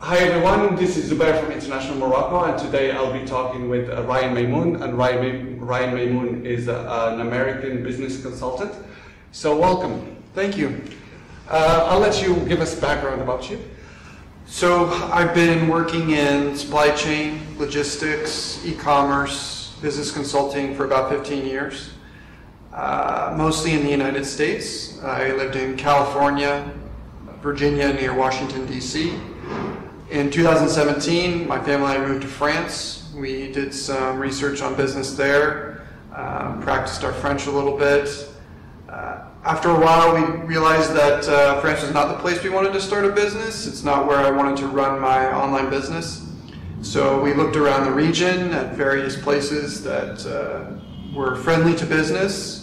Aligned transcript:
Hi 0.00 0.18
everyone, 0.18 0.76
this 0.76 0.96
is 0.96 1.10
Zubair 1.10 1.42
from 1.42 1.50
International 1.50 1.98
Morocco, 1.98 2.44
and 2.44 2.56
today 2.56 2.92
I'll 2.92 3.12
be 3.12 3.26
talking 3.26 3.68
with 3.68 3.90
uh, 3.90 4.04
Ryan 4.04 4.32
Maymoun. 4.32 4.80
And 4.80 4.96
Ryan, 4.96 5.60
Ryan 5.60 5.92
Maymoun 5.92 6.44
is 6.44 6.68
uh, 6.68 7.10
an 7.12 7.20
American 7.20 7.82
business 7.82 8.22
consultant. 8.22 8.72
So 9.32 9.58
welcome. 9.58 10.16
Thank 10.34 10.56
you. 10.56 10.80
Uh, 11.50 11.88
I'll 11.90 11.98
let 11.98 12.22
you 12.22 12.36
give 12.46 12.60
us 12.60 12.76
background 12.76 13.20
about 13.22 13.50
you. 13.50 13.58
So 14.46 14.86
I've 15.12 15.34
been 15.34 15.66
working 15.66 16.10
in 16.10 16.56
supply 16.56 16.94
chain, 16.94 17.40
logistics, 17.58 18.64
e-commerce, 18.64 19.74
business 19.82 20.12
consulting 20.12 20.76
for 20.76 20.84
about 20.84 21.10
15 21.10 21.44
years, 21.44 21.90
uh, 22.72 23.34
mostly 23.36 23.72
in 23.72 23.82
the 23.82 23.90
United 23.90 24.24
States. 24.24 25.02
I 25.02 25.32
lived 25.32 25.56
in 25.56 25.76
California, 25.76 26.72
Virginia, 27.42 27.92
near 27.92 28.14
Washington, 28.14 28.64
D.C. 28.64 29.18
In 30.10 30.30
2017, 30.30 31.46
my 31.46 31.62
family 31.62 31.94
and 31.94 32.02
I 32.02 32.06
moved 32.06 32.22
to 32.22 32.28
France. 32.28 33.12
We 33.14 33.52
did 33.52 33.74
some 33.74 34.18
research 34.18 34.62
on 34.62 34.74
business 34.74 35.14
there, 35.14 35.86
uh, 36.14 36.56
practiced 36.62 37.04
our 37.04 37.12
French 37.12 37.46
a 37.46 37.50
little 37.50 37.76
bit. 37.76 38.26
Uh, 38.88 39.24
after 39.44 39.68
a 39.68 39.78
while, 39.78 40.14
we 40.14 40.22
realized 40.46 40.94
that 40.94 41.28
uh, 41.28 41.60
France 41.60 41.82
was 41.82 41.92
not 41.92 42.08
the 42.08 42.18
place 42.22 42.42
we 42.42 42.48
wanted 42.48 42.72
to 42.72 42.80
start 42.80 43.04
a 43.04 43.10
business. 43.10 43.66
It's 43.66 43.84
not 43.84 44.06
where 44.06 44.16
I 44.16 44.30
wanted 44.30 44.56
to 44.60 44.66
run 44.68 44.98
my 44.98 45.30
online 45.30 45.68
business. 45.68 46.26
So 46.80 47.20
we 47.20 47.34
looked 47.34 47.56
around 47.56 47.84
the 47.84 47.92
region 47.92 48.52
at 48.52 48.76
various 48.76 49.14
places 49.14 49.84
that 49.84 50.24
uh, 50.26 50.78
were 51.14 51.36
friendly 51.36 51.76
to 51.76 51.84
business, 51.84 52.57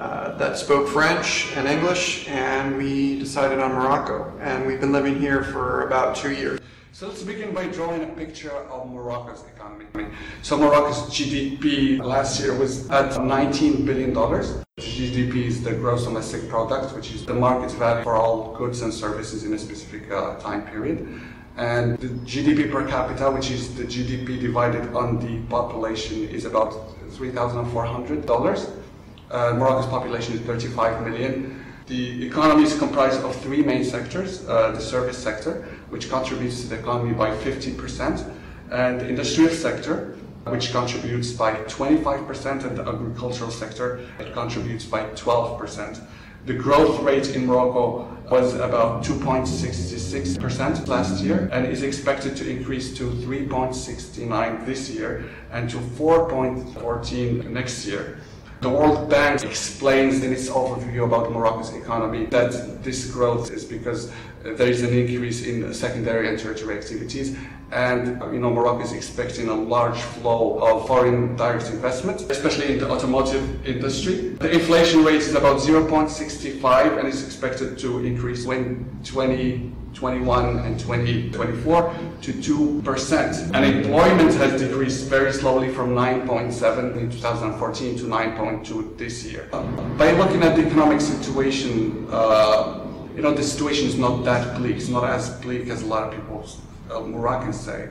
uh, 0.00 0.34
that 0.38 0.56
spoke 0.56 0.88
French 0.88 1.52
and 1.56 1.68
English, 1.68 2.26
and 2.26 2.78
we 2.78 3.18
decided 3.18 3.58
on 3.58 3.72
Morocco. 3.72 4.32
And 4.40 4.66
we've 4.66 4.80
been 4.80 4.92
living 4.92 5.18
here 5.20 5.44
for 5.44 5.86
about 5.86 6.16
two 6.16 6.32
years. 6.32 6.58
So 6.92 7.08
let's 7.08 7.22
begin 7.22 7.52
by 7.52 7.66
drawing 7.66 8.02
a 8.02 8.06
picture 8.06 8.50
of 8.50 8.90
Morocco's 8.90 9.44
economy. 9.54 9.84
So 10.40 10.56
Morocco's 10.56 11.02
GDP 11.10 12.02
last 12.02 12.40
year 12.40 12.56
was 12.56 12.88
at 12.88 13.12
$19 13.12 13.84
billion. 13.84 14.14
GDP 14.14 15.44
is 15.44 15.62
the 15.62 15.72
gross 15.72 16.04
domestic 16.04 16.48
product, 16.48 16.96
which 16.96 17.12
is 17.12 17.26
the 17.26 17.34
market 17.34 17.70
value 17.72 18.02
for 18.02 18.14
all 18.16 18.56
goods 18.56 18.80
and 18.80 18.92
services 18.92 19.44
in 19.44 19.52
a 19.52 19.58
specific 19.58 20.10
uh, 20.10 20.38
time 20.38 20.62
period. 20.62 21.06
And 21.58 21.98
the 21.98 22.08
GDP 22.08 22.72
per 22.72 22.88
capita, 22.88 23.30
which 23.30 23.50
is 23.50 23.74
the 23.74 23.84
GDP 23.84 24.40
divided 24.40 24.94
on 24.94 25.20
the 25.20 25.46
population, 25.50 26.26
is 26.28 26.46
about 26.46 26.72
$3,400. 27.10 28.80
Uh, 29.30 29.54
Morocco's 29.54 29.86
population 29.86 30.34
is 30.34 30.40
35 30.40 31.06
million. 31.06 31.64
The 31.86 32.26
economy 32.26 32.64
is 32.64 32.76
comprised 32.76 33.22
of 33.22 33.34
three 33.36 33.62
main 33.62 33.84
sectors. 33.84 34.48
Uh, 34.48 34.72
the 34.72 34.80
service 34.80 35.16
sector, 35.16 35.68
which 35.88 36.10
contributes 36.10 36.62
to 36.62 36.68
the 36.68 36.78
economy 36.78 37.14
by 37.14 37.30
50%, 37.36 38.28
and 38.72 39.00
the 39.00 39.08
industrial 39.08 39.50
sector, 39.50 40.16
which 40.44 40.72
contributes 40.72 41.32
by 41.32 41.54
25%, 41.54 42.64
and 42.64 42.76
the 42.76 42.82
agricultural 42.82 43.50
sector, 43.50 44.00
it 44.18 44.32
contributes 44.32 44.84
by 44.84 45.04
12%. 45.10 46.00
The 46.46 46.54
growth 46.54 47.00
rate 47.02 47.36
in 47.36 47.46
Morocco 47.46 48.08
was 48.30 48.54
about 48.54 49.04
2.66% 49.04 50.88
last 50.88 51.22
year 51.22 51.50
and 51.52 51.66
is 51.66 51.82
expected 51.82 52.34
to 52.36 52.48
increase 52.48 52.96
to 52.96 53.10
3.69 53.10 54.64
this 54.64 54.88
year 54.90 55.28
and 55.52 55.68
to 55.68 55.76
4.14 55.76 57.50
next 57.50 57.84
year. 57.86 58.18
The 58.60 58.68
World 58.68 59.08
Bank 59.08 59.42
explains 59.42 60.22
in 60.22 60.34
its 60.34 60.50
overview 60.50 61.04
about 61.04 61.32
Morocco's 61.32 61.72
economy 61.72 62.26
that 62.26 62.84
this 62.84 63.10
growth 63.10 63.50
is 63.50 63.64
because 63.64 64.12
there 64.42 64.68
is 64.68 64.82
an 64.82 64.92
increase 64.92 65.46
in 65.46 65.72
secondary 65.72 66.28
and 66.28 66.38
tertiary 66.38 66.76
activities 66.76 67.34
and 67.72 68.20
you 68.34 68.38
know 68.38 68.50
Morocco 68.50 68.82
is 68.82 68.92
expecting 68.92 69.48
a 69.48 69.54
large 69.54 69.98
flow 69.98 70.58
of 70.58 70.86
foreign 70.86 71.36
direct 71.36 71.70
investment, 71.70 72.30
especially 72.30 72.72
in 72.72 72.78
the 72.78 72.90
automotive 72.90 73.66
industry. 73.66 74.30
The 74.40 74.50
inflation 74.50 75.04
rate 75.04 75.22
is 75.22 75.34
about 75.34 75.58
0.65 75.60 76.98
and 76.98 77.08
is 77.08 77.24
expected 77.24 77.78
to 77.78 78.04
increase 78.04 78.44
when 78.44 79.00
2021 79.94 80.58
and 80.60 80.78
2024 80.78 81.94
to 82.22 82.32
2%. 82.32 83.54
And 83.54 83.64
employment 83.64 84.34
has 84.34 84.60
decreased 84.60 85.06
very 85.06 85.32
slowly 85.32 85.72
from 85.72 85.90
9.7 85.90 86.96
in 86.96 87.10
2014 87.10 87.98
to 87.98 88.04
9.2 88.04 88.96
this 88.96 89.24
year. 89.24 89.48
By 89.98 90.12
looking 90.12 90.42
at 90.42 90.56
the 90.56 90.66
economic 90.66 91.00
situation, 91.00 92.06
uh, 92.10 92.86
you 93.16 93.22
know, 93.22 93.34
the 93.34 93.42
situation 93.42 93.86
is 93.88 93.98
not 93.98 94.24
that 94.24 94.56
bleak. 94.56 94.76
It's 94.76 94.88
not 94.88 95.04
as 95.04 95.30
bleak 95.40 95.68
as 95.68 95.82
a 95.82 95.86
lot 95.86 96.02
of 96.04 96.14
people 96.14 96.48
uh, 96.90 97.00
Moroccans 97.00 97.58
say. 97.58 97.90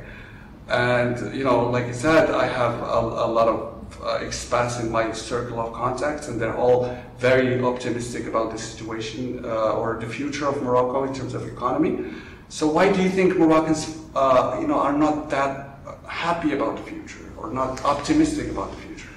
And, 0.68 1.36
you 1.36 1.44
know, 1.44 1.70
like 1.70 1.86
I 1.86 1.92
said, 1.92 2.30
I 2.30 2.46
have 2.46 2.80
a, 2.82 3.26
a 3.26 3.28
lot 3.28 3.48
of 3.48 3.79
uh, 4.02 4.20
expats 4.20 4.80
in 4.80 4.92
my 4.92 5.12
circle 5.12 5.60
of 5.60 5.74
contacts, 5.74 6.28
and 6.28 6.40
they're 6.40 6.58
all 6.58 6.96
very 7.18 7.62
optimistic 7.64 8.28
about 8.28 8.52
the 8.52 8.58
situation 8.58 9.44
uh, 9.46 9.74
or 9.74 10.00
the 10.00 10.08
future 10.08 10.48
of 10.48 10.62
Morocco 10.64 11.04
in 11.04 11.14
terms 11.14 11.34
of 11.34 11.48
economy. 11.48 12.12
So 12.50 12.68
why 12.68 12.92
do 12.92 13.02
you 13.02 13.10
think 13.10 13.38
Moroccans, 13.38 13.98
uh, 14.16 14.58
you 14.60 14.68
know, 14.68 14.80
are 14.80 14.98
not 14.98 15.30
that 15.30 15.80
happy 16.08 16.54
about 16.54 16.78
the 16.78 16.84
future 16.84 17.32
or 17.38 17.52
not 17.52 17.84
optimistic 17.86 18.50
about 18.50 18.72
the 18.72 18.78
future? 18.78 19.10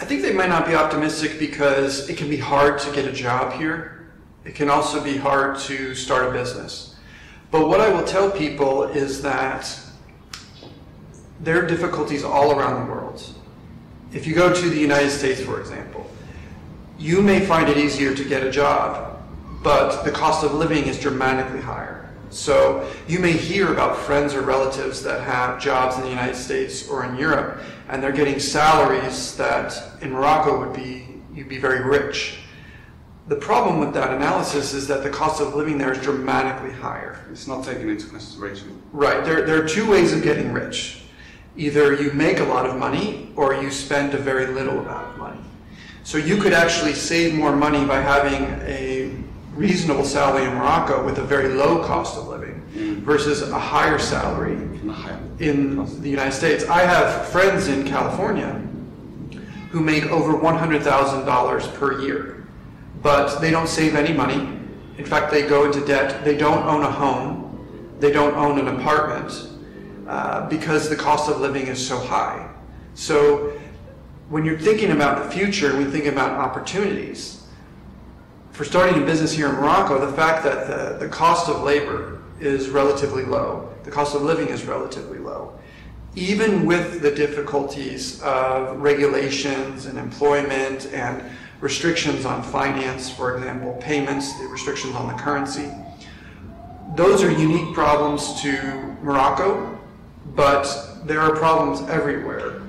I 0.00 0.04
think 0.04 0.22
they 0.22 0.32
might 0.32 0.48
not 0.48 0.66
be 0.66 0.74
optimistic 0.74 1.38
because 1.38 2.08
it 2.08 2.16
can 2.16 2.28
be 2.28 2.38
hard 2.38 2.78
to 2.80 2.92
get 2.92 3.06
a 3.06 3.12
job 3.12 3.52
here. 3.52 4.10
It 4.44 4.54
can 4.54 4.70
also 4.70 5.02
be 5.02 5.16
hard 5.16 5.58
to 5.60 5.94
start 5.94 6.26
a 6.26 6.30
business. 6.32 6.96
But 7.50 7.68
what 7.68 7.80
I 7.80 7.90
will 7.90 8.04
tell 8.04 8.30
people 8.30 8.84
is 8.84 9.20
that 9.22 9.78
there 11.40 11.62
are 11.62 11.66
difficulties 11.66 12.24
all 12.24 12.52
around 12.52 12.86
the 12.86 12.92
world. 12.92 13.22
If 14.12 14.26
you 14.26 14.34
go 14.34 14.52
to 14.52 14.68
the 14.68 14.78
United 14.78 15.10
States, 15.10 15.40
for 15.40 15.60
example, 15.60 16.10
you 16.98 17.22
may 17.22 17.46
find 17.46 17.68
it 17.68 17.78
easier 17.78 18.14
to 18.14 18.24
get 18.24 18.44
a 18.44 18.50
job, 18.50 19.22
but 19.62 20.02
the 20.02 20.10
cost 20.10 20.44
of 20.44 20.54
living 20.54 20.84
is 20.84 20.98
dramatically 20.98 21.60
higher. 21.60 22.10
So 22.30 22.90
you 23.06 23.18
may 23.20 23.32
hear 23.32 23.72
about 23.72 23.96
friends 23.96 24.34
or 24.34 24.42
relatives 24.42 25.02
that 25.02 25.22
have 25.22 25.60
jobs 25.60 25.96
in 25.96 26.02
the 26.02 26.08
United 26.08 26.36
States 26.36 26.88
or 26.88 27.04
in 27.04 27.16
Europe, 27.16 27.60
and 27.88 28.02
they're 28.02 28.12
getting 28.12 28.38
salaries 28.38 29.36
that 29.36 29.74
in 30.00 30.12
Morocco 30.12 30.58
would 30.58 30.74
be 30.74 31.06
you'd 31.32 31.48
be 31.48 31.58
very 31.58 31.82
rich. 31.82 32.38
The 33.28 33.36
problem 33.36 33.78
with 33.78 33.94
that 33.94 34.12
analysis 34.12 34.74
is 34.74 34.88
that 34.88 35.04
the 35.04 35.10
cost 35.10 35.40
of 35.40 35.54
living 35.54 35.78
there 35.78 35.92
is 35.92 35.98
dramatically 35.98 36.72
higher. 36.72 37.24
It's 37.30 37.46
not 37.46 37.64
taken 37.64 37.88
into 37.88 38.08
consideration. 38.08 38.82
Right. 38.92 39.24
There, 39.24 39.46
there 39.46 39.62
are 39.62 39.68
two 39.68 39.88
ways 39.88 40.12
of 40.12 40.22
getting 40.22 40.52
rich. 40.52 41.02
Either 41.56 41.94
you 41.94 42.12
make 42.12 42.38
a 42.38 42.44
lot 42.44 42.66
of 42.66 42.76
money 42.76 43.32
or 43.36 43.54
you 43.54 43.70
spend 43.70 44.14
a 44.14 44.18
very 44.18 44.46
little 44.46 44.78
amount 44.78 45.08
of 45.08 45.18
money. 45.18 45.40
So 46.04 46.18
you 46.18 46.36
could 46.36 46.52
actually 46.52 46.94
save 46.94 47.34
more 47.34 47.54
money 47.54 47.84
by 47.84 48.00
having 48.00 48.44
a 48.62 49.14
reasonable 49.54 50.04
salary 50.04 50.44
in 50.44 50.54
Morocco 50.54 51.04
with 51.04 51.18
a 51.18 51.24
very 51.24 51.48
low 51.48 51.84
cost 51.84 52.16
of 52.16 52.28
living 52.28 52.62
mm. 52.72 52.96
versus 52.98 53.42
a 53.42 53.58
higher 53.58 53.98
salary 53.98 54.54
in 55.38 55.76
the 56.00 56.08
United 56.08 56.32
States. 56.32 56.64
I 56.64 56.82
have 56.82 57.28
friends 57.28 57.68
in 57.68 57.86
California 57.86 58.52
who 59.70 59.80
make 59.80 60.06
over 60.06 60.32
$100,000 60.34 61.74
per 61.74 62.00
year 62.00 62.40
but 63.02 63.40
they 63.40 63.50
don't 63.50 63.68
save 63.68 63.94
any 63.94 64.12
money. 64.12 64.58
In 64.98 65.04
fact, 65.04 65.30
they 65.30 65.46
go 65.46 65.64
into 65.64 65.84
debt. 65.84 66.24
They 66.24 66.36
don't 66.36 66.64
own 66.64 66.82
a 66.82 66.90
home. 66.90 67.96
They 67.98 68.10
don't 68.10 68.34
own 68.34 68.58
an 68.58 68.68
apartment 68.68 69.49
uh, 70.10 70.48
because 70.48 70.88
the 70.88 70.96
cost 70.96 71.30
of 71.30 71.40
living 71.40 71.68
is 71.68 71.78
so 71.86 71.96
high. 71.96 72.50
So 72.94 73.52
when 74.28 74.44
you're 74.44 74.58
thinking 74.58 74.90
about 74.90 75.22
the 75.22 75.30
future, 75.30 75.76
we 75.78 75.84
think 75.84 76.06
about 76.06 76.32
opportunities. 76.32 77.46
For 78.50 78.64
starting 78.64 79.00
a 79.00 79.06
business 79.06 79.30
here 79.32 79.48
in 79.48 79.54
Morocco, 79.54 80.04
the 80.04 80.12
fact 80.16 80.42
that 80.42 80.66
the, 80.66 81.06
the 81.06 81.08
cost 81.08 81.48
of 81.48 81.62
labor 81.62 82.20
is 82.40 82.70
relatively 82.70 83.24
low, 83.24 83.72
the 83.84 83.92
cost 83.92 84.16
of 84.16 84.22
living 84.22 84.48
is 84.48 84.64
relatively 84.64 85.18
low, 85.18 85.56
even 86.16 86.66
with 86.66 87.02
the 87.02 87.12
difficulties 87.12 88.20
of 88.22 88.80
regulations 88.80 89.86
and 89.86 89.96
employment 89.96 90.88
and 90.92 91.22
restrictions 91.60 92.24
on 92.24 92.42
finance, 92.42 93.08
for 93.08 93.36
example, 93.36 93.78
payments, 93.80 94.36
the 94.40 94.46
restrictions 94.48 94.96
on 94.96 95.06
the 95.06 95.14
currency. 95.14 95.70
Those 96.96 97.22
are 97.22 97.30
unique 97.30 97.72
problems 97.72 98.42
to 98.42 98.96
Morocco, 99.02 99.69
but 100.34 100.98
there 101.04 101.20
are 101.20 101.34
problems 101.36 101.88
everywhere. 101.88 102.62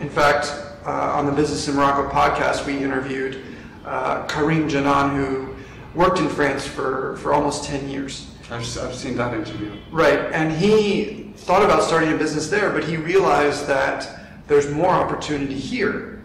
In 0.00 0.08
fact, 0.08 0.52
uh, 0.84 0.90
on 0.90 1.26
the 1.26 1.32
Business 1.32 1.68
in 1.68 1.74
Morocco 1.74 2.08
podcast, 2.08 2.66
we 2.66 2.82
interviewed 2.82 3.42
uh, 3.84 4.26
Karim 4.26 4.68
Janan, 4.68 5.14
who 5.16 5.54
worked 5.94 6.18
in 6.18 6.28
France 6.28 6.66
for, 6.66 7.16
for 7.18 7.32
almost 7.32 7.64
10 7.64 7.88
years. 7.88 8.30
I've, 8.50 8.60
I've 8.78 8.94
seen 8.94 9.16
that 9.16 9.34
interview. 9.34 9.72
Right, 9.90 10.18
and 10.32 10.52
he 10.52 11.32
thought 11.36 11.62
about 11.62 11.82
starting 11.82 12.12
a 12.12 12.16
business 12.16 12.48
there, 12.48 12.70
but 12.70 12.84
he 12.84 12.96
realized 12.96 13.66
that 13.66 14.20
there's 14.46 14.70
more 14.70 14.90
opportunity 14.90 15.58
here 15.58 16.16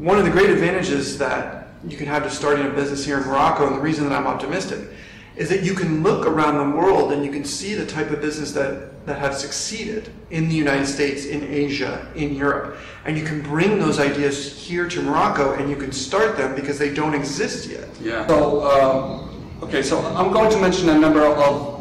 one 0.00 0.18
of 0.18 0.24
the 0.24 0.30
great 0.30 0.48
advantages 0.48 1.18
that 1.18 1.68
you 1.86 1.94
can 1.94 2.06
have 2.06 2.22
to 2.22 2.30
starting 2.30 2.66
a 2.66 2.70
business 2.70 3.04
here 3.04 3.18
in 3.18 3.26
Morocco, 3.26 3.66
and 3.66 3.76
the 3.76 3.80
reason 3.80 4.08
that 4.08 4.18
I'm 4.18 4.26
optimistic, 4.26 4.88
is 5.36 5.50
that 5.50 5.62
you 5.62 5.74
can 5.74 6.02
look 6.02 6.26
around 6.26 6.56
the 6.56 6.76
world 6.76 7.12
and 7.12 7.22
you 7.22 7.30
can 7.30 7.44
see 7.44 7.74
the 7.74 7.84
type 7.84 8.10
of 8.10 8.18
business 8.22 8.52
that, 8.52 8.89
that 9.06 9.18
have 9.18 9.34
succeeded 9.34 10.10
in 10.30 10.48
the 10.48 10.54
United 10.54 10.86
States, 10.86 11.24
in 11.24 11.42
Asia, 11.44 12.06
in 12.14 12.34
Europe. 12.34 12.76
And 13.04 13.16
you 13.16 13.24
can 13.24 13.40
bring 13.40 13.78
those 13.78 13.98
ideas 13.98 14.56
here 14.56 14.88
to 14.88 15.02
Morocco 15.02 15.54
and 15.54 15.70
you 15.70 15.76
can 15.76 15.90
start 15.90 16.36
them 16.36 16.54
because 16.54 16.78
they 16.78 16.92
don't 16.92 17.14
exist 17.14 17.68
yet. 17.68 17.88
Yeah. 18.00 18.26
So, 18.26 18.70
um, 18.70 19.58
okay, 19.62 19.82
so 19.82 19.98
I'm 20.14 20.32
going 20.32 20.50
to 20.50 20.60
mention 20.60 20.90
a 20.90 20.98
number 20.98 21.24
of 21.24 21.80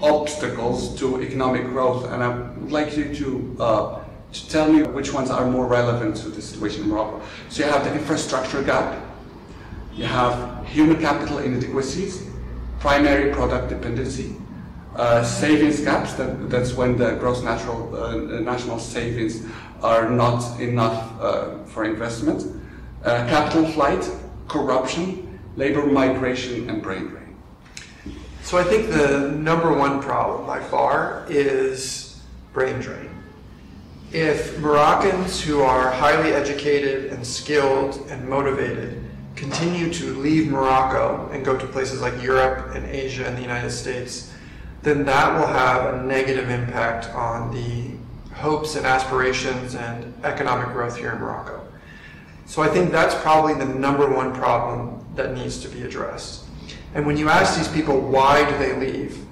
obstacles 0.00 0.98
to 0.98 1.22
economic 1.22 1.64
growth, 1.64 2.10
and 2.10 2.22
I 2.22 2.28
would 2.28 2.70
like 2.70 2.96
you 2.96 3.14
to, 3.16 3.56
uh, 3.60 4.04
to 4.32 4.48
tell 4.48 4.72
me 4.72 4.82
which 4.82 5.12
ones 5.12 5.30
are 5.30 5.50
more 5.50 5.66
relevant 5.66 6.16
to 6.18 6.28
the 6.28 6.40
situation 6.40 6.84
in 6.84 6.88
Morocco. 6.90 7.20
So 7.48 7.64
you 7.64 7.70
have 7.70 7.84
the 7.84 7.92
infrastructure 7.92 8.62
gap, 8.62 9.04
you 9.94 10.04
have 10.04 10.66
human 10.66 11.00
capital 11.00 11.38
inadequacies, 11.38 12.24
primary 12.78 13.32
product 13.32 13.68
dependency, 13.68 14.36
uh, 14.98 15.22
savings 15.22 15.80
gaps, 15.80 16.14
that, 16.14 16.50
that's 16.50 16.74
when 16.74 16.98
the 16.98 17.12
gross 17.12 17.42
natural, 17.42 17.94
uh, 17.96 18.40
national 18.40 18.78
savings 18.78 19.46
are 19.82 20.10
not 20.10 20.60
enough 20.60 21.20
uh, 21.20 21.62
for 21.64 21.84
investment, 21.84 22.44
uh, 23.04 23.24
capital 23.28 23.66
flight, 23.68 24.10
corruption, 24.48 25.38
labor 25.56 25.86
migration, 25.86 26.68
and 26.68 26.82
brain 26.82 27.06
drain. 27.06 27.36
So 28.42 28.58
I 28.58 28.64
think 28.64 28.90
the 28.90 29.30
number 29.30 29.72
one 29.72 30.02
problem 30.02 30.46
by 30.46 30.60
far 30.60 31.26
is 31.28 32.20
brain 32.52 32.80
drain. 32.80 33.10
If 34.10 34.58
Moroccans 34.58 35.40
who 35.40 35.60
are 35.60 35.90
highly 35.90 36.32
educated 36.32 37.12
and 37.12 37.24
skilled 37.24 38.04
and 38.08 38.28
motivated 38.28 39.04
continue 39.36 39.92
to 39.92 40.14
leave 40.14 40.50
Morocco 40.50 41.28
and 41.30 41.44
go 41.44 41.56
to 41.56 41.66
places 41.66 42.00
like 42.00 42.20
Europe 42.20 42.74
and 42.74 42.86
Asia 42.86 43.26
and 43.26 43.36
the 43.36 43.42
United 43.42 43.70
States, 43.70 44.32
then 44.88 45.04
that 45.04 45.38
will 45.38 45.46
have 45.46 45.94
a 45.94 46.02
negative 46.04 46.48
impact 46.48 47.10
on 47.10 47.52
the 47.52 47.90
hopes 48.34 48.74
and 48.74 48.86
aspirations 48.86 49.74
and 49.74 50.14
economic 50.24 50.68
growth 50.68 50.96
here 50.96 51.12
in 51.12 51.18
Morocco. 51.18 51.60
So 52.46 52.62
I 52.62 52.68
think 52.68 52.90
that's 52.90 53.14
probably 53.16 53.52
the 53.52 53.66
number 53.66 54.08
one 54.08 54.32
problem 54.32 55.04
that 55.14 55.34
needs 55.34 55.58
to 55.60 55.68
be 55.68 55.82
addressed. 55.82 56.44
And 56.94 57.06
when 57.06 57.18
you 57.18 57.28
ask 57.28 57.58
these 57.58 57.68
people 57.68 58.00
why 58.00 58.48
do 58.50 58.56
they 58.56 58.74
leave, 58.78 59.22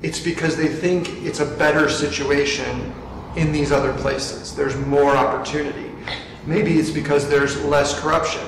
it's 0.00 0.18
because 0.18 0.56
they 0.56 0.68
think 0.68 1.10
it's 1.24 1.40
a 1.40 1.46
better 1.46 1.90
situation 1.90 2.94
in 3.36 3.52
these 3.52 3.72
other 3.72 3.92
places. 3.94 4.56
There's 4.56 4.76
more 4.76 5.14
opportunity. 5.14 5.90
Maybe 6.46 6.78
it's 6.78 6.90
because 6.90 7.28
there's 7.28 7.62
less 7.64 8.00
corruption 8.00 8.46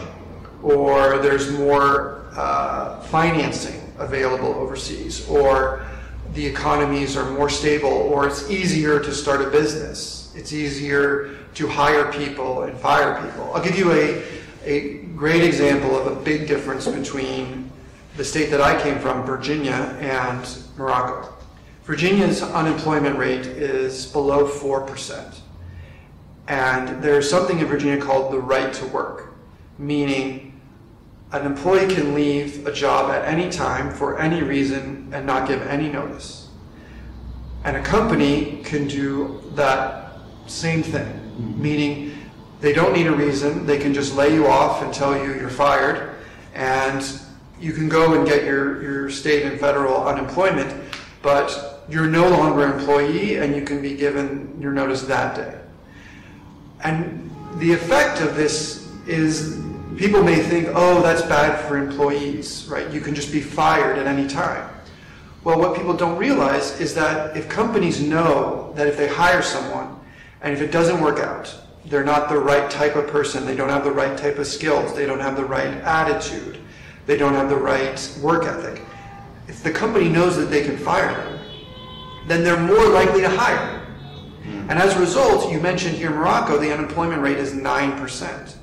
or 0.63 1.19
there's 1.19 1.53
more 1.53 2.25
uh, 2.33 3.01
financing 3.03 3.81
available 3.99 4.55
overseas 4.55 5.29
or 5.29 5.87
the 6.35 6.45
economies 6.45 7.17
are 7.17 7.31
more 7.31 7.51
stable 7.51 7.89
or 7.89 8.27
it's 8.27 8.51
easier 8.51 8.99
to 9.01 9.13
start 9.13 9.43
a 9.43 9.51
business. 9.51 10.33
It's 10.35 10.53
easier 10.53 11.39
to 11.55 11.69
hire 11.69 12.11
people 12.11 12.63
and 12.63 12.79
fire 12.79 13.23
people. 13.23 13.53
I'll 13.55 13.63
give 13.63 13.79
you 13.79 13.93
a, 13.93 14.23
a 14.65 14.99
great 15.15 15.43
example 15.43 15.97
of 15.97 16.07
a 16.07 16.21
big 16.23 16.49
difference 16.49 16.89
between 16.89 17.71
the 18.17 18.25
state 18.25 18.51
that 18.51 18.61
I 18.61 18.81
came 18.83 18.99
from, 18.99 19.25
Virginia, 19.25 19.97
and 20.01 20.59
Morocco. 20.77 21.33
Virginia's 21.85 22.43
unemployment 22.43 23.19
rate 23.19 23.47
is 23.47 24.07
below 24.07 24.49
4%. 24.49 25.39
And 26.49 27.03
there's 27.03 27.29
something 27.29 27.59
in 27.59 27.67
Virginia 27.67 28.03
called 28.03 28.33
the 28.33 28.39
right 28.39 28.73
to 28.75 28.87
work, 28.87 29.35
meaning 29.79 30.52
an 31.33 31.47
employee 31.47 31.93
can 31.93 32.15
leave 32.15 32.67
a 32.67 32.73
job 32.73 33.11
at 33.11 33.25
any 33.27 33.51
time 33.51 33.91
for 33.93 34.19
any 34.21 34.43
reason 34.43 35.11
and 35.13 35.27
not 35.27 35.49
give 35.49 35.63
any 35.63 35.89
notice. 35.89 36.49
And 37.65 37.77
a 37.77 37.83
company 37.83 38.61
can 38.65 38.87
do 38.87 39.43
that 39.55 40.19
same 40.47 40.83
thing, 40.83 41.07
mm-hmm. 41.07 41.63
meaning 41.63 42.19
they 42.61 42.73
don't 42.73 42.93
need 42.93 43.07
a 43.07 43.13
reason, 43.13 43.67
they 43.67 43.79
can 43.79 43.95
just 43.95 44.15
lay 44.15 44.35
you 44.35 44.47
off 44.47 44.83
and 44.83 44.93
tell 44.93 45.17
you 45.17 45.35
you're 45.35 45.49
fired, 45.49 46.17
and 46.55 47.21
you 47.61 47.73
can 47.73 47.89
go 47.89 48.15
and 48.15 48.27
get 48.27 48.45
your, 48.45 48.83
your 48.83 49.11
state 49.11 49.45
and 49.45 49.59
federal 49.59 50.07
unemployment, 50.07 50.73
but 51.23 51.83
you're 51.89 52.07
no 52.07 52.29
longer 52.29 52.67
an 52.67 52.79
employee 52.79 53.37
and 53.37 53.57
you 53.57 53.63
can 53.63 53.81
be 53.81 53.95
given 53.95 54.57
your 54.61 54.73
notice 54.73 55.03
that 55.03 55.35
day. 55.35 55.59
And 56.85 57.31
the 57.57 57.73
effect 57.73 58.21
of 58.21 58.37
this 58.37 58.89
is 59.07 59.62
people 59.97 60.23
may 60.23 60.37
think, 60.37 60.69
oh, 60.75 61.03
that's 61.03 61.23
bad 61.23 61.67
for 61.67 61.77
employees, 61.77 62.67
right? 62.69 62.91
You 62.91 63.01
can 63.01 63.15
just 63.15 63.33
be 63.33 63.41
fired 63.41 63.99
at 63.99 64.07
any 64.07 64.29
time. 64.29 64.69
Well, 65.45 65.59
what 65.59 65.77
people 65.77 65.95
don't 65.95 66.19
realize 66.19 66.81
is 66.81 66.95
that 66.95 67.37
if 67.37 67.49
companies 67.49 68.01
know 68.01 68.73
that 68.77 68.87
if 68.87 68.97
they 68.97 69.09
hire 69.09 69.43
someone 69.43 69.99
and 70.41 70.53
if 70.53 70.61
it 70.61 70.71
doesn't 70.71 71.01
work 71.01 71.19
out, 71.19 71.55
they're 71.87 72.05
not 72.05 72.29
the 72.29 72.39
right 72.39 72.71
type 72.71 72.95
of 72.95 73.09
person, 73.09 73.45
they 73.45 73.57
don't 73.57 73.69
have 73.69 73.83
the 73.85 73.91
right 73.91 74.17
type 74.17 74.39
of 74.39 74.47
skills, 74.47 74.95
they 74.95 75.05
don't 75.05 75.19
have 75.19 75.37
the 75.37 75.45
right 75.45 75.75
attitude, 75.83 76.59
they 77.07 77.17
don't 77.17 77.35
have 77.35 77.49
the 77.49 77.57
right 77.57 78.19
work 78.23 78.45
ethic. 78.45 78.83
If 79.49 79.65
the 79.65 79.73
company 79.73 80.09
knows 80.09 80.37
that 80.37 80.47
they 80.47 80.63
can 80.63 80.77
fire 80.77 81.13
them, 81.13 81.41
then 82.29 82.45
they're 82.45 82.61
more 82.61 82.89
likely 82.89 83.21
to 83.23 83.29
hire. 83.29 83.81
Hmm. 84.45 84.71
And 84.71 84.79
as 84.79 84.97
a 84.97 85.01
result, 85.01 85.51
you 85.51 85.61
mentioned 85.61 85.97
here 85.97 86.11
in 86.11 86.15
Morocco, 86.15 86.57
the 86.59 86.73
unemployment 86.73 87.21
rate 87.21 87.39
is 87.39 87.53
9%. 87.53 88.55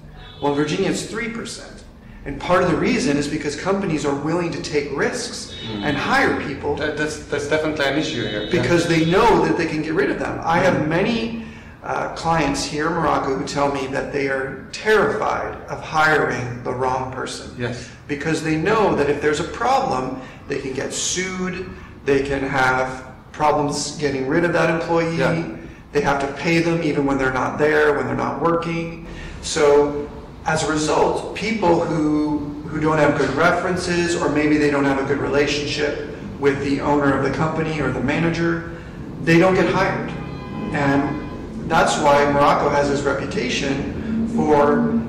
Well, 0.42 0.52
in 0.52 0.58
Virginia, 0.58 0.90
it's 0.90 1.06
3%. 1.06 1.84
And 2.26 2.40
part 2.40 2.64
of 2.64 2.70
the 2.70 2.78
reason 2.78 3.18
is 3.18 3.28
because 3.28 3.56
companies 3.56 4.06
are 4.06 4.14
willing 4.14 4.52
to 4.52 4.62
take 4.62 4.96
risks 4.96 5.56
mm. 5.66 5.84
and 5.84 5.96
hire 5.96 6.40
people. 6.46 6.76
That, 6.76 6.98
that's, 6.98 7.26
that's 7.26 7.48
definitely 7.48 7.86
an 7.86 7.98
issue 7.98 8.28
here. 8.28 8.50
Because 8.52 8.90
yeah. 8.90 8.98
they 8.98 9.06
know 9.12 9.46
that 9.46 9.58
they 9.58 9.66
can 9.66 9.82
get 9.82 9.94
rid 9.94 10.12
of 10.12 10.20
them. 10.20 10.40
I 10.44 10.60
have 10.60 10.88
many 10.88 11.46
uh, 11.82 12.14
clients 12.16 12.64
here 12.64 12.88
in 12.88 12.94
Morocco 12.94 13.36
who 13.36 13.46
tell 13.48 13.72
me 13.74 13.88
that 13.88 14.12
they 14.12 14.28
are 14.28 14.68
terrified 14.74 15.56
of 15.70 15.82
hiring 15.82 16.62
the 16.64 16.74
wrong 16.74 17.12
person. 17.12 17.56
Yes. 17.58 17.90
Because 18.08 18.44
they 18.44 18.58
know 18.58 18.96
that 18.96 19.10
if 19.10 19.22
there's 19.22 19.40
a 19.40 19.46
problem, 19.46 20.22
they 20.48 20.60
can 20.60 20.74
get 20.74 20.94
sued, 20.94 21.70
they 22.04 22.22
can 22.22 22.42
have 22.42 23.06
problems 23.32 23.96
getting 23.98 24.28
rid 24.28 24.44
of 24.44 24.52
that 24.52 24.70
employee, 24.70 25.18
yeah. 25.18 25.56
they 25.94 26.02
have 26.02 26.20
to 26.20 26.32
pay 26.34 26.60
them 26.60 26.84
even 26.84 27.06
when 27.06 27.18
they're 27.18 27.34
not 27.34 27.58
there, 27.58 27.96
when 27.96 28.08
they're 28.08 28.16
not 28.16 28.42
working. 28.42 29.08
So 29.42 30.10
as 30.50 30.63
a 30.63 30.72
result, 30.72 31.36
people 31.36 31.86
who, 31.86 32.40
who 32.68 32.81
don't 32.81 32.98
have 32.98 33.16
good 33.19 33.30
references 33.36 34.16
or 34.16 34.30
maybe 34.30 34.57
they 34.57 34.72
don't 34.72 34.84
have 34.84 34.98
a 34.98 35.06
good 35.06 35.19
relationship 35.19 36.10
with 36.40 36.60
the 36.63 36.81
owner 36.81 37.16
of 37.16 37.24
the 37.24 37.30
company 37.30 37.80
or 37.80 37.92
the 37.92 38.01
manager, 38.01 38.75
they 39.22 39.38
don't 39.38 39.54
get 39.54 39.72
hired. 39.72 40.10
And 40.74 41.69
that's 41.69 42.00
why 42.00 42.31
Morocco 42.31 42.68
has 42.69 42.90
this 42.90 43.04
reputation 43.04 44.28
for 44.30 45.00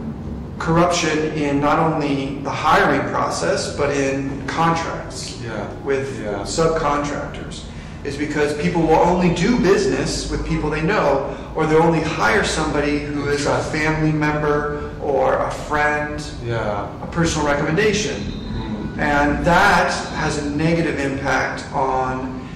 corruption 0.59 1.33
in 1.33 1.59
not 1.59 1.79
only 1.79 2.41
the 2.41 2.51
hiring 2.51 3.09
process, 3.11 3.75
but 3.75 3.97
in 3.97 4.47
contracts 4.47 5.41
yeah. 5.41 5.73
with 5.85 6.21
yeah. 6.21 6.43
subcontractors. 6.43 7.65
Is 8.05 8.17
because 8.17 8.61
people 8.61 8.83
will 8.83 8.95
only 8.95 9.35
do 9.35 9.59
business 9.61 10.31
with 10.31 10.47
people 10.47 10.69
they 10.69 10.83
know, 10.83 11.35
or 11.55 11.67
they'll 11.67 11.83
only 11.83 12.01
hire 12.01 12.45
somebody 12.45 12.99
who 12.99 13.29
is 13.29 13.47
a 13.47 13.63
family 13.65 14.13
member 14.13 14.90
or 15.11 15.39
a 15.39 15.51
friend, 15.51 16.25
yeah. 16.45 17.03
a 17.03 17.07
personal 17.09 17.47
recommendation. 17.47 18.17
Mm. 18.21 18.99
And 18.99 19.45
that 19.45 19.93
has 20.15 20.39
a 20.39 20.51
negative 20.51 20.99
impact 20.99 21.65
on 21.73 22.49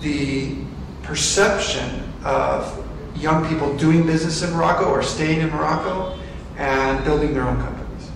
the 0.00 0.56
perception 1.02 2.02
of 2.24 2.84
young 3.16 3.46
people 3.48 3.76
doing 3.76 4.06
business 4.06 4.42
in 4.42 4.50
Morocco 4.52 4.86
or 4.90 5.02
staying 5.02 5.40
in 5.40 5.50
Morocco 5.50 6.18
and 6.56 7.04
building 7.04 7.34
their 7.34 7.42
own 7.42 7.60
companies. 7.60 8.10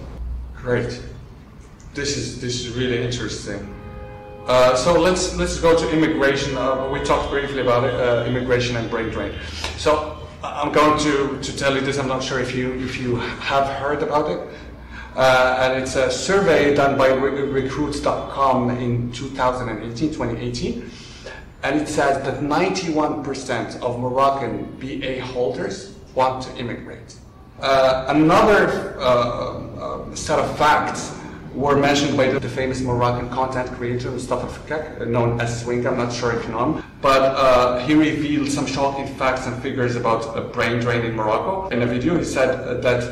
Great. 0.54 1.02
This 1.94 2.16
is 2.16 2.40
this 2.40 2.60
is 2.60 2.76
really 2.76 3.02
interesting. 3.02 3.74
Uh, 4.46 4.74
so 4.74 4.98
let's 4.98 5.36
let's 5.36 5.60
go 5.60 5.76
to 5.76 5.90
immigration. 5.90 6.56
Uh, 6.56 6.88
we 6.90 7.00
talked 7.00 7.30
briefly 7.30 7.60
about 7.60 7.84
it, 7.84 7.94
uh, 7.94 8.24
immigration 8.26 8.76
and 8.76 8.88
brain 8.90 9.10
drain. 9.10 9.34
So 9.76 10.17
I'm 10.42 10.70
going 10.70 10.98
to, 11.00 11.40
to 11.42 11.56
tell 11.56 11.74
you 11.74 11.80
this. 11.80 11.98
I'm 11.98 12.06
not 12.06 12.22
sure 12.22 12.38
if 12.38 12.54
you 12.54 12.72
if 12.74 13.00
you 13.00 13.16
have 13.16 13.66
heard 13.66 14.02
about 14.02 14.30
it. 14.30 14.40
Uh, 15.16 15.58
and 15.60 15.82
it's 15.82 15.96
a 15.96 16.10
survey 16.12 16.74
done 16.74 16.96
by 16.96 17.08
Rekrute.com 17.08 18.70
in 18.70 19.10
2018, 19.10 20.10
2018. 20.10 20.90
And 21.64 21.80
it 21.80 21.88
says 21.88 22.22
that 22.24 22.40
91% 22.40 23.80
of 23.82 23.98
Moroccan 23.98 24.64
BA 24.78 25.20
holders 25.20 25.96
want 26.14 26.44
to 26.44 26.56
immigrate. 26.56 27.16
Uh, 27.60 28.04
another 28.08 28.96
uh, 29.00 29.02
uh 29.02 30.14
set 30.14 30.38
of 30.38 30.56
facts 30.56 31.17
were 31.58 31.76
mentioned 31.76 32.16
by 32.16 32.28
the, 32.30 32.48
famous 32.48 32.80
Moroccan 32.80 33.28
content 33.30 33.68
creator 33.72 34.10
Mustafa 34.10 34.46
Fakek, 34.46 35.06
known 35.08 35.40
as 35.40 35.60
Swing. 35.62 35.86
I'm 35.86 35.96
not 35.96 36.12
sure 36.12 36.32
if 36.32 36.44
you 36.44 36.52
know 36.52 36.72
him, 36.72 36.84
but 37.02 37.22
uh, 37.22 37.84
he 37.84 37.94
revealed 37.94 38.48
some 38.48 38.64
shocking 38.64 39.06
facts 39.16 39.46
and 39.46 39.60
figures 39.60 39.96
about 39.96 40.36
a 40.36 40.40
brain 40.40 40.78
drain 40.80 41.04
in 41.04 41.14
Morocco. 41.14 41.68
In 41.68 41.82
a 41.82 41.86
video, 41.86 42.16
he 42.16 42.24
said 42.24 42.80
that 42.82 43.02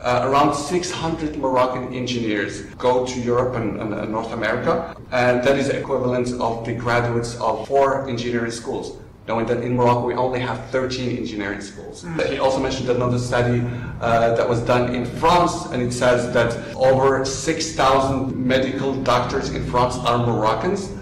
uh, 0.00 0.28
around 0.28 0.54
600 0.54 1.36
Moroccan 1.36 1.92
engineers 1.92 2.62
go 2.76 3.04
to 3.06 3.20
Europe 3.20 3.56
and, 3.56 3.80
and, 3.80 3.92
and, 3.92 4.12
North 4.12 4.32
America, 4.32 4.96
and 5.10 5.42
that 5.42 5.58
is 5.58 5.68
equivalent 5.68 6.32
of 6.40 6.64
the 6.64 6.74
graduates 6.74 7.34
of 7.40 7.66
four 7.66 8.08
engineering 8.08 8.52
schools. 8.52 8.98
Knowing 9.28 9.46
that 9.46 9.62
in 9.62 9.74
Morocco 9.74 10.06
we 10.06 10.14
only 10.14 10.38
have 10.38 10.64
13 10.70 11.16
engineering 11.16 11.60
schools. 11.60 12.04
Mm. 12.04 12.30
He 12.30 12.38
also 12.38 12.60
mentioned 12.60 12.88
another 12.88 13.18
study 13.18 13.60
uh, 14.00 14.34
that 14.36 14.48
was 14.48 14.60
done 14.60 14.94
in 14.94 15.04
France, 15.04 15.66
and 15.66 15.82
it 15.82 15.92
says 15.92 16.32
that 16.32 16.74
over 16.76 17.24
6,000 17.24 18.36
medical 18.36 18.94
doctors 19.02 19.50
in 19.50 19.66
France 19.66 19.96
are 19.96 20.18
Moroccans, 20.18 20.92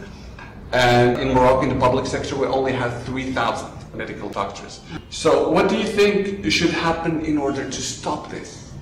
and 0.72 1.18
in 1.18 1.34
Morocco, 1.34 1.62
in 1.62 1.68
the 1.68 1.78
public 1.78 2.06
sector, 2.06 2.34
we 2.34 2.46
only 2.46 2.72
have 2.72 3.02
3,000 3.04 3.70
medical 3.94 4.28
doctors. 4.28 4.80
So, 5.10 5.50
what 5.50 5.68
do 5.68 5.76
you 5.76 5.86
think 5.86 6.50
should 6.50 6.70
happen 6.70 7.24
in 7.24 7.38
order 7.38 7.64
to 7.64 7.80
stop 7.80 8.30
this? 8.30 8.72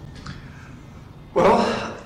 Well, 1.34 1.99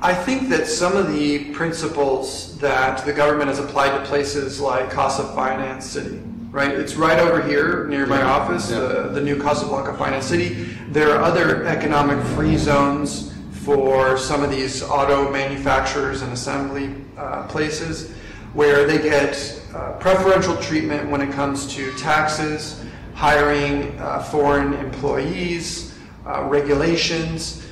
I 0.00 0.14
think 0.14 0.48
that 0.50 0.66
some 0.66 0.96
of 0.96 1.12
the 1.12 1.52
principles 1.52 2.56
that 2.58 3.04
the 3.04 3.12
government 3.12 3.48
has 3.48 3.58
applied 3.58 3.98
to 3.98 4.04
places 4.04 4.60
like 4.60 4.90
Casa 4.90 5.24
Finance 5.34 5.86
City, 5.86 6.20
right? 6.50 6.72
It's 6.72 6.94
right 6.94 7.18
over 7.18 7.42
here 7.42 7.86
near 7.88 8.06
my 8.06 8.22
office, 8.22 8.70
yeah. 8.70 8.80
the, 8.80 9.08
the 9.08 9.20
new 9.20 9.40
Casablanca 9.40 9.96
Finance 9.96 10.26
City. 10.26 10.54
There 10.88 11.12
are 11.14 11.22
other 11.22 11.66
economic 11.66 12.24
free 12.34 12.56
zones 12.56 13.34
for 13.52 14.16
some 14.16 14.42
of 14.42 14.50
these 14.50 14.82
auto 14.82 15.30
manufacturers 15.30 16.22
and 16.22 16.32
assembly 16.32 16.94
uh, 17.16 17.46
places 17.48 18.12
where 18.54 18.86
they 18.86 18.98
get 18.98 19.62
uh, 19.74 19.92
preferential 19.98 20.56
treatment 20.56 21.10
when 21.10 21.20
it 21.20 21.30
comes 21.32 21.72
to 21.74 21.92
taxes, 21.98 22.82
hiring 23.14 23.98
uh, 23.98 24.22
foreign 24.22 24.72
employees, 24.74 25.94
uh, 26.26 26.44
regulations 26.44 27.67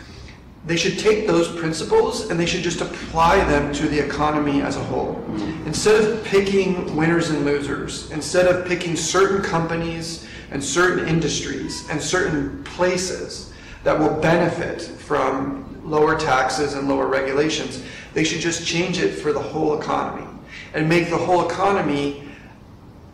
they 0.66 0.76
should 0.76 0.98
take 0.98 1.28
those 1.28 1.48
principles 1.48 2.28
and 2.28 2.38
they 2.38 2.44
should 2.44 2.62
just 2.62 2.80
apply 2.80 3.42
them 3.44 3.72
to 3.72 3.88
the 3.88 4.04
economy 4.04 4.62
as 4.62 4.76
a 4.76 4.82
whole. 4.82 5.14
Mm-hmm. 5.14 5.66
Instead 5.66 6.02
of 6.02 6.24
picking 6.24 6.94
winners 6.96 7.30
and 7.30 7.44
losers, 7.44 8.10
instead 8.10 8.46
of 8.46 8.66
picking 8.66 8.96
certain 8.96 9.42
companies 9.42 10.26
and 10.50 10.62
certain 10.62 11.06
industries 11.06 11.88
and 11.88 12.02
certain 12.02 12.64
places 12.64 13.52
that 13.84 13.96
will 13.96 14.20
benefit 14.20 14.82
from 14.82 15.62
lower 15.88 16.18
taxes 16.18 16.74
and 16.74 16.88
lower 16.88 17.06
regulations, 17.06 17.84
they 18.12 18.24
should 18.24 18.40
just 18.40 18.66
change 18.66 18.98
it 18.98 19.12
for 19.12 19.32
the 19.32 19.40
whole 19.40 19.80
economy 19.80 20.26
and 20.74 20.88
make 20.88 21.10
the 21.10 21.16
whole 21.16 21.48
economy 21.48 22.28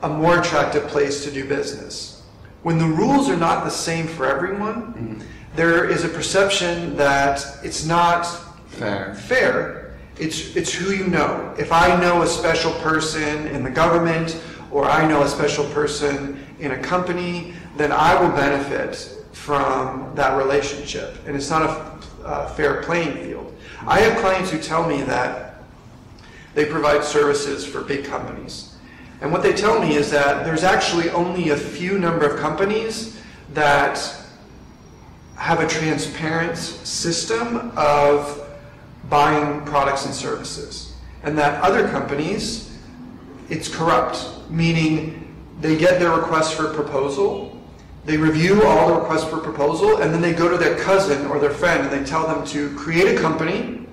a 0.02 0.08
more 0.08 0.40
attractive 0.40 0.88
place 0.88 1.22
to 1.22 1.30
do 1.30 1.46
business. 1.46 2.22
When 2.62 2.78
the 2.78 2.86
rules 2.86 3.28
are 3.28 3.36
not 3.36 3.64
the 3.64 3.70
same 3.70 4.06
for 4.06 4.24
everyone, 4.24 4.94
mm-hmm 4.94 5.22
there 5.54 5.88
is 5.88 6.04
a 6.04 6.08
perception 6.08 6.96
that 6.96 7.44
it's 7.62 7.84
not 7.84 8.24
fair. 8.66 9.14
Fair. 9.14 9.94
It's 10.18 10.56
it's 10.56 10.72
who 10.72 10.92
you 10.92 11.06
know. 11.06 11.54
If 11.58 11.72
I 11.72 11.98
know 12.00 12.22
a 12.22 12.26
special 12.26 12.72
person 12.74 13.46
in 13.48 13.62
the 13.62 13.70
government 13.70 14.40
or 14.70 14.84
I 14.84 15.06
know 15.06 15.22
a 15.22 15.28
special 15.28 15.64
person 15.66 16.44
in 16.58 16.72
a 16.72 16.78
company, 16.78 17.54
then 17.76 17.92
I 17.92 18.20
will 18.20 18.34
benefit 18.34 19.18
from 19.32 20.14
that 20.14 20.36
relationship, 20.36 21.16
and 21.26 21.34
it's 21.34 21.50
not 21.50 21.62
a, 21.62 22.24
a 22.24 22.48
fair 22.50 22.82
playing 22.82 23.24
field. 23.24 23.54
I 23.86 24.00
have 24.00 24.18
clients 24.20 24.50
who 24.50 24.58
tell 24.58 24.86
me 24.86 25.02
that 25.02 25.56
they 26.54 26.64
provide 26.66 27.02
services 27.02 27.66
for 27.66 27.82
big 27.82 28.04
companies. 28.04 28.76
And 29.20 29.32
what 29.32 29.42
they 29.42 29.52
tell 29.52 29.80
me 29.80 29.96
is 29.96 30.10
that 30.10 30.44
there's 30.44 30.64
actually 30.64 31.10
only 31.10 31.50
a 31.50 31.56
few 31.56 31.98
number 31.98 32.26
of 32.26 32.38
companies 32.38 33.20
that 33.54 34.21
have 35.42 35.58
a 35.58 35.66
transparent 35.66 36.56
system 36.56 37.72
of 37.76 38.48
buying 39.08 39.60
products 39.64 40.06
and 40.06 40.14
services. 40.14 40.94
And 41.24 41.36
that 41.36 41.60
other 41.64 41.88
companies, 41.88 42.78
it's 43.48 43.66
corrupt, 43.66 44.24
meaning 44.50 45.34
they 45.60 45.76
get 45.76 45.98
their 45.98 46.12
request 46.12 46.54
for 46.54 46.72
proposal, 46.72 47.60
they 48.04 48.16
review 48.16 48.62
all 48.62 48.86
the 48.86 49.00
requests 49.00 49.24
for 49.24 49.38
proposal, 49.38 50.00
and 50.00 50.14
then 50.14 50.20
they 50.20 50.32
go 50.32 50.48
to 50.48 50.56
their 50.56 50.78
cousin 50.78 51.26
or 51.26 51.40
their 51.40 51.50
friend 51.50 51.88
and 51.88 51.90
they 51.90 52.08
tell 52.08 52.24
them 52.24 52.46
to 52.46 52.72
create 52.76 53.18
a 53.18 53.20
company, 53.20 53.84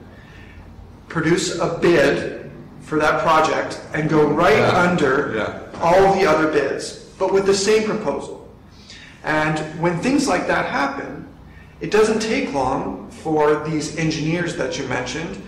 produce 1.08 1.58
a 1.58 1.80
bid 1.80 2.52
for 2.82 3.00
that 3.00 3.24
project, 3.24 3.82
and 3.96 4.08
go 4.08 4.28
right 4.28 4.60
yeah. 4.60 4.82
under 4.84 5.34
yeah. 5.36 5.82
all 5.82 6.14
the 6.14 6.28
other 6.28 6.52
bids, 6.52 7.10
but 7.18 7.34
with 7.34 7.48
the 7.48 7.56
same 7.56 7.86
proposal. 7.86 8.48
And 9.24 9.58
when 9.82 10.00
things 10.00 10.28
like 10.28 10.46
that 10.46 10.68
happen, 10.68 11.19
it 11.82 11.92
doesn't 11.92 12.20
take 12.20 12.54
long 12.54 13.10
for 13.10 13.68
these 13.68 13.98
engineers 13.98 14.56
that 14.58 14.78
you 14.78 14.88
mentioned 14.88 15.42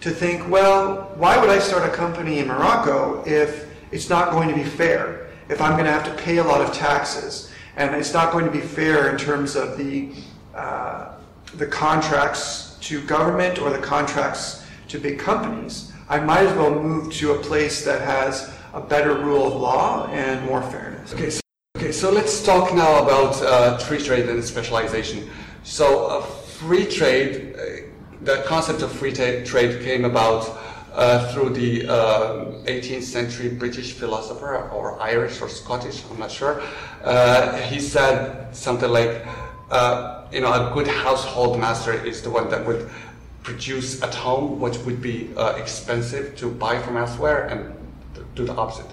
to 0.00 0.10
think, 0.10 0.48
well, 0.48 1.12
why 1.16 1.38
would 1.38 1.50
I 1.50 1.58
start 1.58 1.88
a 1.88 1.94
company 1.94 2.38
in 2.38 2.48
Morocco 2.48 3.22
if 3.26 3.68
it's 3.90 4.08
not 4.08 4.30
going 4.30 4.48
to 4.48 4.54
be 4.54 4.64
fair? 4.64 5.30
If 5.48 5.60
I'm 5.60 5.72
going 5.72 5.86
to 5.86 5.92
have 5.92 6.04
to 6.04 6.22
pay 6.22 6.36
a 6.36 6.44
lot 6.44 6.60
of 6.60 6.72
taxes, 6.72 7.50
and 7.76 7.94
it's 7.94 8.12
not 8.12 8.32
going 8.32 8.44
to 8.44 8.50
be 8.50 8.60
fair 8.60 9.10
in 9.10 9.16
terms 9.16 9.56
of 9.56 9.78
the 9.78 10.12
uh, 10.54 11.14
the 11.54 11.66
contracts 11.66 12.76
to 12.80 13.00
government 13.06 13.58
or 13.58 13.70
the 13.70 13.78
contracts 13.78 14.66
to 14.88 14.98
big 14.98 15.18
companies. 15.18 15.92
I 16.08 16.20
might 16.20 16.46
as 16.46 16.56
well 16.56 16.70
move 16.70 17.12
to 17.14 17.32
a 17.32 17.38
place 17.38 17.84
that 17.84 18.02
has 18.02 18.52
a 18.74 18.80
better 18.80 19.14
rule 19.14 19.46
of 19.46 19.54
law 19.54 20.08
and 20.08 20.44
more 20.46 20.62
fairness. 20.62 21.14
Okay, 21.14 21.30
so, 21.30 21.40
okay, 21.76 21.92
so 21.92 22.10
let's 22.10 22.44
talk 22.44 22.74
now 22.74 23.02
about 23.02 23.42
uh, 23.42 23.78
free 23.78 23.98
trade 23.98 24.28
and 24.28 24.44
specialization. 24.44 25.28
So 25.68 26.06
uh, 26.06 26.22
free 26.22 26.86
trade, 26.86 27.54
uh, 27.54 27.62
the 28.22 28.42
concept 28.46 28.80
of 28.80 28.90
free 28.90 29.12
trade 29.12 29.82
came 29.82 30.06
about 30.06 30.58
uh, 30.94 31.30
through 31.30 31.50
the 31.50 31.82
18th 31.82 33.02
century 33.02 33.50
British 33.50 33.92
philosopher, 33.92 34.70
or 34.70 34.98
Irish 34.98 35.42
or 35.42 35.48
Scottish, 35.50 36.02
I'm 36.10 36.18
not 36.18 36.30
sure. 36.30 36.62
he 37.68 37.78
said 37.80 38.56
something 38.56 38.90
like, 38.90 39.26
you 40.32 40.40
know, 40.40 40.52
a 40.52 40.70
good 40.72 40.88
household 40.88 41.60
master 41.60 41.92
is 41.92 42.22
the 42.22 42.30
one 42.30 42.48
that 42.48 42.66
would 42.66 42.88
produce 43.42 44.02
at 44.02 44.14
home, 44.14 44.58
what 44.58 44.74
would 44.86 45.02
be 45.02 45.28
uh, 45.36 45.50
expensive 45.56 46.34
to 46.36 46.50
buy 46.50 46.80
from 46.80 46.96
elsewhere, 46.96 47.46
and 47.48 47.74
do 48.34 48.46
the 48.46 48.54
opposite. 48.54 48.90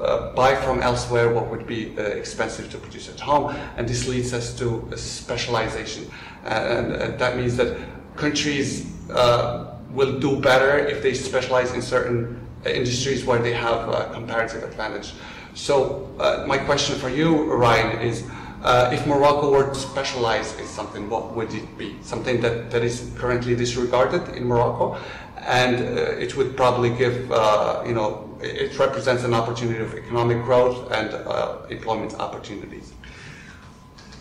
Uh, 0.00 0.10
uh, 0.10 0.34
buy 0.34 0.54
from 0.54 0.80
elsewhere 0.80 1.32
what 1.32 1.50
would 1.50 1.66
be 1.66 1.94
uh, 1.98 2.02
expensive 2.02 2.70
to 2.70 2.78
produce 2.78 3.08
at 3.08 3.20
home, 3.20 3.54
and 3.76 3.88
this 3.88 4.08
leads 4.08 4.32
us 4.32 4.56
to 4.58 4.88
specialization, 4.96 6.10
and, 6.44 6.92
and, 6.92 7.18
that 7.18 7.36
means 7.36 7.56
that 7.56 7.76
countries 8.16 8.86
uh, 9.10 9.74
will 9.90 10.18
do 10.18 10.40
better 10.40 10.78
if 10.78 11.02
they 11.02 11.12
specialize 11.12 11.72
in 11.74 11.82
certain 11.82 12.40
industries 12.64 13.24
where 13.24 13.40
they 13.40 13.52
have 13.52 13.88
a 13.88 14.10
comparative 14.12 14.62
advantage. 14.62 15.12
So 15.54 16.08
uh, 16.18 16.44
my 16.46 16.58
question 16.58 16.98
for 16.98 17.08
you, 17.08 17.52
Ryan, 17.52 18.00
is. 18.00 18.24
Uh, 18.62 18.90
if 18.92 19.06
Morocco 19.06 19.50
were 19.50 19.72
to 19.72 19.74
specialize 19.74 20.54
in 20.60 20.66
something, 20.66 21.08
what 21.08 21.34
would 21.34 21.50
it 21.54 21.78
be? 21.78 21.96
Something 22.02 22.42
that, 22.42 22.70
that 22.70 22.84
is 22.84 23.10
currently 23.16 23.56
disregarded 23.56 24.36
in 24.36 24.44
Morocco, 24.44 24.98
and 25.38 25.76
uh, 25.76 26.24
it 26.24 26.36
would 26.36 26.58
probably 26.58 26.90
give, 26.90 27.32
uh, 27.32 27.82
you 27.86 27.94
know, 27.94 28.29
it 28.42 28.78
represents 28.78 29.24
an 29.24 29.34
opportunity 29.34 29.80
of 29.80 29.94
economic 29.94 30.42
growth 30.44 30.90
and 30.92 31.12
uh, 31.12 31.58
employment 31.68 32.14
opportunities. 32.14 32.92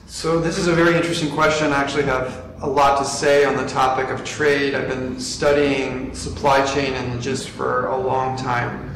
So 0.08 0.40
this 0.40 0.58
is 0.58 0.68
a 0.68 0.74
very 0.74 0.96
interesting 0.96 1.32
question. 1.32 1.72
I 1.72 1.78
actually 1.78 2.04
have 2.04 2.44
a 2.62 2.68
lot 2.68 2.98
to 2.98 3.06
say 3.06 3.46
on 3.46 3.56
the 3.56 3.68
topic 3.68 4.10
of 4.10 4.26
trade. 4.26 4.76
I've 4.76 4.90
been 4.90 5.20
studying 5.20 6.14
supply 6.14 6.66
chain 6.66 6.94
and 6.94 7.16
logistics 7.16 7.56
for 7.56 7.86
a 7.88 7.98
long 7.98 8.36
time. 8.36 8.94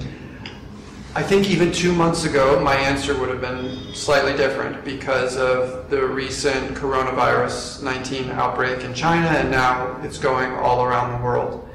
I 1.15 1.21
think 1.21 1.47
even 1.51 1.71
two 1.71 1.93
months 1.93 2.25
ago, 2.25 2.59
my 2.59 2.75
answer 2.75 3.17
would 3.19 3.29
have 3.29 3.39
been 3.39 3.93
slightly 3.93 4.35
different 4.35 4.83
because 4.83 5.37
of 5.37 5.87
the 5.91 6.03
recent 6.03 6.75
coronavirus 6.75 7.83
19 7.83 8.31
outbreak 8.31 8.83
in 8.83 8.95
China, 8.95 9.27
and 9.27 9.51
now 9.51 10.01
it's 10.01 10.17
going 10.17 10.51
all 10.53 10.83
around 10.83 11.15
the 11.15 11.23
world. 11.23 11.69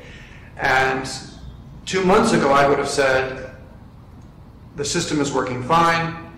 And 0.57 1.09
two 1.89 2.05
months 2.05 2.35
ago, 2.35 2.53
I 2.53 2.69
would 2.69 2.79
have 2.79 2.89
said, 2.89 3.51
the 4.77 4.85
system 4.85 5.21
is 5.21 5.33
working 5.33 5.63
fine. 5.63 6.31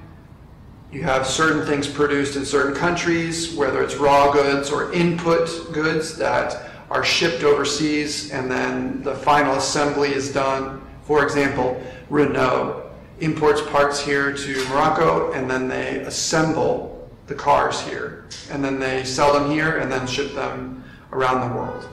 You 0.92 1.02
have 1.02 1.26
certain 1.26 1.66
things 1.66 1.88
produced 1.88 2.36
in 2.36 2.44
certain 2.44 2.72
countries, 2.72 3.52
whether 3.56 3.82
it's 3.82 3.96
raw 3.96 4.30
goods 4.30 4.70
or 4.70 4.92
input 4.92 5.72
goods 5.72 6.16
that 6.18 6.70
are 6.88 7.02
shipped 7.02 7.42
overseas, 7.42 8.30
and 8.30 8.48
then 8.48 9.02
the 9.02 9.14
final 9.16 9.56
assembly 9.56 10.14
is 10.14 10.32
done. 10.32 10.80
For 11.02 11.24
example, 11.24 11.82
Renault 12.10 12.88
imports 13.18 13.60
parts 13.60 14.00
here 14.00 14.32
to 14.32 14.68
Morocco, 14.68 15.32
and 15.32 15.50
then 15.50 15.66
they 15.66 15.98
assemble 15.98 17.10
the 17.26 17.34
cars 17.34 17.80
here, 17.80 18.26
and 18.52 18.64
then 18.64 18.78
they 18.78 19.04
sell 19.04 19.32
them 19.32 19.50
here, 19.50 19.78
and 19.78 19.90
then 19.90 20.06
ship 20.06 20.32
them 20.32 20.84
around 21.12 21.48
the 21.48 21.56
world. 21.56 21.88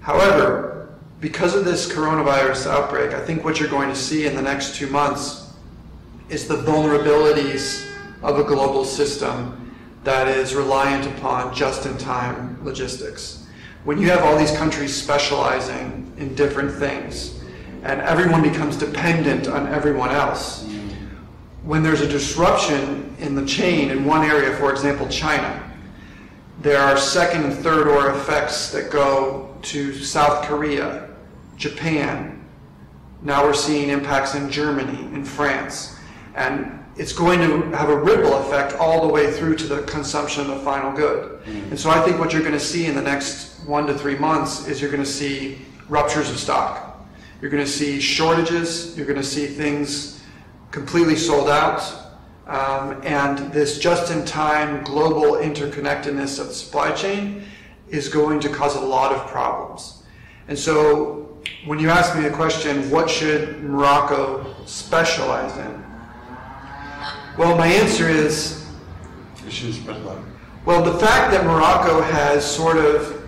However, 0.00 0.67
because 1.20 1.54
of 1.54 1.64
this 1.64 1.90
coronavirus 1.90 2.68
outbreak, 2.68 3.12
I 3.12 3.20
think 3.20 3.44
what 3.44 3.58
you're 3.58 3.68
going 3.68 3.88
to 3.88 3.96
see 3.96 4.26
in 4.26 4.36
the 4.36 4.42
next 4.42 4.76
two 4.76 4.86
months 4.86 5.52
is 6.28 6.46
the 6.46 6.56
vulnerabilities 6.56 7.90
of 8.22 8.38
a 8.38 8.44
global 8.44 8.84
system 8.84 9.74
that 10.04 10.28
is 10.28 10.54
reliant 10.54 11.06
upon 11.18 11.54
just 11.54 11.86
in 11.86 11.96
time 11.98 12.62
logistics. 12.64 13.46
When 13.84 13.98
you 13.98 14.08
have 14.10 14.22
all 14.22 14.38
these 14.38 14.56
countries 14.56 14.94
specializing 14.94 16.12
in 16.18 16.34
different 16.34 16.70
things 16.72 17.40
and 17.82 18.00
everyone 18.00 18.42
becomes 18.42 18.76
dependent 18.76 19.48
on 19.48 19.66
everyone 19.68 20.10
else, 20.10 20.68
when 21.64 21.82
there's 21.82 22.00
a 22.00 22.08
disruption 22.08 23.14
in 23.18 23.34
the 23.34 23.44
chain 23.44 23.90
in 23.90 24.04
one 24.04 24.24
area, 24.24 24.56
for 24.56 24.70
example, 24.70 25.08
China, 25.08 25.64
there 26.60 26.80
are 26.80 26.96
second 26.96 27.44
and 27.44 27.54
third 27.54 27.88
order 27.88 28.10
effects 28.10 28.70
that 28.70 28.90
go 28.90 29.54
to 29.62 29.92
South 29.94 30.44
Korea, 30.44 31.07
Japan. 31.58 32.44
Now 33.20 33.44
we're 33.44 33.52
seeing 33.52 33.90
impacts 33.90 34.34
in 34.34 34.50
Germany, 34.50 35.14
in 35.14 35.24
France. 35.24 35.98
And 36.34 36.84
it's 36.96 37.12
going 37.12 37.40
to 37.40 37.76
have 37.76 37.90
a 37.90 37.96
ripple 37.96 38.34
effect 38.38 38.74
all 38.74 39.06
the 39.06 39.12
way 39.12 39.30
through 39.30 39.56
to 39.56 39.66
the 39.66 39.82
consumption 39.82 40.42
of 40.42 40.48
the 40.48 40.58
final 40.64 40.92
good. 40.92 41.40
And 41.46 41.78
so 41.78 41.90
I 41.90 42.00
think 42.02 42.18
what 42.18 42.32
you're 42.32 42.42
going 42.42 42.54
to 42.54 42.60
see 42.60 42.86
in 42.86 42.94
the 42.94 43.02
next 43.02 43.60
one 43.66 43.86
to 43.86 43.96
three 43.96 44.16
months 44.16 44.66
is 44.66 44.80
you're 44.80 44.90
going 44.90 45.02
to 45.02 45.08
see 45.08 45.58
ruptures 45.88 46.30
of 46.30 46.38
stock. 46.38 47.06
You're 47.40 47.50
going 47.50 47.64
to 47.64 47.70
see 47.70 48.00
shortages. 48.00 48.96
You're 48.96 49.06
going 49.06 49.18
to 49.18 49.26
see 49.26 49.46
things 49.46 50.22
completely 50.70 51.16
sold 51.16 51.48
out. 51.48 51.80
Um, 52.46 53.00
and 53.04 53.52
this 53.52 53.78
just 53.78 54.10
in 54.10 54.24
time 54.24 54.82
global 54.82 55.32
interconnectedness 55.32 56.40
of 56.40 56.48
the 56.48 56.54
supply 56.54 56.92
chain 56.92 57.44
is 57.88 58.08
going 58.08 58.40
to 58.40 58.48
cause 58.48 58.74
a 58.74 58.80
lot 58.80 59.12
of 59.12 59.26
problems. 59.28 60.02
And 60.48 60.58
so 60.58 61.27
when 61.64 61.78
you 61.78 61.90
ask 61.90 62.14
me 62.16 62.22
the 62.22 62.30
question, 62.30 62.90
what 62.90 63.10
should 63.10 63.62
Morocco 63.62 64.54
specialize 64.64 65.56
in? 65.58 65.84
Well, 67.36 67.56
my 67.56 67.66
answer 67.66 68.08
is 68.08 68.66
well, 70.64 70.82
the 70.82 70.98
fact 70.98 71.32
that 71.32 71.44
Morocco 71.44 72.02
has 72.02 72.44
sort 72.44 72.76
of 72.76 73.26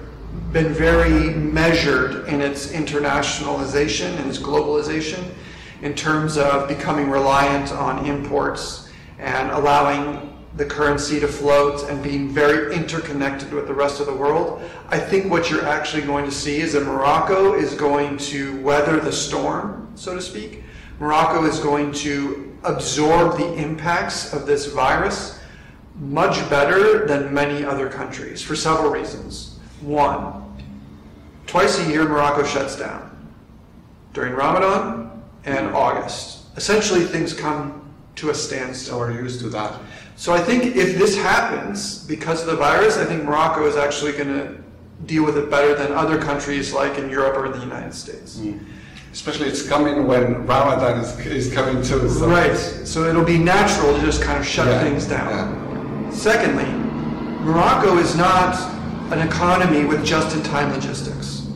been 0.53 0.73
very 0.73 1.31
measured 1.35 2.29
in 2.29 2.41
its 2.41 2.69
internationalization 2.69 4.17
and 4.19 4.29
its 4.29 4.39
globalization 4.39 5.25
in 5.83 5.95
terms 5.95 6.37
of 6.37 6.69
becoming 6.69 7.09
reliant 7.09 7.73
on 7.73 8.05
imports 8.05 8.91
and 9.19 9.51
allowing 9.51 10.30
the 10.57 10.65
currency 10.65 11.21
to 11.21 11.29
float 11.29 11.89
and 11.89 12.03
being 12.03 12.29
very 12.29 12.75
interconnected 12.75 13.53
with 13.53 13.69
the 13.69 13.75
rest 13.75 14.01
of 14.01 14.07
the 14.07 14.15
world, 14.15 14.63
I 14.89 14.99
think 14.99 15.31
what 15.31 15.49
you're 15.51 15.67
actually 15.67 16.03
going 16.03 16.25
to 16.25 16.33
see 16.33 16.61
is 16.61 16.73
that 16.73 16.85
Morocco 16.85 17.55
is 17.55 17.75
going 17.75 18.17
to 18.19 18.61
weather 18.61 18.99
the 18.99 19.13
storm, 19.13 19.91
so 19.95 20.15
to 20.15 20.21
speak. 20.21 20.65
Morocco 20.99 21.45
is 21.45 21.61
going 21.61 21.93
to 21.93 22.57
absorb 22.65 23.39
the 23.39 23.55
impacts 23.55 24.33
of 24.33 24.45
this 24.45 24.67
virus 24.67 25.39
much 26.01 26.49
better 26.51 27.07
than 27.07 27.33
many 27.33 27.65
other 27.65 27.89
countries 27.89 28.43
for 28.43 28.57
several 28.57 28.91
reasons. 28.91 29.59
One, 29.81 30.45
twice 31.47 31.79
a 31.79 31.89
year 31.89 32.05
Morocco 32.09 32.45
shuts 32.45 32.77
down 32.77 33.07
during 34.13 34.35
Ramadan 34.35 35.23
and 35.45 35.69
August. 35.69 36.47
Essentially, 36.57 37.05
things 37.05 37.33
come 37.33 37.81
to 38.17 38.31
a 38.31 38.35
standstill. 38.35 38.95
So 38.95 38.99
we're 38.99 39.13
used 39.13 39.41
to 39.41 39.49
that. 39.51 39.81
So 40.21 40.35
I 40.35 40.39
think 40.39 40.77
if 40.77 40.99
this 40.99 41.17
happens 41.17 42.05
because 42.05 42.43
of 42.43 42.49
the 42.49 42.57
virus, 42.57 42.99
I 42.99 43.07
think 43.07 43.25
Morocco 43.25 43.65
is 43.65 43.77
actually 43.77 44.13
going 44.13 44.29
to 44.29 44.55
deal 45.07 45.25
with 45.25 45.39
it 45.39 45.49
better 45.51 45.75
than 45.75 45.93
other 45.93 46.21
countries 46.21 46.75
like 46.75 46.99
in 46.99 47.09
Europe 47.09 47.39
or 47.39 47.47
in 47.47 47.53
the 47.53 47.61
United 47.61 47.95
States. 47.95 48.37
Mm. 48.37 48.63
Especially 49.15 49.49
it's 49.49 49.67
coming 49.67 50.07
when 50.07 50.47
Ramadan 50.47 50.99
is, 50.99 51.19
is 51.21 51.55
coming 51.55 51.77
too. 51.77 52.07
So. 52.11 52.29
Right. 52.29 52.55
So 52.55 53.05
it'll 53.05 53.25
be 53.25 53.39
natural 53.39 53.95
to 53.95 54.01
just 54.03 54.21
kind 54.21 54.39
of 54.39 54.47
shut 54.47 54.67
Yeah, 54.67 54.83
things 54.83 55.07
down. 55.07 55.31
yeah. 55.31 56.11
Secondly, 56.11 56.71
Morocco 57.43 57.97
is 57.97 58.15
not 58.15 58.61
an 59.13 59.27
economy 59.27 59.87
with 59.87 60.05
just-in-time 60.05 60.71
logistics. 60.71 61.49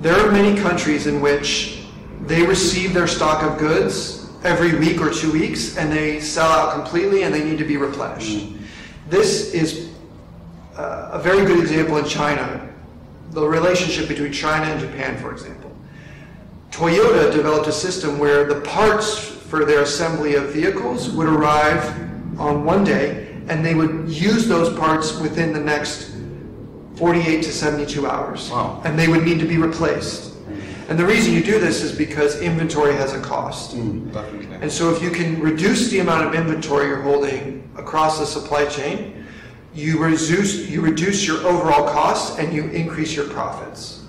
There 0.00 0.14
are 0.14 0.30
many 0.30 0.56
countries 0.56 1.08
in 1.08 1.20
which 1.20 1.86
they 2.26 2.46
receive 2.46 2.94
their 2.94 3.08
stock 3.08 3.42
of 3.42 3.58
goods 3.58 4.19
every 4.42 4.78
week 4.78 5.00
or 5.00 5.10
two 5.10 5.32
weeks 5.32 5.76
and 5.76 5.92
they 5.92 6.20
sell 6.20 6.48
out 6.48 6.72
completely 6.74 7.24
and 7.24 7.34
they 7.34 7.44
need 7.44 7.58
to 7.58 7.64
be 7.64 7.76
replenished. 7.76 8.48
This 9.08 9.52
is 9.52 9.90
uh, 10.76 11.10
a 11.12 11.18
very 11.18 11.44
good 11.44 11.60
example 11.60 11.98
in 11.98 12.06
China, 12.06 12.68
the 13.30 13.46
relationship 13.46 14.08
between 14.08 14.32
China 14.32 14.66
and 14.66 14.80
Japan, 14.80 15.18
for 15.18 15.32
example. 15.32 15.70
Toyota 16.70 17.32
developed 17.32 17.66
a 17.66 17.72
system 17.72 18.18
where 18.18 18.44
the 18.44 18.60
parts 18.62 19.18
for 19.18 19.64
their 19.64 19.82
assembly 19.82 20.36
of 20.36 20.50
vehicles 20.50 21.10
would 21.10 21.28
arrive 21.28 21.84
on 22.38 22.64
one 22.64 22.84
day 22.84 23.36
and 23.48 23.64
they 23.64 23.74
would 23.74 24.08
use 24.08 24.46
those 24.46 24.76
parts 24.78 25.18
within 25.18 25.52
the 25.52 25.60
next 25.60 26.16
48 26.96 27.42
to 27.42 27.52
72 27.52 28.06
hours. 28.06 28.50
Wow. 28.50 28.80
And 28.84 28.98
they 28.98 29.08
would 29.08 29.24
need 29.24 29.40
to 29.40 29.46
be 29.46 29.58
replaced. 29.58 30.29
And 30.90 30.98
the 30.98 31.06
reason 31.06 31.32
you 31.32 31.42
do 31.42 31.60
this 31.60 31.84
is 31.84 31.92
because 31.96 32.40
inventory 32.40 32.94
has 32.94 33.12
a 33.12 33.20
cost. 33.20 33.76
Mm, 33.76 34.12
definitely. 34.12 34.56
And 34.60 34.70
so 34.70 34.92
if 34.92 35.00
you 35.00 35.12
can 35.12 35.40
reduce 35.40 35.88
the 35.88 36.00
amount 36.00 36.26
of 36.26 36.34
inventory 36.34 36.88
you're 36.88 37.00
holding 37.00 37.70
across 37.76 38.18
the 38.18 38.26
supply 38.26 38.66
chain, 38.66 39.24
you 39.72 40.02
reduce, 40.02 40.68
you 40.68 40.80
reduce 40.80 41.24
your 41.24 41.38
overall 41.46 41.88
costs 41.88 42.40
and 42.40 42.52
you 42.52 42.64
increase 42.70 43.14
your 43.14 43.28
profits. 43.28 44.04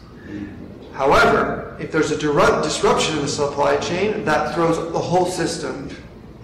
However, 0.94 1.78
if 1.80 1.92
there's 1.92 2.10
a 2.10 2.18
direct 2.18 2.64
disruption 2.64 3.16
in 3.16 3.22
the 3.22 3.28
supply 3.28 3.78
chain, 3.78 4.26
that 4.26 4.56
throws 4.56 4.78
the 4.92 5.00
whole 5.00 5.28
system 5.28 5.96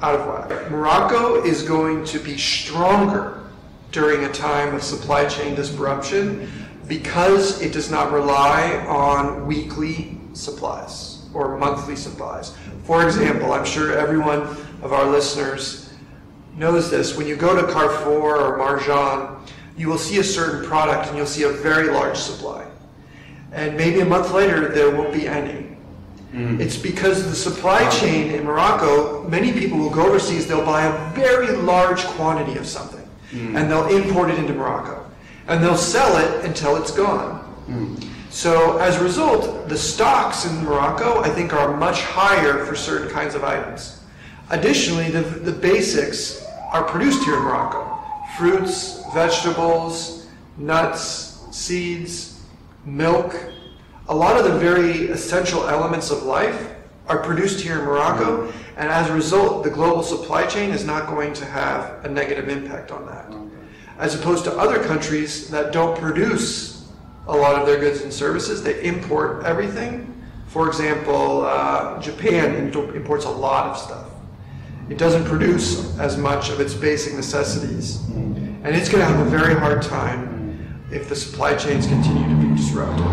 out 0.03 0.19
of 0.19 0.27
whack. 0.27 0.69
Morocco 0.69 1.43
is 1.43 1.63
going 1.63 2.05
to 2.05 2.19
be 2.19 2.37
stronger 2.37 3.43
during 3.91 4.23
a 4.23 4.31
time 4.31 4.75
of 4.75 4.83
supply 4.83 5.25
chain 5.25 5.55
disruption 5.55 6.47
because 6.87 7.59
it 7.59 7.73
does 7.73 7.89
not 7.89 8.11
rely 8.11 8.85
on 8.87 9.47
weekly 9.47 10.16
supplies 10.37 11.25
or 11.33 11.57
monthly 11.57 11.95
supplies. 11.95 12.55
For 12.83 13.05
example, 13.05 13.51
I'm 13.51 13.65
sure 13.65 13.97
everyone 13.97 14.41
of 14.81 14.93
our 14.93 15.05
listeners 15.09 15.89
knows 16.55 16.89
this. 16.89 17.17
When 17.17 17.27
you 17.27 17.35
go 17.35 17.55
to 17.55 17.71
Carrefour 17.71 18.37
or 18.37 18.57
Marjane, 18.57 19.39
you 19.77 19.87
will 19.87 19.97
see 19.97 20.19
a 20.19 20.23
certain 20.23 20.67
product 20.67 21.07
and 21.07 21.17
you'll 21.17 21.25
see 21.25 21.43
a 21.43 21.49
very 21.49 21.91
large 21.91 22.17
supply. 22.17 22.65
And 23.51 23.77
maybe 23.77 24.01
a 24.01 24.05
month 24.05 24.31
later, 24.31 24.69
there 24.69 24.95
won't 24.95 25.13
be 25.13 25.27
any. 25.27 25.77
Mm. 26.33 26.59
It's 26.59 26.77
because 26.77 27.23
the 27.23 27.35
supply 27.35 27.87
chain 27.89 28.31
in 28.31 28.43
Morocco, 28.43 29.27
many 29.29 29.53
people 29.53 29.77
will 29.77 29.89
go 29.89 30.07
overseas, 30.07 30.47
they'll 30.47 30.65
buy 30.65 30.85
a 30.85 31.13
very 31.13 31.55
large 31.55 32.03
quantity 32.03 32.57
of 32.57 32.67
something 32.67 33.07
mm. 33.31 33.55
and 33.55 33.71
they'll 33.71 33.87
import 33.87 34.29
it 34.29 34.37
into 34.37 34.53
Morocco 34.53 35.05
and 35.47 35.63
they'll 35.63 35.77
sell 35.77 36.17
it 36.17 36.45
until 36.45 36.75
it's 36.75 36.91
gone. 36.91 37.43
Mm. 37.67 38.03
So 38.29 38.77
as 38.77 38.97
a 38.97 39.03
result, 39.03 39.67
the 39.67 39.77
stocks 39.77 40.45
in 40.45 40.63
Morocco, 40.63 41.21
I 41.21 41.29
think, 41.29 41.53
are 41.53 41.75
much 41.75 42.01
higher 42.01 42.65
for 42.65 42.75
certain 42.75 43.09
kinds 43.09 43.35
of 43.35 43.43
items. 43.43 44.01
Additionally, 44.49 45.09
the, 45.09 45.21
the 45.21 45.51
basics 45.51 46.45
are 46.71 46.83
produced 46.83 47.23
here 47.23 47.35
in 47.35 47.43
Morocco. 47.43 47.99
Fruits, 48.37 49.03
vegetables, 49.13 50.27
nuts, 50.57 51.45
seeds, 51.51 52.41
milk. 52.85 53.35
A 54.09 54.15
lot 54.15 54.37
of 54.37 54.51
the 54.51 54.57
very 54.59 55.07
essential 55.07 55.67
elements 55.67 56.11
of 56.11 56.23
life 56.23 56.73
are 57.07 57.19
produced 57.23 57.61
here 57.61 57.79
in 57.79 57.85
Morocco, 57.85 58.47
mm-hmm. 58.47 58.79
and 58.79 58.89
as 58.89 59.09
a 59.09 59.13
result, 59.13 59.63
the 59.63 59.69
global 59.69 60.03
supply 60.03 60.45
chain 60.45 60.71
is 60.71 60.83
not 60.83 61.07
going 61.07 61.33
to 61.33 61.45
have 61.45 62.03
a 62.05 62.09
negative 62.09 62.49
impact 62.49 62.91
on 62.91 63.05
that. 63.05 63.29
Mm-hmm. 63.29 63.55
As 63.97 64.13
opposed 64.13 64.43
to 64.45 64.51
other 64.57 64.83
countries 64.83 65.49
that 65.49 65.71
don't 65.71 65.97
produce 65.97 66.76
a 67.27 67.35
lot 67.35 67.59
of 67.59 67.67
their 67.67 67.79
goods 67.79 68.01
and 68.01 68.13
services, 68.13 68.63
they 68.63 68.81
import 68.83 69.43
everything. 69.45 70.13
For 70.47 70.67
example, 70.67 71.45
uh, 71.45 72.01
Japan 72.01 72.71
imports 72.73 73.25
a 73.25 73.29
lot 73.29 73.67
of 73.67 73.77
stuff. 73.77 74.09
It 74.89 74.97
doesn't 74.97 75.25
produce 75.25 75.97
as 75.99 76.17
much 76.17 76.49
of 76.49 76.61
its 76.61 76.73
basic 76.73 77.13
necessities. 77.13 78.01
And 78.07 78.75
it's 78.75 78.89
going 78.89 79.05
to 79.05 79.05
have 79.05 79.25
a 79.25 79.29
very 79.29 79.53
hard 79.55 79.81
time 79.81 80.85
if 80.91 81.09
the 81.09 81.15
supply 81.15 81.55
chains 81.55 81.85
continue 81.85 82.27
to 82.29 82.35
be 82.35 82.55
disrupted. 82.55 83.05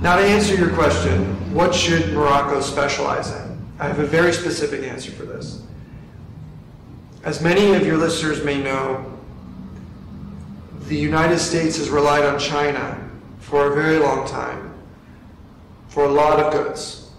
Now, 0.00 0.16
to 0.16 0.22
answer 0.22 0.54
your 0.54 0.70
question, 0.70 1.34
what 1.52 1.74
should 1.74 2.12
Morocco 2.14 2.60
specialize 2.60 3.30
in? 3.30 3.58
I 3.78 3.86
have 3.86 3.98
a 3.98 4.06
very 4.06 4.32
specific 4.32 4.82
answer 4.84 5.10
for 5.10 5.24
this. 5.24 5.62
As 7.24 7.42
many 7.42 7.74
of 7.74 7.86
your 7.86 7.96
listeners 7.96 8.42
may 8.42 8.62
know, 8.62 9.17
the 10.88 10.96
United 10.96 11.38
States 11.38 11.76
has 11.76 11.90
relied 11.90 12.24
on 12.24 12.38
China 12.38 13.10
for 13.40 13.72
a 13.72 13.74
very 13.74 13.98
long 13.98 14.26
time 14.26 14.74
for 15.88 16.04
a 16.04 16.08
lot 16.08 16.40
of 16.40 16.52
goods. 16.52 17.10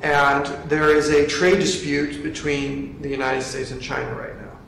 And 0.00 0.46
there 0.68 0.94
is 0.94 1.10
a 1.10 1.26
trade 1.26 1.58
dispute 1.58 2.22
between 2.22 3.00
the 3.02 3.08
United 3.08 3.42
States 3.42 3.70
and 3.70 3.80
China 3.80 4.14
right 4.14 4.36
now. 4.40 4.58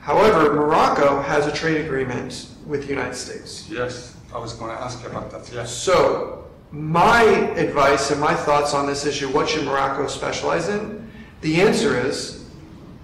However, 0.00 0.52
Morocco 0.54 1.20
has 1.22 1.46
a 1.46 1.52
trade 1.52 1.84
agreement 1.84 2.48
with 2.66 2.82
the 2.82 2.88
United 2.88 3.14
States. 3.14 3.68
Yes, 3.70 4.16
I 4.34 4.38
was 4.38 4.54
going 4.54 4.74
to 4.74 4.82
ask 4.82 5.00
you 5.02 5.08
about 5.08 5.30
that. 5.30 5.48
Yes. 5.52 5.72
So, 5.72 6.46
my 6.72 7.22
advice 7.56 8.10
and 8.10 8.20
my 8.20 8.34
thoughts 8.34 8.74
on 8.74 8.86
this 8.86 9.04
issue, 9.04 9.28
what 9.28 9.48
should 9.48 9.64
Morocco 9.64 10.08
specialize 10.08 10.68
in? 10.68 11.08
The 11.42 11.60
answer 11.60 11.98
is 11.98 12.48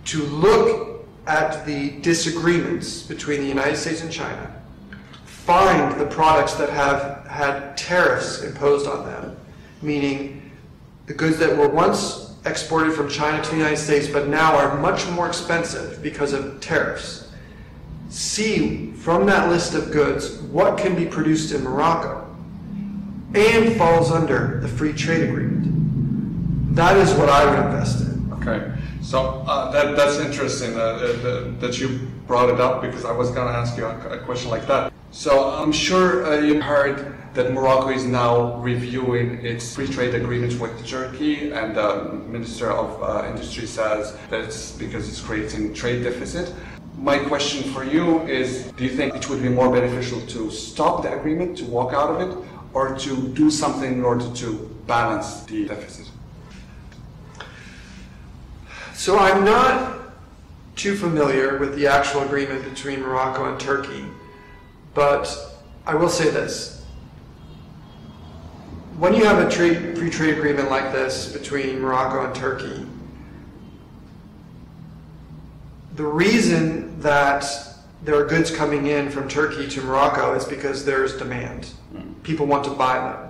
to 0.07 0.23
look 0.25 0.88
at 1.29 1.65
the 1.67 1.91
disagreements 2.01 3.03
between 3.03 3.43
the 3.43 3.47
United 3.47 3.77
States 3.77 4.03
and 4.03 4.11
China, 4.11 4.55
find 5.25 6.01
the 6.01 6.07
products 6.07 6.55
that 6.55 6.71
have 6.71 7.27
had 7.27 7.77
tariffs 7.77 8.43
imposed 8.43 8.89
on 8.89 9.05
them, 9.07 9.37
meaning 9.83 10.51
the 11.07 11.15
goods 11.15 11.39
that 11.39 11.57
were 11.57 11.69
once 11.69 12.35
exported 12.45 12.95
from 12.95 13.09
China 13.09 13.43
to 13.43 13.51
the 13.51 13.57
United 13.57 13.77
States 13.77 14.09
but 14.09 14.29
now 14.29 14.57
are 14.57 14.79
much 14.79 15.07
more 15.11 15.27
expensive 15.27 16.03
because 16.03 16.33
of 16.33 16.61
tariffs. 16.61 17.31
See 18.09 18.93
from 18.93 19.27
that 19.27 19.49
list 19.49 19.75
of 19.75 19.91
goods 19.91 20.39
what 20.43 20.79
can 20.79 20.95
be 20.95 21.05
produced 21.05 21.53
in 21.53 21.63
Morocco 21.63 22.25
and 23.35 23.77
falls 23.77 24.11
under 24.11 24.61
the 24.61 24.69
free 24.69 24.93
trade 24.93 25.29
agreement. 25.29 26.75
That 26.75 26.97
is 26.97 27.13
what 27.15 27.29
I 27.29 27.45
would 27.45 27.67
invest 27.67 28.01
in. 28.01 28.33
Okay, 28.35 28.73
so 29.09 29.43
uh, 29.47 29.71
that, 29.71 29.97
that's 29.97 30.19
interesting 30.19 30.77
uh, 30.77 30.81
uh, 30.81 31.51
that 31.61 31.81
you 31.81 31.99
brought 32.27 32.51
it 32.51 32.61
up 32.61 32.83
because 32.83 33.07
I 33.07 33.13
was 33.13 33.31
going 33.31 33.49
to 33.49 33.55
ask 33.55 33.75
you 33.79 33.87
a, 33.87 34.19
question 34.19 34.51
like 34.51 34.67
that. 34.67 34.93
So 35.13 35.49
I'm 35.49 35.73
sure 35.73 36.27
uh, 36.27 36.41
you 36.41 36.61
heard 36.61 37.17
that 37.33 37.55
Morocco 37.55 37.89
is 37.89 38.05
now 38.05 38.57
reviewing 38.57 39.47
its 39.47 39.75
free 39.75 39.87
trade 39.87 40.15
agreements 40.15 40.57
with 40.57 40.87
Turkey, 40.87 41.53
and 41.53 41.75
the 41.75 42.21
Minister 42.29 42.71
of 42.71 43.03
uh, 43.03 43.27
Industry 43.31 43.67
says 43.67 44.15
that 44.29 44.43
it's 44.43 44.73
because 44.73 45.09
it's 45.09 45.23
creating 45.23 45.73
trade 45.73 46.05
deficit. 46.05 46.53
My 46.99 47.19
question 47.19 47.73
for 47.73 47.85
you 47.85 48.21
is 48.27 48.71
Do 48.73 48.85
you 48.85 48.91
think 48.91 49.15
it 49.15 49.31
would 49.31 49.41
be 49.41 49.49
more 49.49 49.73
beneficial 49.73 50.21
to 50.35 50.51
stop 50.51 51.03
the 51.03 51.19
agreement, 51.19 51.57
to 51.59 51.65
walk 51.65 51.95
out 51.95 52.11
of 52.11 52.21
it, 52.21 52.37
or 52.75 52.95
to 52.99 53.29
do 53.29 53.51
something 53.51 53.91
in 53.91 54.05
order 54.05 54.29
to 54.35 54.49
balance 54.87 55.45
the 55.45 55.67
deficit? 55.67 56.11
So 58.99 59.17
I'm 59.17 59.45
not 59.45 59.97
too 60.75 60.97
familiar 60.97 61.57
with 61.59 61.77
the 61.77 61.87
actual 61.87 62.23
agreement 62.23 62.65
between 62.65 63.01
Morocco 63.01 63.49
and 63.49 63.61
Turkey, 63.61 64.05
but 64.93 65.33
I 65.87 65.95
will 65.95 66.09
say 66.09 66.31
this. 66.31 66.85
When 68.99 69.15
you 69.15 69.25
have 69.25 69.39
a 69.39 69.49
trade, 69.49 69.97
free 69.97 70.11
trade 70.11 70.37
agreement 70.37 70.69
like 70.69 70.91
this 70.91 71.33
between 71.33 71.79
Morocco 71.79 72.27
and 72.27 72.35
Turkey, 72.35 72.85
the 75.95 76.05
reason 76.05 77.01
that 77.01 77.45
there 78.03 78.17
are 78.17 78.27
goods 78.27 78.51
coming 78.51 78.89
in 78.89 79.11
from 79.11 79.29
Turkey 79.29 79.69
to 79.69 79.81
Morocco 79.81 80.35
is 80.35 80.45
because 80.45 80.85
there's 80.85 81.17
demand. 81.17 81.67
Hmm. 81.93 82.15
People 82.25 82.47
want 82.47 82.65
to 82.65 82.71
buy 82.71 82.99
them, 82.99 83.28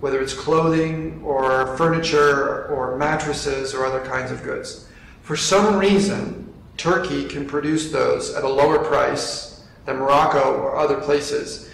whether 0.00 0.20
it's 0.20 0.34
clothing 0.34 1.20
or 1.24 1.76
furniture 1.76 2.66
or 2.66 2.96
mattresses 2.96 3.74
or 3.74 3.84
other 3.84 4.04
kinds 4.04 4.30
of 4.30 4.42
goods. 4.42 4.88
For 5.22 5.36
some 5.36 5.76
reason, 5.76 6.52
Turkey 6.76 7.24
can 7.24 7.46
produce 7.46 7.90
those 7.90 8.34
at 8.34 8.44
a 8.44 8.48
lower 8.48 8.78
price 8.78 9.64
than 9.84 9.96
Morocco 9.96 10.54
or 10.54 10.76
other 10.76 11.00
places 11.00 11.70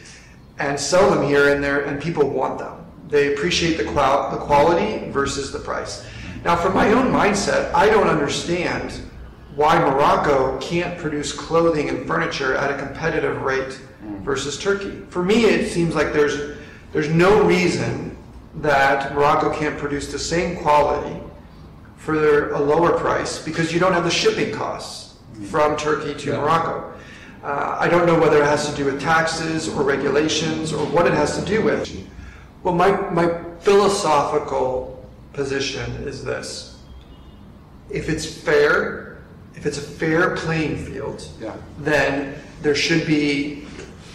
and 0.59 0.79
sell 0.79 1.11
them 1.11 1.27
here 1.27 1.53
and 1.53 1.63
there, 1.63 1.85
and 1.85 2.01
people 2.01 2.29
want 2.29 2.59
them. 2.59 2.87
They 3.09 3.35
appreciate 3.35 3.77
the, 3.77 3.85
qual- 3.85 4.31
the 4.31 4.39
quality 4.39 5.11
versus 5.11 5.53
the 5.53 5.59
price. 5.59 6.07
Now, 6.45 6.57
from 6.57 6.75
my 6.75 6.93
own 6.93 7.13
mindset, 7.13 7.73
I 7.75 7.87
don't 7.87 8.07
understand 8.07 9.01
why 9.57 9.79
Morocco 9.79 10.59
can't 10.59 10.99
produce 10.99 11.33
clothing 11.33 11.89
and 11.89 12.07
furniture 12.07 12.55
at 12.55 12.71
a 12.71 12.79
competitive 12.79 13.43
rate 13.43 13.81
mm. 14.05 14.21
versus 14.21 14.59
Turkey. 14.59 15.03
For 15.11 15.23
me, 15.23 15.45
it 15.45 15.71
seems 15.71 15.95
like 15.95 16.13
there's 16.13 16.57
there's 16.93 17.09
no 17.09 17.43
reason 17.43 18.14
that 18.57 19.15
Morocco 19.15 19.53
can't 19.53 19.79
produce 19.79 20.13
the 20.13 20.19
same 20.19 20.57
quality 20.57 21.21
for 21.97 22.53
a 22.53 22.61
lower 22.61 22.99
price 22.99 23.43
because 23.43 23.73
you 23.73 23.81
don't 23.81 23.93
have 23.93 24.05
the 24.05 24.11
shipping 24.11 24.53
costs 24.55 25.17
from 25.51 25.77
Turkey 25.77 26.15
to 26.15 26.31
yeah. 26.31 26.37
Morocco. 26.37 26.93
Uh, 27.43 27.77
I 27.79 27.89
don't 27.89 28.07
know 28.07 28.19
whether 28.19 28.41
it 28.43 28.47
has 28.47 28.71
to 28.71 28.77
do 28.77 28.87
with 28.87 29.01
taxes 29.01 29.69
or 29.69 29.83
regulations 29.83 30.73
or 30.73 30.87
what 30.87 31.07
it 31.07 31.13
has 31.13 31.39
to 31.39 31.45
do 31.45 31.63
with. 31.63 31.91
Well, 32.63 32.75
my, 32.75 32.93
my 33.11 33.43
philosophical 33.61 35.05
position 35.33 35.91
is 36.05 36.25
this. 36.25 36.79
If 37.91 38.09
it's 38.09 38.25
fair, 38.25 39.19
if 39.55 39.67
it's 39.67 39.79
a 39.79 39.83
fair 39.83 40.37
playing 40.37 40.77
field, 40.85 41.29
yeah. 41.41 41.55
then 41.79 42.35
there 42.63 42.75
should 42.75 43.07
be 43.07 43.67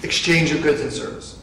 exchange 0.01 0.51
of 0.51 0.63
goods 0.63 0.81
and 0.81 0.91
services. 0.91 1.38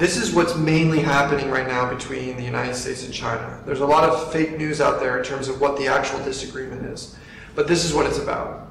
This 0.00 0.16
is 0.16 0.32
what's 0.32 0.56
mainly 0.56 1.00
happening 1.00 1.50
right 1.50 1.66
now 1.66 1.92
between 1.92 2.38
the 2.38 2.42
United 2.42 2.74
States 2.74 3.04
and 3.04 3.12
China. 3.12 3.60
There's 3.66 3.80
a 3.80 3.86
lot 3.86 4.02
of 4.02 4.32
fake 4.32 4.56
news 4.56 4.80
out 4.80 4.98
there 4.98 5.18
in 5.18 5.24
terms 5.24 5.46
of 5.46 5.60
what 5.60 5.76
the 5.76 5.88
actual 5.88 6.18
disagreement 6.24 6.86
is, 6.86 7.18
but 7.54 7.68
this 7.68 7.84
is 7.84 7.92
what 7.92 8.06
it's 8.06 8.16
about. 8.16 8.70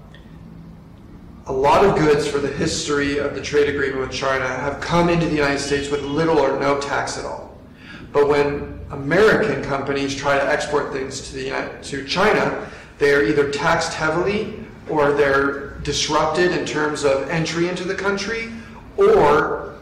A 1.46 1.54
lot 1.54 1.86
of 1.86 1.96
goods 2.00 2.28
for 2.28 2.40
the 2.40 2.48
history 2.48 3.20
of 3.20 3.36
the 3.36 3.42
trade 3.44 3.70
agreement 3.70 4.00
with 4.00 4.12
China 4.12 4.48
have 4.48 4.82
come 4.82 5.08
into 5.08 5.28
the 5.28 5.36
United 5.36 5.60
States 5.60 5.92
with 5.92 6.02
little 6.02 6.40
or 6.40 6.60
no 6.60 6.82
tax 6.82 7.16
at 7.20 7.26
all. 7.26 7.56
But 8.12 8.28
when 8.28 8.80
American 8.90 9.64
companies 9.64 10.16
try 10.16 10.36
to 10.36 10.44
export 10.44 10.92
things 10.92 11.30
to, 11.30 11.36
the, 11.36 11.80
to 11.84 12.08
China, 12.08 12.68
they 12.98 13.14
are 13.14 13.22
either 13.22 13.52
taxed 13.52 13.94
heavily 13.94 14.66
or 14.90 15.12
they're 15.12 15.78
disrupted 15.84 16.54
in 16.54 16.66
terms 16.66 17.04
of 17.04 17.30
entry 17.30 17.70
into 17.70 17.84
the 17.84 17.94
country, 17.94 18.52
or 18.98 19.76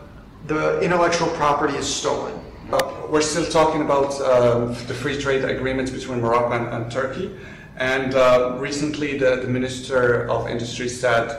the 0.47 0.79
intellectual 0.79 1.27
property 1.29 1.75
is 1.77 1.93
stolen. 1.93 2.39
Uh, 2.71 3.07
we're 3.10 3.21
still 3.21 3.45
talking 3.45 3.81
about 3.81 4.19
uh, 4.21 4.65
the 4.88 4.93
free 4.93 5.19
trade 5.19 5.43
agreements 5.43 5.91
between 5.91 6.21
Morocco 6.21 6.53
and, 6.53 6.67
and 6.73 6.91
Turkey. 6.91 7.36
And 7.77 8.15
uh, 8.15 8.55
recently, 8.57 9.17
the, 9.17 9.38
the, 9.38 9.47
Minister 9.47 10.27
of 10.29 10.47
Industry 10.47 10.89
said 10.89 11.29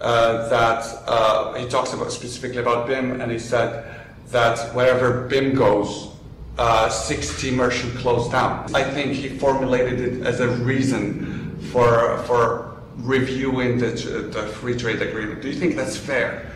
uh, 0.00 0.48
that 0.48 0.84
uh, 1.06 1.54
he 1.54 1.68
talks 1.68 1.92
about 1.92 2.10
specifically 2.10 2.58
about 2.58 2.86
BIM, 2.86 3.20
and 3.20 3.30
he 3.30 3.38
said 3.38 3.94
that 4.28 4.74
wherever 4.74 5.28
BIM 5.28 5.54
goes, 5.54 6.10
uh, 6.58 6.88
60 6.88 7.50
merchant 7.52 7.94
closed 7.98 8.32
down. 8.32 8.74
I 8.74 8.82
think 8.82 9.12
he 9.12 9.28
formulated 9.28 10.00
it 10.00 10.26
as 10.26 10.40
a 10.40 10.48
reason 10.48 11.58
for 11.72 12.18
for 12.24 12.82
reviewing 12.96 13.78
the, 13.78 13.90
the 14.32 14.46
free 14.46 14.76
trade 14.76 15.02
agreement. 15.02 15.42
Do 15.42 15.48
you 15.48 15.54
think 15.54 15.76
that's 15.76 15.96
fair? 15.96 16.50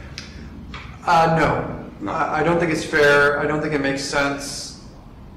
Uh, 1.07 1.37
no. 1.39 1.80
No. 2.01 2.13
I 2.13 2.43
don't 2.43 2.59
think 2.59 2.73
it's 2.73 2.85
fair. 2.85 3.39
I 3.41 3.47
don't 3.47 3.61
think 3.61 3.75
it 3.75 3.81
makes 3.81 4.03
sense. 4.03 4.83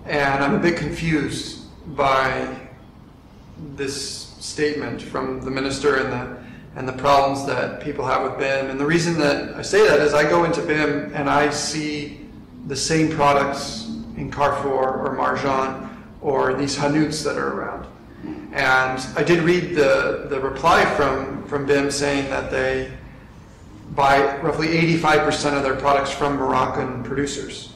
And 0.06 0.43
I'm 0.43 0.56
a 0.56 0.60
bit 0.60 0.78
confused 0.78 1.65
by 1.95 2.60
this 3.76 4.36
statement 4.39 5.02
from 5.02 5.41
the 5.41 5.52
minister 5.52 5.97
and 5.97 6.12
the 6.12 6.43
and 6.76 6.88
the 6.88 6.93
problems 6.93 7.45
that 7.45 7.82
people 7.82 8.06
have 8.06 8.23
with 8.23 8.39
BIM. 8.39 8.71
And 8.71 8.80
the 8.80 8.86
reason 8.86 9.17
that 9.19 9.56
I 9.56 9.62
say 9.62 9.88
that 9.88 9.99
is 9.99 10.13
I 10.13 10.23
go 10.23 10.43
into 10.43 10.62
BIM 10.62 11.12
and 11.13 11.30
I 11.30 11.52
see 11.52 12.28
the 12.67 12.76
same 12.76 13.12
products 13.12 13.86
in 14.17 14.32
Carrefour 14.32 15.06
or 15.06 15.15
Marjane 15.15 15.89
or 16.21 16.54
these 16.56 16.76
Hanuts 16.76 17.23
that 17.23 17.38
are 17.38 17.54
around. 17.54 17.86
And 18.54 19.06
I 19.15 19.23
did 19.23 19.43
read 19.43 19.76
the, 19.76 20.28
the 20.30 20.39
reply 20.39 20.86
from, 20.95 21.45
from 21.45 21.65
BIM 21.65 21.91
saying 21.91 22.30
that 22.30 22.49
they 22.49 22.91
buy 23.95 24.38
roughly 24.38 24.67
85% 24.67 25.58
of 25.58 25.63
their 25.63 25.75
products 25.75 26.12
from 26.12 26.36
Moroccan 26.36 27.03
producers. 27.03 27.73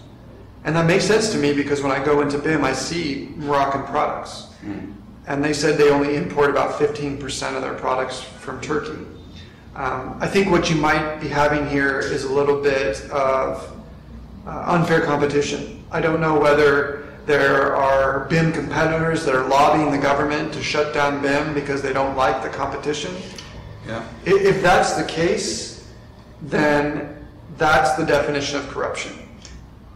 And 0.63 0.75
that 0.75 0.85
makes 0.85 1.05
sense 1.05 1.31
to 1.31 1.37
me 1.37 1.53
because 1.53 1.81
when 1.81 1.91
I 1.91 2.03
go 2.03 2.21
into 2.21 2.37
BIM, 2.37 2.63
I 2.63 2.73
see 2.73 3.33
Moroccan 3.37 3.83
products. 3.83 4.47
Mm. 4.63 4.93
And 5.27 5.43
they 5.43 5.53
said 5.53 5.77
they 5.77 5.89
only 5.89 6.15
import 6.15 6.49
about 6.49 6.79
15% 6.79 7.55
of 7.55 7.61
their 7.61 7.73
products 7.73 8.21
from 8.21 8.59
Turkey. 8.61 9.05
Um, 9.75 10.17
I 10.19 10.27
think 10.27 10.49
what 10.49 10.69
you 10.69 10.75
might 10.75 11.19
be 11.19 11.27
having 11.27 11.69
here 11.69 11.99
is 11.99 12.23
a 12.23 12.33
little 12.33 12.61
bit 12.61 13.01
of 13.11 13.71
uh, 14.47 14.63
unfair 14.67 15.01
competition. 15.01 15.83
I 15.91 16.01
don't 16.01 16.19
know 16.19 16.39
whether 16.39 17.07
there 17.25 17.75
are 17.75 18.25
BIM 18.25 18.53
competitors 18.53 19.23
that 19.25 19.35
are 19.35 19.47
lobbying 19.47 19.91
the 19.91 19.97
government 19.97 20.53
to 20.53 20.63
shut 20.63 20.93
down 20.93 21.21
BIM 21.21 21.53
because 21.53 21.81
they 21.81 21.93
don't 21.93 22.15
like 22.15 22.41
the 22.41 22.49
competition. 22.49 23.13
Yeah. 23.85 24.07
If 24.25 24.61
that's 24.61 24.93
the 24.93 25.03
case, 25.03 25.76
then 26.41 27.25
that's 27.57 27.93
the 27.93 28.05
definition 28.05 28.57
of 28.57 28.67
corruption. 28.69 29.13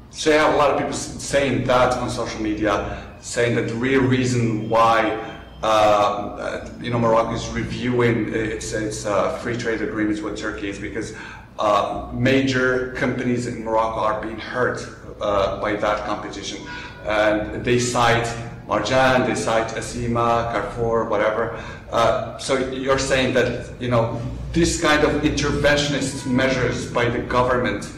So 0.10 0.32
have 0.32 0.54
a 0.54 0.58
lot 0.58 0.72
of 0.72 0.78
people 0.78 0.94
saying 0.94 1.66
that 1.66 1.94
on 1.94 2.10
social 2.10 2.42
media, 2.42 3.16
saying 3.22 3.56
that 3.56 3.68
the 3.68 3.76
real 3.76 4.02
reason 4.02 4.70
why 4.70 5.20
uh, 5.64 6.68
you 6.82 6.90
know 6.90 7.00
Morocco 7.00 7.34
is 7.34 7.48
reviewing 7.50 8.34
its, 8.34 8.74
its 8.74 9.06
uh, 9.06 9.38
free 9.38 9.56
trade 9.56 9.82
agreements 9.82 10.22
with 10.22 10.38
Turkey 10.38 10.70
is 10.70 10.80
because 10.80 11.14
uh, 11.60 12.10
major 12.14 12.94
companies 12.94 13.48
in 13.48 13.64
Morocco 13.64 14.00
are 14.00 14.22
being 14.22 14.40
hurt 14.40 14.88
uh, 15.22 15.62
by 15.62 15.76
that 15.76 16.06
competition 16.06 16.66
and 17.06 17.64
they 17.64 17.80
cite 17.80 18.28
Marjane, 18.68 19.26
they 19.26 19.36
cite 19.36 19.70
Acima, 19.70 20.52
Carrefour, 20.52 21.06
whatever. 21.06 21.62
Uh, 21.92 22.38
so 22.38 22.58
you're 22.70 23.00
saying 23.00 23.34
that 23.34 23.70
you 23.82 23.90
know 23.90 24.22
this 24.54 24.82
kind 24.82 25.04
of 25.04 25.22
interventionist 25.24 26.26
measures 26.26 26.92
by 26.92 27.10
the 27.10 27.20
government 27.20 27.92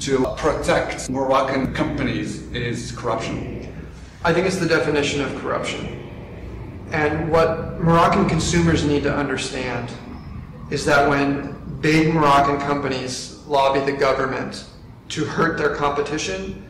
to 0.00 0.24
protect 0.36 1.08
Moroccan 1.08 1.72
companies 1.72 2.42
is 2.52 2.92
corruption. 2.92 3.72
I 4.24 4.32
think 4.32 4.46
it's 4.46 4.56
the 4.56 4.68
definition 4.68 5.20
of 5.20 5.34
corruption. 5.36 6.00
And 6.90 7.30
what 7.30 7.80
Moroccan 7.80 8.28
consumers 8.28 8.84
need 8.84 9.02
to 9.04 9.14
understand 9.14 9.90
is 10.70 10.84
that 10.84 11.08
when 11.08 11.54
big 11.80 12.14
Moroccan 12.14 12.58
companies 12.60 13.42
lobby 13.46 13.80
the 13.80 13.92
government 13.92 14.64
to 15.10 15.24
hurt 15.24 15.58
their 15.58 15.74
competition, 15.74 16.64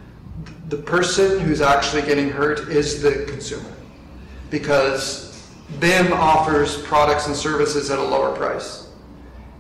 the 0.68 0.76
person 0.76 1.40
who's 1.40 1.60
actually 1.60 2.02
getting 2.02 2.30
hurt 2.30 2.68
is 2.68 3.02
the 3.02 3.26
consumer. 3.28 3.70
Because 4.50 5.50
BIM 5.80 6.12
offers 6.12 6.80
products 6.82 7.26
and 7.26 7.36
services 7.36 7.90
at 7.90 7.98
a 7.98 8.02
lower 8.02 8.34
price. 8.34 8.88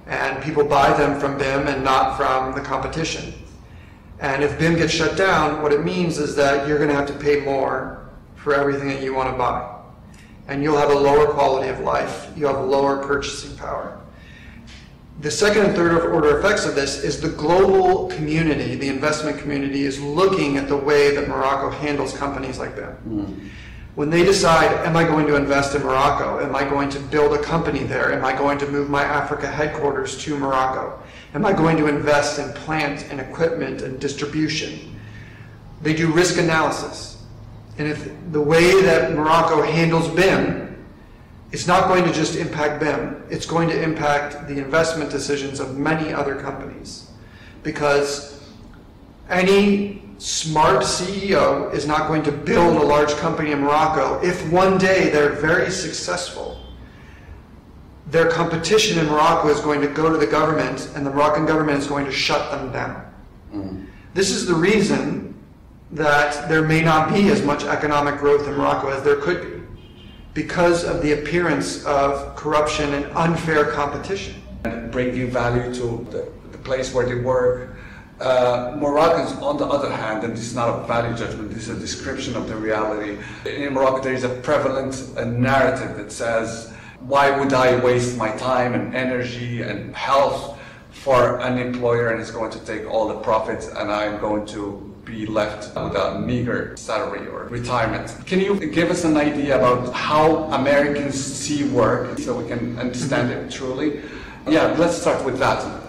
And 0.06 0.42
people 0.42 0.64
buy 0.64 0.96
them 0.96 1.18
from 1.18 1.38
BIM 1.38 1.66
and 1.66 1.82
not 1.82 2.16
from 2.16 2.54
the 2.54 2.60
competition. 2.60 3.34
And 4.20 4.42
if 4.42 4.58
BIM 4.58 4.76
gets 4.76 4.92
shut 4.92 5.16
down, 5.16 5.62
what 5.62 5.72
it 5.72 5.84
means 5.84 6.18
is 6.18 6.36
that 6.36 6.68
you're 6.68 6.78
going 6.78 6.90
to 6.90 6.94
have 6.94 7.08
to 7.08 7.14
pay 7.14 7.40
more 7.40 8.06
for 8.36 8.54
everything 8.54 8.88
that 8.88 9.02
you 9.02 9.14
want 9.14 9.30
to 9.30 9.36
buy. 9.36 9.70
And 10.46 10.62
you'll 10.62 10.76
have 10.76 10.90
a 10.90 10.94
lower 10.94 11.26
quality 11.32 11.68
of 11.68 11.80
life, 11.80 12.30
you 12.36 12.46
have 12.46 12.62
lower 12.64 13.02
purchasing 13.04 13.56
power. 13.56 13.98
The 15.24 15.30
second 15.30 15.64
and 15.64 15.74
third 15.74 16.12
order 16.12 16.38
effects 16.38 16.66
of 16.66 16.74
this 16.74 17.02
is 17.02 17.18
the 17.18 17.30
global 17.30 18.08
community, 18.08 18.74
the 18.74 18.90
investment 18.90 19.38
community, 19.38 19.84
is 19.84 19.98
looking 19.98 20.58
at 20.58 20.68
the 20.68 20.76
way 20.76 21.14
that 21.14 21.28
Morocco 21.28 21.70
handles 21.70 22.14
companies 22.14 22.58
like 22.58 22.76
BIM. 22.76 22.94
Mm. 23.08 23.48
When 23.94 24.10
they 24.10 24.22
decide, 24.22 24.70
am 24.86 24.98
I 24.98 25.04
going 25.04 25.26
to 25.28 25.36
invest 25.36 25.74
in 25.74 25.82
Morocco? 25.82 26.44
Am 26.44 26.54
I 26.54 26.68
going 26.68 26.90
to 26.90 27.00
build 27.00 27.32
a 27.32 27.42
company 27.42 27.84
there? 27.84 28.12
Am 28.12 28.22
I 28.22 28.36
going 28.36 28.58
to 28.58 28.68
move 28.70 28.90
my 28.90 29.02
Africa 29.02 29.50
headquarters 29.50 30.22
to 30.24 30.36
Morocco? 30.36 31.02
Am 31.32 31.46
I 31.46 31.54
going 31.54 31.78
to 31.78 31.86
invest 31.86 32.38
in 32.38 32.52
plant 32.52 33.06
and 33.10 33.18
equipment 33.18 33.80
and 33.80 33.98
distribution? 33.98 34.94
They 35.80 35.94
do 35.94 36.12
risk 36.12 36.36
analysis. 36.36 37.24
And 37.78 37.88
if 37.88 38.12
the 38.30 38.42
way 38.42 38.82
that 38.82 39.14
Morocco 39.14 39.62
handles 39.62 40.06
BIM, 40.10 40.63
it's 41.54 41.68
not 41.68 41.86
going 41.86 42.02
to 42.02 42.12
just 42.12 42.34
impact 42.34 42.80
BIM, 42.80 43.22
it's 43.30 43.46
going 43.46 43.68
to 43.68 43.80
impact 43.80 44.48
the 44.48 44.58
investment 44.58 45.08
decisions 45.08 45.60
of 45.60 45.78
many 45.78 46.12
other 46.12 46.34
companies. 46.34 47.12
Because 47.62 48.42
any 49.30 50.02
smart 50.18 50.82
CEO 50.82 51.72
is 51.72 51.86
not 51.86 52.08
going 52.08 52.24
to 52.24 52.32
build 52.32 52.82
a 52.82 52.84
large 52.84 53.12
company 53.18 53.52
in 53.52 53.60
Morocco 53.60 54.20
if 54.20 54.50
one 54.50 54.78
day 54.78 55.10
they're 55.10 55.34
very 55.34 55.70
successful. 55.70 56.58
Their 58.08 58.28
competition 58.28 58.98
in 58.98 59.06
Morocco 59.06 59.46
is 59.46 59.60
going 59.60 59.80
to 59.80 59.86
go 59.86 60.10
to 60.10 60.18
the 60.18 60.26
government, 60.26 60.90
and 60.96 61.06
the 61.06 61.10
Moroccan 61.10 61.46
government 61.46 61.78
is 61.78 61.86
going 61.86 62.04
to 62.04 62.12
shut 62.12 62.50
them 62.50 62.72
down. 62.72 63.14
Mm. 63.54 63.86
This 64.12 64.32
is 64.32 64.44
the 64.44 64.54
reason 64.54 65.40
that 65.92 66.48
there 66.48 66.62
may 66.62 66.82
not 66.82 67.14
be 67.14 67.28
as 67.28 67.42
much 67.42 67.62
economic 67.62 68.18
growth 68.18 68.48
in 68.48 68.54
Morocco 68.54 68.88
as 68.88 69.04
there 69.04 69.20
could 69.20 69.40
be, 69.42 69.63
because 70.34 70.84
of 70.84 71.00
the 71.00 71.12
appearance 71.12 71.84
of 71.84 72.34
corruption 72.34 72.92
and 72.92 73.06
unfair 73.16 73.70
competition. 73.70 74.42
And 74.64 74.90
bringing 74.90 75.30
value 75.30 75.72
to 75.74 76.06
the, 76.10 76.28
the 76.50 76.58
place 76.58 76.92
where 76.92 77.06
they 77.06 77.14
work, 77.14 77.76
uh, 78.20 78.76
Moroccans, 78.78 79.32
on 79.42 79.56
the 79.56 79.66
other 79.66 79.90
hand, 79.90 80.24
and 80.24 80.32
this 80.32 80.46
is 80.46 80.54
not 80.54 80.68
a 80.68 80.86
value 80.86 81.16
judgment, 81.16 81.50
this 81.50 81.68
is 81.68 81.76
a 81.76 81.80
description 81.80 82.36
of 82.36 82.48
the 82.48 82.56
reality. 82.56 83.18
In 83.44 83.74
Morocco, 83.74 84.00
there 84.00 84.14
is 84.14 84.24
a 84.24 84.28
prevalent 84.28 84.94
a 85.16 85.24
narrative 85.24 85.96
that 85.96 86.10
says, 86.10 86.72
why 87.00 87.38
would 87.38 87.52
I 87.52 87.76
waste 87.84 88.16
my 88.16 88.30
time 88.36 88.74
and 88.74 88.94
energy 88.94 89.62
and 89.62 89.94
health 89.94 90.58
for 90.90 91.40
an 91.40 91.58
employer 91.58 92.10
and 92.10 92.20
it's 92.20 92.30
going 92.30 92.50
to 92.52 92.60
take 92.60 92.88
all 92.88 93.08
the 93.08 93.20
profits 93.20 93.66
and 93.68 93.92
I'm 93.92 94.18
going 94.20 94.46
to 94.46 94.93
be 95.14 95.26
left 95.26 95.74
with 95.76 95.94
a 95.94 96.18
meager 96.20 96.76
salary 96.76 97.26
or 97.28 97.44
retirement. 97.44 98.14
Can 98.26 98.40
you 98.40 98.58
give 98.70 98.90
us 98.90 99.04
an 99.04 99.16
idea 99.16 99.56
about 99.56 99.92
how 99.94 100.44
Americans 100.52 101.14
see 101.14 101.64
work 101.68 102.18
so 102.18 102.36
we 102.36 102.48
can 102.48 102.78
understand 102.78 103.30
it 103.30 103.50
truly? 103.50 104.02
Yeah, 104.48 104.74
let's 104.78 104.96
start 104.96 105.24
with 105.24 105.38
that. 105.38 105.82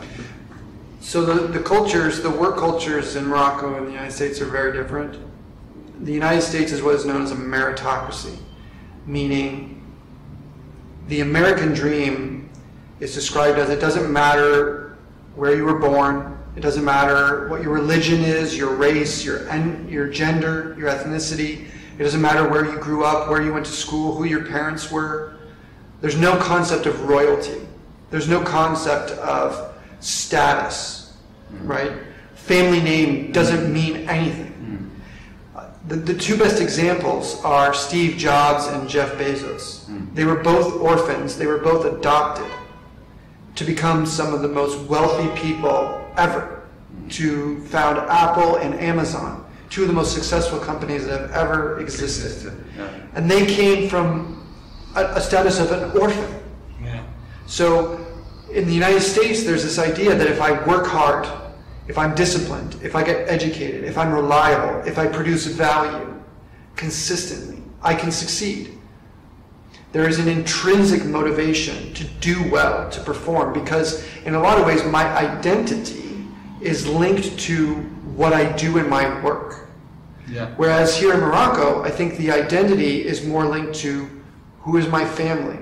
So 1.00 1.24
the, 1.24 1.48
the 1.48 1.60
cultures, 1.60 2.22
the 2.22 2.30
work 2.30 2.58
cultures 2.58 3.16
in 3.16 3.28
Morocco 3.28 3.76
and 3.76 3.88
the 3.88 3.92
United 3.92 4.12
States 4.12 4.42
are 4.42 4.46
very 4.46 4.72
different. 4.74 5.20
The 6.04 6.14
United 6.14 6.42
States 6.42 6.72
is 6.72 6.82
what 6.82 6.96
is 6.96 7.06
known 7.06 7.22
as 7.24 7.32
a 7.32 7.36
meritocracy, 7.36 8.38
meaning 9.06 9.86
the 11.08 11.22
American 11.22 11.74
dream 11.74 12.50
is 13.00 13.14
described 13.14 13.60
as 13.60 13.70
it 13.70 13.80
doesn't 13.80 14.12
matter 14.12 14.98
where 15.36 15.56
you 15.56 15.64
were 15.64 15.80
born, 15.80 16.35
it 16.56 16.62
doesn't 16.62 16.86
matter 16.86 17.48
what 17.50 17.62
your 17.62 17.74
religion 17.74 18.22
is, 18.22 18.58
your 18.58 18.76
race, 18.76 19.26
your, 19.26 19.48
en- 19.50 19.88
your 19.90 20.08
gender, 20.08 20.76
your 20.80 20.90
ethnicity, 20.90 21.68
it 21.98 22.04
doesn't 22.04 22.22
matter 22.22 22.48
where 22.50 22.66
you 22.66 22.78
grew 22.80 23.04
up, 23.06 23.30
where 23.30 23.42
you 23.42 23.54
went 23.54 23.66
to 23.66 23.72
school, 23.72 24.16
who 24.16 24.26
your 24.26 24.46
parents 24.46 24.92
were. 24.92 25.38
There's 26.02 26.18
no 26.18 26.38
concept 26.38 26.86
of 26.86 27.08
royalty. 27.08 27.66
There's 28.10 28.28
no 28.28 28.42
concept 28.42 29.12
of 29.12 29.74
status, 30.02 31.14
mm. 31.54 31.68
right? 31.68 31.92
Family 32.36 32.82
name 32.82 33.32
doesn't 33.32 33.74
mean 33.74 34.10
anything. 34.10 34.92
Mm. 35.56 35.70
The, 35.88 35.96
the 35.96 36.14
two 36.14 36.38
best 36.38 36.62
examples 36.62 37.42
are 37.44 37.74
Steve 37.74 38.18
Jobs 38.18 38.68
and 38.68 38.90
Jeff 38.90 39.14
Bezos. 39.14 39.86
Mm. 39.86 40.14
They 40.14 40.26
were 40.26 40.44
both 40.44 40.74
orphans, 40.82 41.38
they 41.38 41.48
were 41.48 41.60
both 41.60 41.86
adopted 41.86 42.52
to 43.56 43.64
become 43.64 44.06
some 44.06 44.34
of 44.34 44.42
the 44.42 44.50
most 44.50 44.78
wealthy 44.90 45.30
people 45.42 46.05
ever, 46.18 46.64
to 47.10 47.60
found 47.66 47.98
Apple 48.10 48.58
and 48.58 48.76
Amazon, 48.76 49.46
two 49.70 49.82
of 49.82 49.88
the 49.88 49.94
most 49.94 50.14
successful 50.14 50.60
companies 50.60 51.06
that 51.06 51.20
have 51.20 51.32
ever 51.32 51.80
existed. 51.80 52.54
Yeah. 52.78 52.90
And 53.14 53.30
they 53.30 53.46
came 53.46 53.90
from 53.90 54.48
a, 54.96 55.06
a 55.06 55.22
status 55.22 55.60
of 55.60 55.72
an 55.72 55.98
orphan. 56.00 56.40
Yeah. 56.82 57.04
So 57.48 58.06
in 58.52 58.66
the 58.66 58.74
United 58.74 59.02
States, 59.02 59.44
there's 59.44 59.64
this 59.64 59.80
idea 59.80 60.16
that 60.16 60.28
if 60.28 60.42
I 60.42 60.52
work 60.66 60.88
hard, 60.88 61.28
if 61.88 61.98
I'm 61.98 62.16
disciplined, 62.16 62.78
if 62.82 62.96
I 62.96 63.04
get 63.04 63.30
educated, 63.30 63.84
if 63.84 63.98
I'm 63.98 64.12
reliable, 64.12 64.88
if 64.88 64.98
I 64.98 65.08
produce 65.08 65.46
value 65.46 66.22
consistently, 66.76 67.62
I 67.82 67.94
can 67.94 68.12
succeed. 68.12 68.72
There 69.92 70.10
is 70.10 70.20
an 70.20 70.28
intrinsic 70.28 71.06
motivation 71.06 71.94
to 71.94 72.04
do 72.20 72.50
well, 72.50 72.90
to 72.90 73.02
perform, 73.02 73.54
because 73.54 74.06
in 74.26 74.36
a 74.36 74.40
lot 74.40 74.60
of 74.60 74.66
ways, 74.66 74.84
my 74.84 75.06
identity 75.16 76.05
is 76.66 76.88
linked 76.88 77.38
to 77.40 77.76
what 78.16 78.34
I 78.34 78.52
do 78.56 78.78
in 78.78 78.90
my 78.90 79.22
work. 79.22 79.68
Yeah. 80.28 80.54
Whereas 80.58 80.98
here 80.98 81.14
in 81.14 81.20
Morocco, 81.20 81.84
I 81.84 81.92
think 81.92 82.18
the 82.18 82.32
identity 82.32 83.06
is 83.06 83.26
more 83.26 83.46
linked 83.46 83.76
to 83.76 84.10
who 84.62 84.78
is 84.78 84.88
my 84.88 85.06
family, 85.06 85.60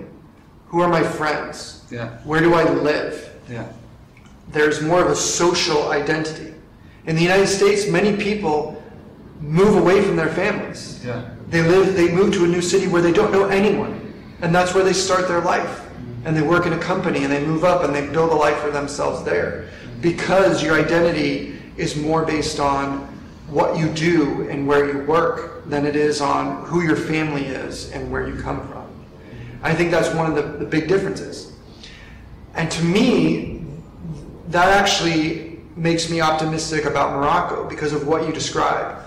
who 0.68 0.82
are 0.82 0.88
my 0.88 1.04
friends, 1.04 1.84
yeah. 1.94 2.18
Where 2.24 2.42
do 2.42 2.56
I 2.56 2.64
live? 2.64 3.32
Yeah. 3.48 3.68
There's 4.50 4.82
more 4.82 5.00
of 5.00 5.12
a 5.12 5.16
social 5.16 5.92
identity. 5.92 6.54
In 7.06 7.16
the 7.16 7.22
United 7.22 7.48
States, 7.48 7.88
many 7.88 8.18
people 8.18 8.82
move 9.40 9.78
away 9.78 10.02
from 10.02 10.16
their 10.16 10.30
families. 10.30 11.06
Yeah. 11.06 11.30
They 11.50 11.62
live 11.62 11.96
they 11.96 12.12
move 12.12 12.34
to 12.34 12.46
a 12.46 12.48
new 12.48 12.62
city 12.62 12.88
where 12.88 13.02
they 13.02 13.14
don't 13.14 13.32
know 13.32 13.46
anyone. 13.46 14.00
And 14.42 14.54
that's 14.54 14.74
where 14.74 14.84
they 14.84 14.94
start 14.94 15.28
their 15.28 15.42
life. 15.42 15.86
And 16.26 16.36
they 16.36 16.42
work 16.42 16.66
in 16.66 16.74
a 16.74 16.80
company 16.80 17.24
and 17.24 17.32
they 17.32 17.46
move 17.46 17.64
up 17.64 17.84
and 17.84 17.94
they 17.94 18.08
build 18.08 18.32
a 18.32 18.36
life 18.36 18.58
for 18.58 18.72
themselves 18.72 19.24
there. 19.24 19.70
Because 20.04 20.62
your 20.62 20.80
identity 20.80 21.60
is 21.78 21.96
more 21.96 22.24
based 22.24 22.60
on 22.60 23.08
what 23.48 23.78
you 23.78 23.90
do 23.90 24.48
and 24.50 24.68
where 24.68 24.92
you 24.92 25.06
work 25.06 25.68
than 25.68 25.86
it 25.86 25.96
is 25.96 26.22
on 26.22 26.66
who 26.66 26.82
your 26.82 26.96
family 26.96 27.46
is 27.46 27.92
and 27.92 28.12
where 28.12 28.28
you 28.28 28.40
come 28.40 28.68
from. 28.68 28.88
I 29.64 29.74
think 29.74 29.92
that's 29.92 30.14
one 30.14 30.30
of 30.30 30.36
the, 30.36 30.60
the 30.60 30.66
big 30.66 30.88
differences. 30.88 31.54
And 32.56 32.70
to 32.70 32.84
me, 32.84 33.64
that 34.50 34.68
actually 34.68 35.60
makes 35.76 36.10
me 36.10 36.22
optimistic 36.22 36.86
about 36.86 37.14
Morocco 37.14 37.68
because 37.68 37.94
of 37.94 38.06
what 38.06 38.28
you 38.28 38.34
described. 38.34 39.00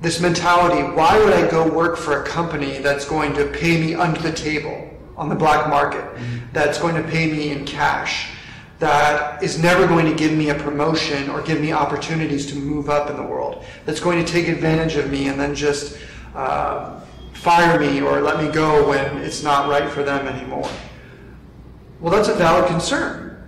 This 0.00 0.20
mentality 0.20 0.82
why 0.94 1.18
would 1.18 1.32
I 1.32 1.50
go 1.50 1.66
work 1.68 1.96
for 1.96 2.22
a 2.22 2.26
company 2.26 2.78
that's 2.78 3.06
going 3.06 3.32
to 3.34 3.46
pay 3.46 3.80
me 3.80 3.94
under 3.94 4.20
the 4.20 4.32
table 4.32 4.90
on 5.16 5.30
the 5.30 5.34
black 5.34 5.68
market, 5.70 6.02
mm-hmm. 6.02 6.52
that's 6.52 6.78
going 6.78 6.94
to 6.94 7.02
pay 7.02 7.32
me 7.32 7.50
in 7.50 7.64
cash, 7.64 8.35
that 8.78 9.42
is 9.42 9.62
never 9.62 9.86
going 9.86 10.06
to 10.06 10.14
give 10.14 10.32
me 10.32 10.50
a 10.50 10.54
promotion 10.54 11.30
or 11.30 11.40
give 11.42 11.60
me 11.60 11.72
opportunities 11.72 12.46
to 12.46 12.56
move 12.56 12.90
up 12.90 13.08
in 13.08 13.16
the 13.16 13.22
world, 13.22 13.64
that's 13.84 14.00
going 14.00 14.22
to 14.22 14.30
take 14.30 14.48
advantage 14.48 14.96
of 14.96 15.10
me 15.10 15.28
and 15.28 15.40
then 15.40 15.54
just 15.54 15.98
uh, 16.34 17.00
fire 17.32 17.80
me 17.80 18.02
or 18.02 18.20
let 18.20 18.42
me 18.42 18.50
go 18.52 18.88
when 18.88 19.16
it's 19.18 19.42
not 19.42 19.68
right 19.68 19.90
for 19.90 20.02
them 20.02 20.26
anymore. 20.26 20.68
Well, 22.00 22.12
that's 22.12 22.28
a 22.28 22.34
valid 22.34 22.66
concern. 22.66 23.42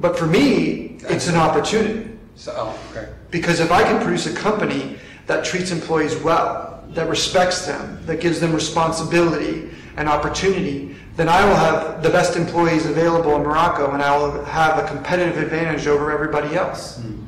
But 0.00 0.18
for 0.18 0.26
me, 0.26 0.98
it's 1.08 1.28
an 1.28 1.36
opportunity. 1.36 2.10
So, 2.34 2.52
oh, 2.56 2.78
okay. 2.90 3.10
Because 3.30 3.60
if 3.60 3.70
I 3.70 3.82
can 3.82 4.02
produce 4.02 4.26
a 4.26 4.34
company 4.34 4.98
that 5.26 5.44
treats 5.44 5.70
employees 5.70 6.16
well, 6.16 6.84
that 6.90 7.08
respects 7.08 7.66
them, 7.66 8.04
that 8.06 8.20
gives 8.20 8.40
them 8.40 8.52
responsibility 8.52 9.70
and 9.96 10.08
opportunity, 10.08 10.96
then 11.16 11.28
I 11.28 11.44
will 11.44 11.56
have 11.56 12.02
the 12.02 12.10
best 12.10 12.36
employees 12.36 12.86
available 12.86 13.34
in 13.36 13.42
Morocco 13.42 13.92
and 13.92 14.02
I 14.02 14.16
will 14.16 14.44
have 14.44 14.82
a 14.82 14.86
competitive 14.86 15.38
advantage 15.38 15.86
over 15.86 16.10
everybody 16.10 16.54
else. 16.54 16.98
Mm. 17.00 17.26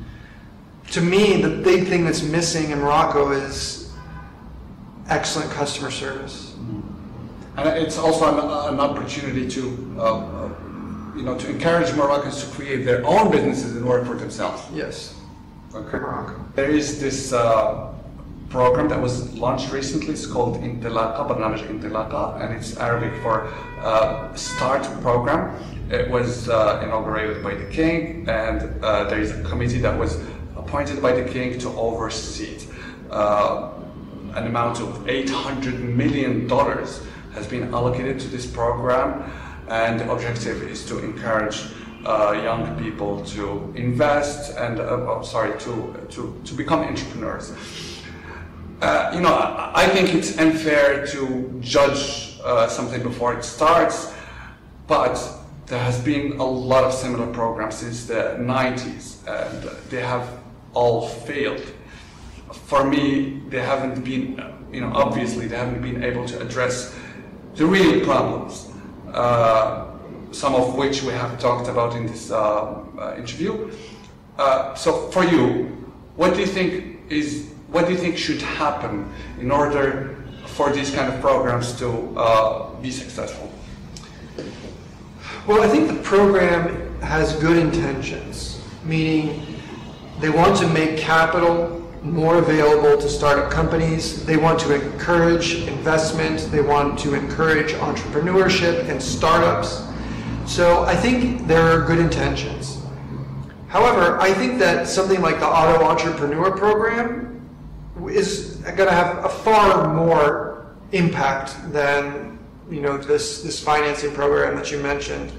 To 0.91 1.01
me, 1.01 1.41
the 1.41 1.49
big 1.49 1.87
thing 1.87 2.05
that's 2.05 2.23
missing 2.23 2.71
in 2.71 2.79
Morocco 2.79 3.31
is 3.31 3.91
excellent 5.09 5.51
customer 5.51 5.91
service. 5.91 6.55
Mm. 6.57 6.83
And 7.57 7.67
it's 7.77 7.97
also 7.97 8.27
an, 8.27 8.73
an 8.73 8.79
opportunity 8.79 9.47
to, 9.49 9.95
uh, 9.97 10.01
uh, 10.01 10.49
you 11.15 11.23
know, 11.23 11.37
to 11.37 11.49
encourage 11.49 11.93
Moroccans 11.95 12.43
to 12.43 12.49
create 12.55 12.85
their 12.85 13.05
own 13.05 13.31
businesses 13.31 13.75
and 13.75 13.85
work 13.85 14.07
for 14.07 14.15
themselves. 14.15 14.63
Yes. 14.73 15.19
Okay. 15.73 15.97
Morocco. 15.97 16.43
There 16.55 16.69
is 16.69 16.99
this 16.99 17.33
uh, 17.33 17.92
program 18.53 18.87
that 18.87 19.01
was 19.01 19.33
launched 19.33 19.71
recently. 19.73 20.13
It's 20.13 20.27
called 20.27 20.61
Intilaqa, 20.61 21.27
Barnamij 21.27 21.61
Intilaka, 21.73 22.39
and 22.39 22.53
it's 22.53 22.77
Arabic 22.77 23.13
for 23.23 23.47
uh, 23.81 24.31
START 24.35 24.83
program. 25.01 25.41
It 25.89 26.07
was 26.11 26.49
uh, 26.49 26.81
inaugurated 26.83 27.43
by 27.43 27.55
the 27.55 27.65
king, 27.65 28.29
and 28.29 28.59
uh, 28.83 29.05
there 29.09 29.19
is 29.19 29.31
a 29.31 29.41
committee 29.43 29.79
that 29.79 29.97
was 29.97 30.21
appointed 30.55 31.01
by 31.01 31.13
the 31.19 31.27
king 31.27 31.57
to 31.63 31.69
oversee 31.69 32.51
it. 32.55 32.67
Uh, 33.09 33.71
an 34.35 34.45
amount 34.45 34.79
of 34.79 34.89
$800 35.07 35.79
million 36.01 36.47
has 37.33 37.47
been 37.47 37.73
allocated 37.73 38.19
to 38.19 38.27
this 38.27 38.45
program, 38.45 39.31
and 39.67 39.99
the 39.99 40.11
objective 40.11 40.61
is 40.61 40.85
to 40.85 40.99
encourage 40.99 41.57
uh, 42.05 42.39
young 42.43 42.63
people 42.83 43.25
to 43.25 43.73
invest 43.75 44.55
and 44.57 44.79
uh, 44.79 45.09
oh, 45.09 45.21
sorry 45.23 45.57
to, 45.57 45.73
to 46.09 46.21
to 46.43 46.53
become 46.53 46.81
entrepreneurs 46.81 47.53
uh, 48.83 49.11
you 49.13 49.21
know, 49.21 49.33
I, 49.73 49.87
think 49.87 50.13
it's 50.13 50.37
unfair 50.37 51.07
to 51.07 51.57
judge 51.61 52.37
uh, 52.43 52.67
something 52.67 53.01
before 53.01 53.33
it 53.33 53.45
starts, 53.45 54.13
but 54.87 55.15
there 55.67 55.79
has 55.79 56.01
been 56.01 56.33
a 56.33 56.43
lot 56.43 56.83
of 56.83 56.93
similar 56.93 57.25
programs 57.27 57.75
since 57.75 58.07
the 58.07 58.35
90s, 58.41 59.25
and 59.25 59.63
they 59.89 60.01
have 60.01 60.27
all 60.73 61.07
failed. 61.07 61.65
For 62.51 62.83
me, 62.83 63.41
they 63.47 63.61
haven't 63.61 64.03
been, 64.03 64.43
you 64.69 64.81
know, 64.81 64.91
obviously 64.93 65.47
they 65.47 65.55
haven't 65.55 65.81
been 65.81 66.03
able 66.03 66.25
to 66.25 66.41
address 66.41 66.93
the 67.55 67.65
real 67.65 68.03
problems, 68.03 68.69
uh, 69.13 69.85
some 70.31 70.55
of 70.55 70.75
which 70.75 71.03
we 71.03 71.13
have 71.13 71.39
talked 71.39 71.69
about 71.69 71.95
in 71.95 72.05
this 72.05 72.31
uh, 72.31 72.83
uh, 72.99 73.15
interview. 73.17 73.71
So, 74.75 75.09
for 75.09 75.23
you, 75.23 75.67
what 76.17 76.33
do 76.33 76.41
you 76.41 76.47
think 76.47 77.09
is 77.09 77.52
what 77.73 77.87
do 77.87 77.91
you 77.91 77.97
think 77.97 78.17
should 78.17 78.41
happen 78.41 79.11
in 79.39 79.49
order 79.49 80.15
for 80.45 80.71
these 80.71 80.93
kind 80.93 81.11
of 81.11 81.19
programs 81.19 81.73
to 81.79 81.89
uh, 82.15 82.69
be 82.75 82.91
successful? 82.91 83.51
Well, 85.47 85.63
I 85.63 85.67
think 85.67 85.87
the 85.87 86.01
program 86.03 86.99
has 87.01 87.35
good 87.37 87.57
intentions, 87.57 88.61
meaning 88.85 89.57
they 90.19 90.29
want 90.29 90.55
to 90.57 90.67
make 90.67 90.97
capital 90.97 91.79
more 92.03 92.37
available 92.37 93.01
to 93.01 93.09
startup 93.09 93.49
companies. 93.49 94.23
They 94.23 94.37
want 94.37 94.59
to 94.59 94.75
encourage 94.75 95.55
investment. 95.67 96.41
They 96.51 96.61
want 96.61 96.99
to 96.99 97.15
encourage 97.15 97.71
entrepreneurship 97.73 98.87
and 98.87 99.01
startups. 99.01 99.81
So 100.45 100.83
I 100.83 100.95
think 100.95 101.47
there 101.47 101.61
are 101.61 101.83
good 101.87 101.97
intentions. 101.97 102.83
However, 103.67 104.19
I 104.19 104.31
think 104.31 104.59
that 104.59 104.87
something 104.87 105.21
like 105.21 105.39
the 105.39 105.47
Auto 105.47 105.83
Entrepreneur 105.83 106.51
Program 106.51 107.32
is 108.09 108.55
going 108.57 108.89
to 108.89 108.91
have 108.91 109.23
a 109.23 109.29
far 109.29 109.93
more 109.93 110.65
impact 110.91 111.55
than 111.71 112.39
you 112.69 112.81
know 112.81 112.97
this 112.97 113.43
this 113.43 113.61
financing 113.61 114.11
program 114.13 114.55
that 114.55 114.71
you 114.71 114.79
mentioned 114.79 115.31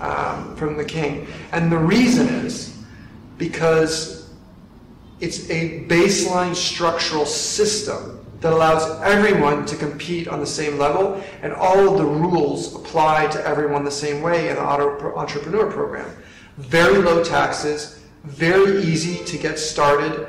um, 0.00 0.54
from 0.56 0.76
the 0.76 0.84
King. 0.84 1.26
And 1.52 1.70
the 1.70 1.78
reason 1.78 2.28
is 2.28 2.76
because 3.38 4.30
it's 5.20 5.48
a 5.50 5.84
baseline 5.84 6.54
structural 6.54 7.26
system 7.26 8.16
that 8.40 8.52
allows 8.52 9.00
everyone 9.02 9.64
to 9.66 9.76
compete 9.76 10.28
on 10.28 10.40
the 10.40 10.46
same 10.46 10.78
level, 10.78 11.22
and 11.42 11.52
all 11.54 11.88
of 11.88 11.98
the 11.98 12.04
rules 12.04 12.74
apply 12.74 13.26
to 13.28 13.46
everyone 13.46 13.84
the 13.84 13.90
same 13.90 14.22
way 14.22 14.50
in 14.50 14.56
the 14.56 14.62
Auto 14.62 15.16
Entrepreneur 15.16 15.70
Program. 15.70 16.10
Very 16.58 16.98
low 16.98 17.24
taxes, 17.24 18.02
very 18.24 18.82
easy 18.82 19.24
to 19.24 19.38
get 19.38 19.58
started. 19.58 20.28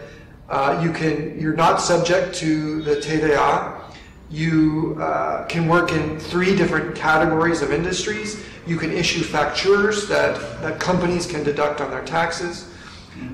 Uh, 0.49 0.79
you 0.81 0.91
can, 0.91 1.39
you're 1.39 1.55
not 1.55 1.81
subject 1.81 2.35
to 2.35 2.81
the 2.81 2.95
TVA. 2.95 3.81
You 4.29 4.97
uh, 4.99 5.45
can 5.45 5.67
work 5.67 5.91
in 5.91 6.19
three 6.19 6.55
different 6.55 6.95
categories 6.95 7.61
of 7.61 7.71
industries. 7.71 8.43
You 8.65 8.77
can 8.77 8.91
issue 8.91 9.23
factures 9.23 10.07
that, 10.07 10.35
that 10.61 10.79
companies 10.79 11.25
can 11.25 11.43
deduct 11.43 11.81
on 11.81 11.91
their 11.91 12.03
taxes. 12.05 12.69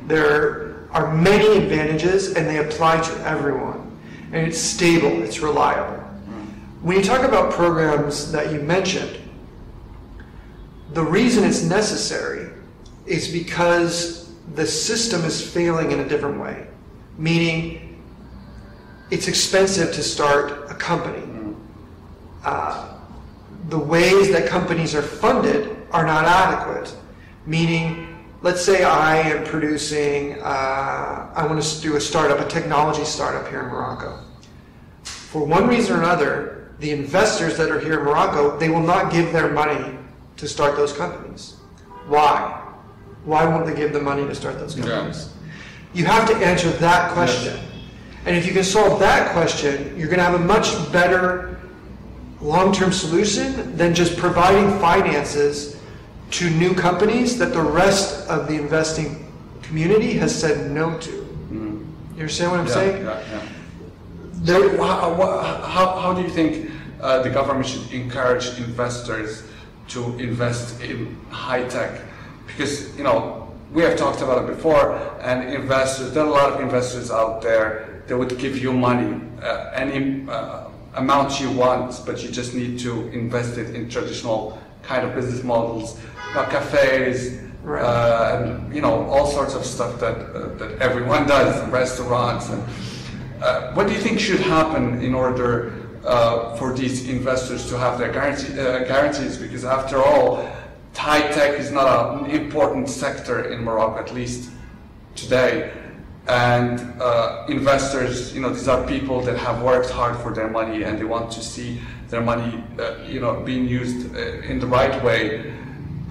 There 0.08 0.88
are 0.92 1.14
many 1.16 1.58
advantages 1.58 2.34
and 2.34 2.48
they 2.48 2.66
apply 2.66 3.02
to 3.02 3.28
everyone. 3.28 4.00
And 4.32 4.48
it's 4.48 4.60
stable, 4.60 5.24
it's 5.24 5.40
reliable. 5.40 6.04
When 6.82 6.98
you 6.98 7.04
talk 7.04 7.22
about 7.22 7.54
programs 7.54 8.32
that 8.32 8.52
you 8.52 8.60
mentioned, 8.60 9.18
the 10.92 11.04
reason 11.04 11.44
it's 11.44 11.64
necessary 11.64 12.50
is 13.06 13.30
because 13.30 14.34
the 14.56 14.66
system 14.66 15.24
is 15.24 15.42
failing 15.42 15.92
in 15.92 16.02
a 16.02 16.08
different 16.10 16.40
way, 16.40 16.68
meaning 17.18 18.02
it's 19.12 19.28
expensive 19.28 19.94
to 19.94 20.04
start 20.04 20.70
a 20.72 20.74
company. 20.74 21.24
Uh, 22.44 22.98
the 23.70 23.80
ways 23.80 24.32
that 24.32 24.48
companies 24.48 24.94
are 24.96 25.02
funded 25.02 25.78
are 25.92 26.06
not 26.06 26.26
adequate, 26.26 26.94
meaning, 27.46 28.26
let's 28.42 28.64
say 28.64 28.84
I 28.84 29.18
am 29.18 29.46
producing, 29.46 30.42
uh, 30.42 31.32
I 31.34 31.46
want 31.46 31.62
to 31.62 31.82
do 31.82 31.96
a 31.96 32.02
startup, 32.02 32.40
a 32.40 32.50
technology 32.50 33.06
startup 33.06 33.48
here 33.48 33.62
in 33.62 33.68
Morocco. 33.68 34.20
For 35.04 35.46
one 35.46 35.68
reason 35.68 35.96
or 35.96 36.00
another, 36.00 36.74
the 36.80 36.92
investors 36.92 37.58
that 37.58 37.70
are 37.70 37.80
here 37.80 38.00
in 38.00 38.06
Morocco, 38.06 38.58
they 38.58 38.70
will 38.70 38.82
not 38.82 39.12
give 39.12 39.32
their 39.32 39.52
money 39.52 39.98
to 40.38 40.48
start 40.48 40.76
those 40.76 40.92
companies. 40.92 41.56
Why? 42.08 42.60
Why 43.24 43.46
won't 43.46 43.66
they 43.66 43.74
give 43.76 43.94
the 43.94 44.02
money 44.02 44.26
to 44.26 44.36
start 44.36 44.60
those 44.60 44.76
companies? 44.76 45.30
You 45.94 46.06
have 46.06 46.28
to 46.30 46.36
answer 46.38 46.70
that 46.72 47.12
question. 47.12 47.60
And 48.26 48.36
if 48.36 48.46
you 48.48 48.54
can 48.54 48.64
solve 48.64 49.00
that 49.00 49.32
question, 49.34 49.98
you're 49.98 50.08
going 50.08 50.18
to 50.20 50.24
have 50.24 50.36
a 50.36 50.44
much 50.44 50.68
better 50.92 51.60
long-term 52.42 52.92
solution 52.92 53.76
than 53.78 53.94
just 53.94 54.18
providing 54.18 54.80
finances 54.80 55.78
to 56.32 56.50
new 56.50 56.74
companies 56.74 57.38
that 57.38 57.54
the 57.54 57.62
rest 57.62 58.28
of 58.28 58.48
the 58.48 58.56
investing 58.56 59.30
community 59.62 60.14
has 60.14 60.34
said 60.38 60.72
no 60.72 60.98
to. 61.00 61.12
You 62.16 62.20
understand 62.20 62.52
what 62.52 62.60
I'm 62.60 62.68
Yeah, 62.68 62.74
saying? 62.74 63.04
yeah, 63.06 63.20
yeah. 63.32 63.42
There- 64.34 64.78
how, 64.78 65.16
how, 65.66 66.00
how 66.00 66.14
do 66.14 66.22
you 66.22 66.30
think 66.30 66.70
uh, 67.02 67.22
the 67.24 67.30
government 67.30 67.66
should 67.68 67.92
encourage 67.92 68.48
investors 68.60 69.44
to 69.90 70.18
invest 70.20 70.82
in 70.82 71.18
high 71.30 71.64
tech? 71.68 72.02
Because, 72.48 72.96
you 72.98 73.04
know, 73.04 73.43
we 73.74 73.82
have 73.82 73.98
talked 73.98 74.22
about 74.22 74.44
it 74.44 74.48
before, 74.56 74.94
and 75.22 75.52
investors, 75.54 76.14
there 76.14 76.24
are 76.24 76.28
a 76.28 76.32
lot 76.32 76.54
of 76.54 76.62
investors 76.62 77.10
out 77.12 77.42
there 77.42 78.04
that 78.08 78.18
would 78.18 78.38
give 78.38 78.58
you 78.58 78.72
money, 78.72 79.20
uh, 79.42 79.72
any 79.74 80.28
uh, 80.30 80.68
amount 80.96 81.40
you 81.42 81.50
want, 81.52 82.02
but 82.06 82.24
you 82.24 82.30
just 82.30 82.54
need 82.54 82.78
to 82.80 83.08
invest 83.10 83.58
it 83.58 83.76
in 83.76 83.90
traditional 83.90 84.62
kind 84.84 85.08
of 85.08 85.16
business 85.16 85.44
models, 85.44 86.00
you 86.36 86.46
cafes, 86.46 87.40
Right. 87.64 87.82
uh, 87.82 88.44
and, 88.44 88.76
you 88.76 88.82
know, 88.82 89.06
all 89.10 89.26
sorts 89.26 89.56
of 89.56 89.66
stuff 89.66 89.98
that, 90.02 90.18
uh, 90.18 90.54
that 90.56 90.82
everyone 90.82 91.26
does, 91.26 91.66
restaurants 91.70 92.50
and 92.50 92.62
uh, 93.42 93.72
what 93.74 93.88
do 93.88 93.94
you 93.94 94.00
think 94.00 94.20
should 94.20 94.42
happen 94.42 95.02
in 95.02 95.14
order 95.16 95.72
uh, 96.06 96.56
for 96.58 96.74
these 96.74 97.08
investors 97.10 97.70
to 97.70 97.78
have 97.78 97.98
their 97.98 98.12
guarantee, 98.12 98.60
uh, 98.60 98.80
guarantees? 98.84 99.38
Because 99.38 99.64
after 99.64 100.04
all, 100.04 100.46
high 100.96 101.28
tech 101.32 101.60
is 101.60 101.72
not 101.72 102.24
an 102.24 102.32
important 102.32 102.90
sector 102.90 103.52
in 103.52 103.64
Morocco, 103.64 104.00
at 104.00 104.14
least 104.14 104.52
today. 105.16 105.72
And 106.28 106.80
uh, 107.02 107.46
investors, 107.50 108.34
you 108.34 108.42
know, 108.42 108.50
these 108.50 108.68
are 108.68 108.86
people 108.88 109.22
that 109.22 109.38
have 109.38 109.62
worked 109.62 109.90
hard 109.90 110.16
for 110.18 110.34
their 110.34 110.50
money 110.50 110.84
and 110.84 110.98
they 110.98 111.04
want 111.04 111.32
to 111.32 111.42
see 111.42 111.82
their 112.08 112.22
money, 112.22 112.64
uh, 112.80 112.96
you 113.06 113.20
know, 113.20 113.42
being 113.42 113.68
used 113.68 114.16
uh, 114.16 114.20
in 114.20 114.60
the 114.60 114.68
right 114.68 115.04
way 115.04 115.54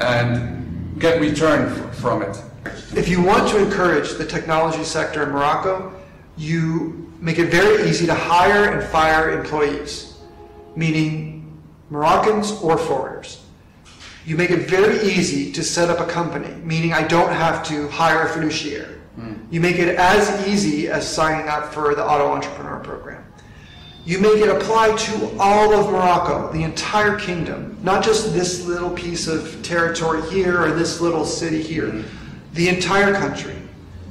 and 0.01 0.99
get 0.99 1.21
return 1.21 1.91
from 1.93 2.23
it. 2.23 2.43
If 2.95 3.09
you 3.09 3.23
want 3.23 3.49
to 3.51 3.65
encourage 3.65 4.13
the 4.15 4.27
technology 4.27 4.85
sector 4.85 5.23
in 5.23 5.31
Morocco, 5.31 5.95
you 6.37 7.11
make 7.21 7.39
it 7.39 7.51
very 7.51 7.89
easy 7.89 8.05
to 8.07 8.15
hire 8.15 8.73
and 8.73 8.89
fire 8.91 9.39
employees, 9.39 10.19
meaning 10.77 11.61
Moroccans 11.89 12.53
or 12.63 12.77
foreigners. 12.77 13.42
You 14.25 14.37
make 14.37 14.51
it 14.51 14.69
very 14.69 15.01
easy 15.01 15.51
to 15.53 15.63
set 15.65 15.91
up 15.91 15.99
a 15.99 16.11
company, 16.11 16.55
meaning 16.63 16.93
I 16.93 17.07
don't 17.07 17.33
have 17.33 17.65
to 17.69 17.89
hire 17.89 18.23
a 18.23 18.29
fiduciary. 18.29 18.95
Hmm. 19.17 19.35
You 19.51 19.61
make 19.61 19.77
it 19.77 19.97
as 19.97 20.47
easy 20.47 20.89
as 20.89 21.07
signing 21.07 21.49
up 21.49 21.75
for 21.75 21.95
the 21.95 22.05
Auto 22.05 22.29
Entrepreneur 22.29 22.79
Program. 22.79 23.25
You 24.05 24.19
make 24.19 24.39
it 24.39 24.49
apply 24.49 24.97
to 24.97 25.37
all 25.39 25.75
of 25.75 25.91
Morocco, 25.91 26.53
the 26.53 26.63
entire 26.63 27.17
kingdom, 27.19 27.79
not 27.83 28.03
just 28.03 28.33
this 28.33 28.65
little 28.65 28.91
piece 28.91 29.29
of 29.29 29.63
territory 29.63 30.23
here 30.31 30.61
or 30.61 30.73
this 30.73 31.01
little 31.01 31.25
city 31.25 31.63
here, 31.63 31.91
hmm. 31.91 32.03
the 32.55 32.69
entire 32.69 33.13
country, 33.13 33.57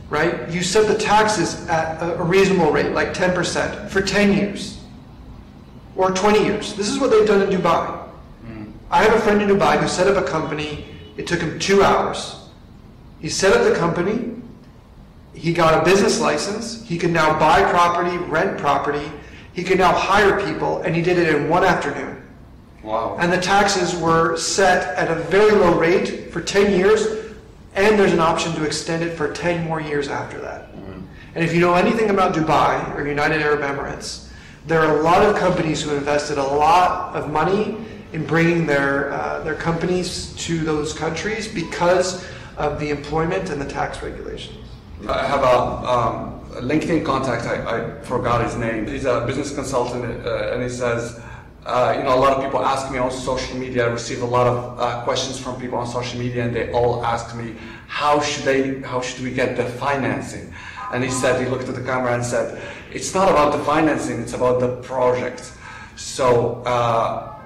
right? 0.09 0.49
You 0.49 0.62
set 0.62 0.88
the 0.88 0.97
taxes 0.97 1.68
at 1.68 2.01
a 2.01 2.20
a 2.20 2.24
reasonable 2.24 2.72
rate, 2.72 2.91
like 2.91 3.14
10%, 3.14 3.89
for 3.89 4.01
10 4.01 4.34
years. 4.34 4.78
or 5.95 6.12
20 6.12 6.43
years. 6.43 6.74
This 6.76 6.89
is 6.89 6.99
what 6.99 7.12
they've 7.12 7.28
done 7.28 7.41
in 7.41 7.49
Dubai. 7.49 8.01
I 8.92 9.04
have 9.04 9.14
a 9.14 9.20
friend 9.22 9.42
in 9.42 9.48
Dubai 9.48 9.80
who 9.80 9.88
set 9.88 10.08
up 10.08 10.22
a 10.22 10.28
company. 10.28 10.86
It 11.16 11.26
took 11.26 11.39
him 11.39 11.58
two 11.60 11.82
hours. 11.82 12.50
He 13.22 13.30
set 13.30 13.56
up 13.56 13.64
the 13.64 13.74
company. 13.74 14.36
He 15.34 15.54
got 15.54 15.82
a 15.82 15.86
business 15.86 16.20
license. 16.20 16.86
He 16.86 16.98
can 16.98 17.14
now 17.14 17.39
buy 17.39 17.64
property, 17.72 18.18
rent 18.18 18.60
property. 18.60 19.10
He 19.54 19.64
can 19.64 19.78
now 19.78 19.94
hire 19.94 20.46
people, 20.46 20.82
and 20.82 20.94
he 20.94 21.02
did 21.02 21.18
it 21.18 21.34
in 21.34 21.48
one 21.48 21.64
afternoon. 21.64 22.22
Wow. 22.84 23.16
And 23.18 23.32
the 23.32 23.39
taxes 23.39 23.96
were 23.96 24.36
set 24.36 24.94
at 24.98 25.10
a 25.10 25.16
very 25.24 25.52
low 25.52 25.78
rate 25.78 26.30
for 26.32 26.42
10 26.42 26.78
years, 26.78 27.32
and 27.76 27.98
there's 27.98 28.12
an 28.12 28.20
option 28.20 28.54
to 28.56 28.66
extend 28.66 29.04
it 29.04 29.16
for 29.16 29.32
10 29.32 29.66
more 29.66 29.80
years 29.80 30.10
after 30.10 30.38
that. 30.42 30.76
Mm-hmm. 30.76 31.02
And 31.36 31.46
if 31.46 31.54
you 31.54 31.62
know 31.62 31.76
anything 31.76 32.10
about 32.10 32.34
Dubai 32.34 32.94
or 32.96 33.08
United 33.08 33.42
Arab 33.42 33.62
Emirates, 33.62 34.30
there 34.68 34.82
are 34.82 35.00
a 35.00 35.02
lot 35.02 35.24
of 35.24 35.38
companies 35.38 35.82
who 35.82 35.96
invested 35.96 36.38
a 36.38 36.44
lot 36.44 37.16
of 37.16 37.32
money 37.32 37.78
in 38.14 38.26
bringing 38.26 38.66
their, 38.66 39.12
uh, 39.12 39.41
their 39.43 39.55
companies 39.55 40.36
to 40.36 40.59
those 40.59 40.93
countries 40.93 41.47
because 41.47 42.26
of 42.57 42.80
the 42.80 42.89
employment 42.89 43.49
and 43.49 43.62
the 43.62 43.66
tax 43.66 44.03
regulations. 44.03 44.57
I 45.07 45.26
have 45.26 45.41
a, 45.41 45.57
um, 45.89 46.41
a 46.55 46.62
LinkedIn 46.62 47.03
contact. 47.05 47.45
I, 47.45 47.55
I 47.78 48.01
forgot 48.01 48.43
his 48.43 48.55
name. 48.55 48.86
He's 48.86 49.05
a 49.05 49.26
business 49.26 49.53
consultant, 49.53 50.03
uh, 50.26 50.51
and 50.53 50.62
he 50.62 50.70
says, 50.70 51.20
uh, 51.66 51.95
you 51.97 52.03
know, 52.03 52.16
a 52.16 52.20
lot 52.20 52.38
of 52.38 52.43
people 52.43 52.59
ask 52.64 52.91
me 52.91 52.97
on 52.97 53.12
social 53.12 53.57
media. 53.57 53.86
I 53.86 53.91
receive 53.91 54.22
a 54.22 54.26
lot 54.26 54.47
of 54.47 54.80
uh, 54.80 55.03
questions 55.03 55.39
from 55.39 55.59
people 55.59 55.78
on 55.78 55.88
social 55.88 56.20
media, 56.20 56.45
and 56.45 56.55
they 56.55 56.72
all 56.72 57.03
ask 57.05 57.36
me, 57.36 57.55
how 57.88 58.20
should 58.20 58.43
they, 58.43 58.82
how 58.82 59.01
should 59.01 59.24
we 59.24 59.32
get 59.32 59.55
the 59.55 59.66
financing? 59.66 60.53
And 60.93 61.03
he 61.03 61.09
said, 61.09 61.41
he 61.41 61.49
looked 61.49 61.70
at 61.70 61.76
the 61.76 61.84
camera 61.84 62.14
and 62.14 62.26
said, 62.26 62.62
it's 62.91 63.14
not 63.14 63.30
about 63.30 63.53
the 63.53 63.64
financing, 63.64 64.22
it's 64.22 64.34
about 64.34 64.59
the 64.59 64.78
project. 64.82 65.51
So, 65.95 66.64
uh, 66.64 67.41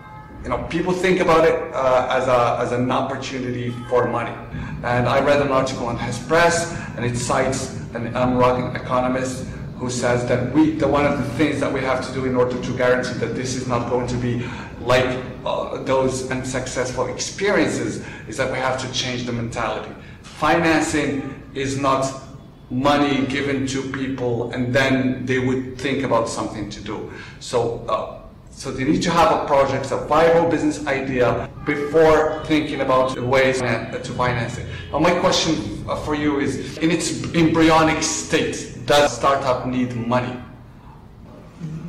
you 0.46 0.52
know, 0.52 0.60
people 0.70 0.94
think 0.94 1.22
about 1.22 1.44
it 1.44 1.56
uh, 1.74 2.08
as, 2.12 2.28
a, 2.28 2.58
as 2.62 2.72
an 2.72 2.92
opportunity 2.92 3.72
for 3.90 4.08
money. 4.08 4.36
And 4.84 5.10
I 5.10 5.20
read 5.20 5.42
an 5.42 5.48
article 5.48 5.88
on 5.88 5.98
Hespress, 5.98 6.72
and 6.96 7.04
it 7.04 7.18
cites 7.18 7.76
an 7.96 8.16
American 8.16 8.76
economist 8.76 9.48
who 9.78 9.90
says 9.90 10.28
that 10.28 10.54
we, 10.54 10.70
the 10.70 10.88
one 10.88 11.04
of 11.04 11.18
the 11.18 11.24
things 11.32 11.60
that 11.62 11.74
we 11.74 11.80
have 11.80 12.06
to 12.08 12.14
do 12.14 12.26
in 12.26 12.36
order 12.36 12.62
to 12.62 12.78
guarantee 12.78 13.18
that 13.18 13.34
this 13.34 13.56
is 13.56 13.68
not 13.68 13.90
going 13.90 14.06
to 14.06 14.18
be 14.18 14.48
like 14.82 15.20
uh, 15.48 15.82
those 15.82 16.30
unsuccessful 16.30 17.08
experiences 17.08 18.06
is 18.28 18.38
that 18.38 18.52
we 18.52 18.58
have 18.60 18.80
to 18.80 18.92
change 18.94 19.26
the 19.26 19.34
mentality. 19.34 19.92
Financing 20.22 21.44
is 21.56 21.80
not 21.80 22.22
money 22.70 23.26
given 23.26 23.66
to 23.66 23.82
people 23.92 24.52
and 24.52 24.76
then 24.76 25.26
they 25.26 25.40
would 25.40 25.76
think 25.80 26.04
about 26.04 26.30
something 26.30 26.70
to 26.70 26.82
do. 26.82 27.12
So, 27.40 27.84
uh, 27.90 28.25
so 28.56 28.72
they 28.72 28.86
need 28.86 29.02
to 29.04 29.12
have 29.12 29.44
a 29.44 29.46
project, 29.46 29.92
a 29.92 29.98
viable 29.98 30.50
business 30.50 30.88
idea 30.88 31.50
before 31.66 32.42
thinking 32.46 32.80
about 32.80 33.20
ways 33.20 33.60
to 33.60 34.14
finance 34.16 34.58
it. 34.58 34.66
Now, 34.94 35.00
my 35.00 35.14
question 35.20 35.84
uh, 35.90 35.98
for 35.98 36.16
you 36.16 36.40
is, 36.40 36.78
in 36.78 36.90
its 36.90 37.22
embryonic 37.36 38.02
state, 38.02 38.78
does 38.86 39.14
startup 39.14 39.68
need 39.68 39.94
money? 39.96 40.40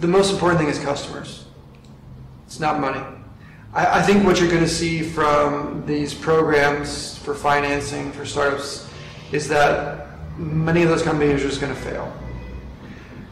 The 0.01 0.09
most 0.09 0.33
important 0.33 0.59
thing 0.61 0.69
is 0.69 0.81
customers. 0.81 1.47
It's 2.47 2.59
not 2.59 2.81
money. 2.81 3.01
I, 3.73 4.01
I 4.01 4.03
think 4.03 4.25
what 4.25 4.41
you're 4.41 4.51
going 4.51 4.64
to 4.64 4.69
see 4.69 5.03
from 5.03 5.87
these 5.87 6.14
programs 6.14 7.17
for 7.19 7.35
financing 7.35 8.11
for 8.11 8.27
startups 8.27 8.91
is 9.31 9.47
that 9.49 10.09
many 10.37 10.83
of 10.83 10.89
those 10.89 11.03
companies 11.03 11.45
are 11.45 11.49
just 11.49 11.61
going 11.61 11.73
to 11.73 11.81
fail. 11.81 12.12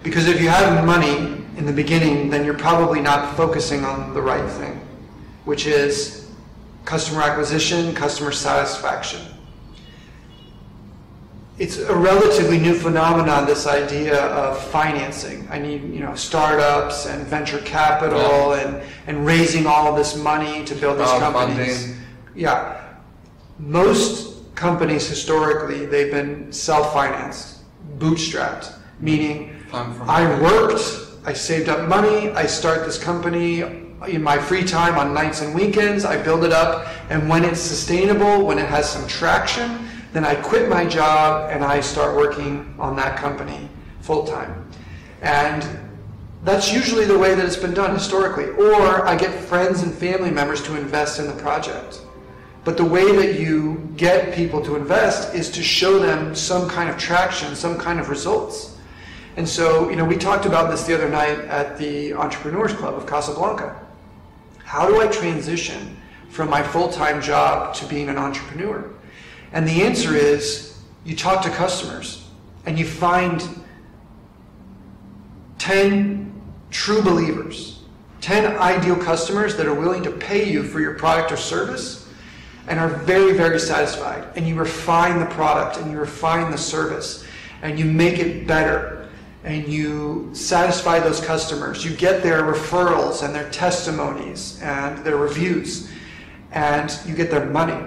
Because 0.05 0.29
if 0.29 0.41
you 0.41 0.49
have 0.49 0.87
money 0.87 1.44
in 1.57 1.67
the 1.67 1.73
beginning, 1.73 2.31
then 2.31 2.45
you're 2.45 2.59
probably 2.59 3.01
not 3.01 3.37
focusing 3.37 3.85
on 3.85 4.13
the 4.15 4.21
right 4.23 4.49
thing, 4.51 4.81
which 5.45 5.67
is 5.67 6.31
customer 6.85 7.23
acquisition, 7.23 7.95
customer 7.95 8.33
satisfaction. 8.33 9.21
It's 11.57 11.79
a 11.79 11.95
relatively 11.95 12.59
new 12.59 12.75
phenomenon, 12.75 13.47
this 13.47 13.69
idea 13.69 14.27
of 14.27 14.61
financing. 14.71 15.47
I 15.49 15.59
need, 15.61 15.85
you 15.85 16.01
know, 16.01 16.15
startups 16.17 17.07
and 17.07 17.25
venture 17.27 17.61
capital 17.61 18.55
and, 18.55 18.83
and 19.07 19.25
raising 19.25 19.65
all 19.65 19.87
of 19.87 19.97
this 19.97 20.17
money 20.17 20.65
to 20.65 20.75
build 20.75 20.99
these 20.99 21.07
companies. 21.07 21.97
Yeah. 22.35 22.83
Most 23.61 24.55
companies 24.57 25.09
historically, 25.09 25.87
they've 25.87 26.11
been 26.11 26.53
self-financed, 26.53 27.63
bootstrapped, 27.99 28.73
meaning 28.99 29.55
I 29.73 30.41
worked, 30.41 30.83
I 31.27 31.33
saved 31.33 31.69
up 31.69 31.89
money, 31.89 32.31
I 32.31 32.47
start 32.47 32.85
this 32.85 32.99
company 32.99 33.63
in 34.07 34.23
my 34.23 34.39
free 34.39 34.65
time 34.65 34.99
on 34.99 35.15
nights 35.15 35.41
and 35.41 35.55
weekends, 35.55 36.05
I 36.05 36.23
build 36.23 36.45
it 36.45 36.53
up, 36.53 36.87
and 37.09 37.29
when 37.29 37.45
it's 37.45 37.61
sustainable, 37.61 38.45
when 38.45 38.59
it 38.59 38.69
has 38.69 38.89
some 38.89 39.07
traction, 39.09 39.89
then 40.13 40.25
I 40.25 40.35
quit 40.35 40.69
my 40.69 40.85
job 40.85 41.51
and 41.51 41.65
I 41.65 41.81
start 41.81 42.15
working 42.15 42.75
on 42.79 42.95
that 42.97 43.17
company 43.17 43.69
full 44.01 44.27
time. 44.27 44.71
And 45.23 45.67
that's 46.45 46.71
usually 46.71 47.07
the 47.07 47.19
way 47.19 47.35
that 47.35 47.45
it's 47.45 47.57
been 47.57 47.73
done 47.73 47.95
historically. 47.95 48.51
Or 48.51 49.07
I 49.07 49.17
get 49.17 49.33
friends 49.33 49.83
and 49.83 49.95
family 49.95 50.31
members 50.31 50.63
to 50.65 50.77
invest 50.77 51.19
in 51.19 51.27
the 51.27 51.33
project. 51.33 52.03
But 52.65 52.77
the 52.77 52.85
way 52.85 53.17
that 53.17 53.41
you 53.41 53.91
get 53.97 54.35
people 54.35 54.63
to 54.63 54.77
invest 54.77 55.35
is 55.35 55.51
to 55.53 55.63
show 55.63 55.99
them 55.99 56.35
some 56.35 56.69
kind 56.69 56.91
of 56.91 56.99
traction, 56.99 57.57
some 57.57 57.79
kind 57.79 57.99
of 57.99 58.11
results. 58.11 58.74
And 59.37 59.49
so, 59.49 59.89
you 59.89 59.97
know, 59.97 60.05
we 60.05 60.17
talked 60.17 60.47
about 60.47 60.71
this 60.71 60.85
the 60.85 60.95
other 60.95 61.09
night 61.09 61.39
at 61.41 61.77
the 61.77 62.15
Entrepreneurs 62.15 62.73
Club 62.73 62.95
of 62.95 63.07
Casablanca. 63.07 63.81
How 64.63 64.87
do 64.87 65.01
I 65.01 65.09
transition 65.09 65.97
from 66.29 66.49
my 66.49 66.63
full 66.63 66.89
time 66.89 67.21
job 67.21 67.75
to 67.75 67.87
being 67.87 68.09
an 68.09 68.17
entrepreneur? 68.17 68.91
And 69.53 69.67
the 69.67 69.83
answer 69.83 70.15
is 70.15 70.79
you 71.05 71.17
talk 71.17 71.43
to 71.45 71.51
customers 71.51 72.29
and 72.67 72.79
you 72.79 72.87
find 72.87 73.43
10 75.59 76.43
true 76.71 77.03
believers, 77.03 77.83
10 78.21 78.57
ideal 78.59 78.97
customers 78.97 79.57
that 79.57 79.67
are 79.67 79.75
willing 79.75 80.03
to 80.05 80.11
pay 80.13 80.49
you 80.49 80.63
for 80.63 80.81
your 80.81 80.95
product 80.95 81.33
or 81.33 81.37
service 81.37 82.09
and 82.69 82.79
are 82.79 82.89
very, 82.89 83.33
very 83.33 83.59
satisfied. 83.59 84.27
And 84.37 84.47
you 84.47 84.55
refine 84.55 85.19
the 85.19 85.27
product 85.27 85.79
and 85.79 85.91
you 85.91 85.99
refine 85.99 86.51
the 86.53 86.59
service 86.59 87.25
and 87.63 87.79
you 87.79 87.85
make 87.85 88.19
it 88.19 88.47
better 88.47 89.04
and 89.45 89.69
you 89.69 90.31
satisfy 90.33 90.99
those 90.99 91.21
customers. 91.21 91.85
You 91.85 91.95
get 91.95 92.23
their 92.23 92.43
referrals 92.43 93.23
and 93.23 93.35
their 93.35 93.49
testimonies 93.51 94.61
and 94.63 95.05
their 95.05 95.17
reviews 95.17 95.91
and 96.53 96.99
you 97.05 97.15
get 97.15 97.31
their 97.31 97.45
money, 97.47 97.85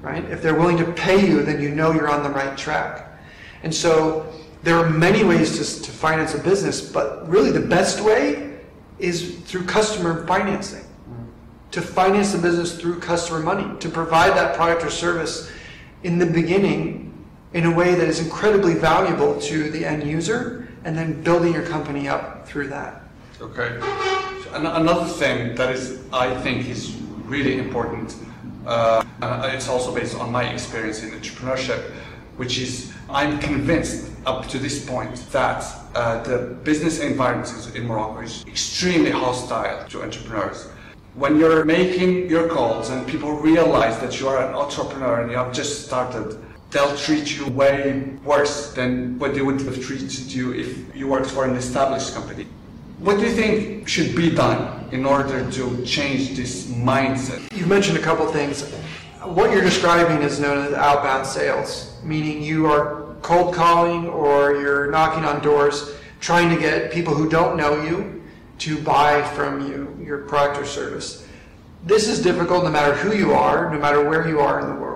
right? 0.00 0.24
If 0.26 0.42
they're 0.42 0.54
willing 0.54 0.76
to 0.78 0.92
pay 0.92 1.26
you, 1.26 1.42
then 1.42 1.60
you 1.60 1.70
know 1.70 1.92
you're 1.92 2.08
on 2.08 2.22
the 2.22 2.30
right 2.30 2.56
track. 2.56 3.18
And 3.64 3.74
so 3.74 4.32
there 4.62 4.76
are 4.76 4.88
many 4.88 5.24
ways 5.24 5.58
to, 5.58 5.82
to 5.82 5.90
finance 5.90 6.34
a 6.34 6.38
business, 6.38 6.80
but 6.80 7.28
really 7.28 7.50
the 7.50 7.60
best 7.60 8.00
way 8.00 8.58
is 8.98 9.38
through 9.40 9.64
customer 9.64 10.24
financing. 10.26 10.84
To 11.72 11.82
finance 11.82 12.32
the 12.32 12.38
business 12.38 12.78
through 12.78 13.00
customer 13.00 13.40
money, 13.40 13.78
to 13.80 13.88
provide 13.88 14.30
that 14.36 14.56
product 14.56 14.84
or 14.84 14.90
service 14.90 15.50
in 16.04 16.18
the 16.18 16.26
beginning 16.26 17.12
in 17.54 17.66
a 17.66 17.74
way 17.74 17.94
that 17.94 18.06
is 18.06 18.20
incredibly 18.20 18.74
valuable 18.74 19.40
to 19.40 19.70
the 19.70 19.84
end 19.84 20.04
user, 20.04 20.65
and 20.86 20.96
then 20.96 21.20
building 21.22 21.52
your 21.52 21.64
company 21.64 22.08
up 22.08 22.46
through 22.46 22.68
that. 22.68 23.02
Okay. 23.40 23.76
Another 24.52 25.04
thing 25.04 25.54
that 25.56 25.72
is, 25.72 26.00
I 26.12 26.32
think, 26.42 26.68
is 26.68 26.94
really 27.24 27.58
important. 27.58 28.14
Uh, 28.64 29.04
it's 29.52 29.68
also 29.68 29.92
based 29.92 30.16
on 30.16 30.30
my 30.30 30.44
experience 30.44 31.02
in 31.02 31.10
entrepreneurship, 31.10 31.90
which 32.36 32.58
is 32.58 32.94
I'm 33.10 33.38
convinced 33.40 34.12
up 34.26 34.46
to 34.48 34.58
this 34.58 34.86
point 34.86 35.14
that 35.32 35.64
uh, 35.94 36.22
the 36.22 36.54
business 36.62 37.00
environment 37.00 37.72
in 37.74 37.86
Morocco 37.86 38.20
is 38.20 38.44
extremely 38.46 39.10
hostile 39.10 39.88
to 39.88 40.02
entrepreneurs. 40.02 40.68
When 41.14 41.38
you're 41.38 41.64
making 41.64 42.30
your 42.30 42.48
calls 42.48 42.90
and 42.90 43.06
people 43.08 43.32
realize 43.32 43.98
that 43.98 44.20
you 44.20 44.28
are 44.28 44.38
an 44.46 44.54
entrepreneur 44.54 45.20
and 45.20 45.30
you 45.30 45.36
have 45.36 45.52
just 45.52 45.86
started, 45.86 46.38
they'll 46.70 46.96
treat 46.96 47.36
you 47.36 47.46
way 47.48 48.02
worse 48.24 48.72
than 48.72 49.18
what 49.18 49.34
they 49.34 49.42
would 49.42 49.60
have 49.62 49.82
treated 49.82 50.12
you 50.32 50.52
if 50.52 50.94
you 50.94 51.08
worked 51.08 51.30
for 51.30 51.44
an 51.44 51.56
established 51.56 52.14
company. 52.14 52.46
What 52.98 53.18
do 53.18 53.26
you 53.26 53.32
think 53.32 53.86
should 53.86 54.16
be 54.16 54.30
done 54.30 54.88
in 54.90 55.04
order 55.04 55.50
to 55.52 55.84
change 55.84 56.36
this 56.36 56.66
mindset? 56.66 57.52
You 57.56 57.66
mentioned 57.66 57.98
a 57.98 58.02
couple 58.02 58.26
things. 58.26 58.70
What 59.22 59.50
you're 59.50 59.62
describing 59.62 60.22
is 60.22 60.40
known 60.40 60.66
as 60.66 60.72
outbound 60.72 61.26
sales, 61.26 61.96
meaning 62.02 62.42
you 62.42 62.66
are 62.66 63.14
cold 63.22 63.54
calling 63.54 64.08
or 64.08 64.54
you're 64.54 64.90
knocking 64.90 65.24
on 65.24 65.42
doors 65.42 65.94
trying 66.20 66.48
to 66.54 66.60
get 66.60 66.90
people 66.90 67.14
who 67.14 67.28
don't 67.28 67.56
know 67.56 67.82
you 67.82 68.22
to 68.58 68.80
buy 68.82 69.22
from 69.34 69.68
you 69.68 69.96
your 70.02 70.18
product 70.18 70.58
or 70.58 70.64
service. 70.64 71.26
This 71.84 72.08
is 72.08 72.22
difficult 72.22 72.64
no 72.64 72.70
matter 72.70 72.94
who 72.94 73.16
you 73.16 73.32
are, 73.32 73.70
no 73.72 73.78
matter 73.78 74.08
where 74.08 74.26
you 74.28 74.40
are 74.40 74.60
in 74.60 74.68
the 74.68 74.80
world. 74.80 74.95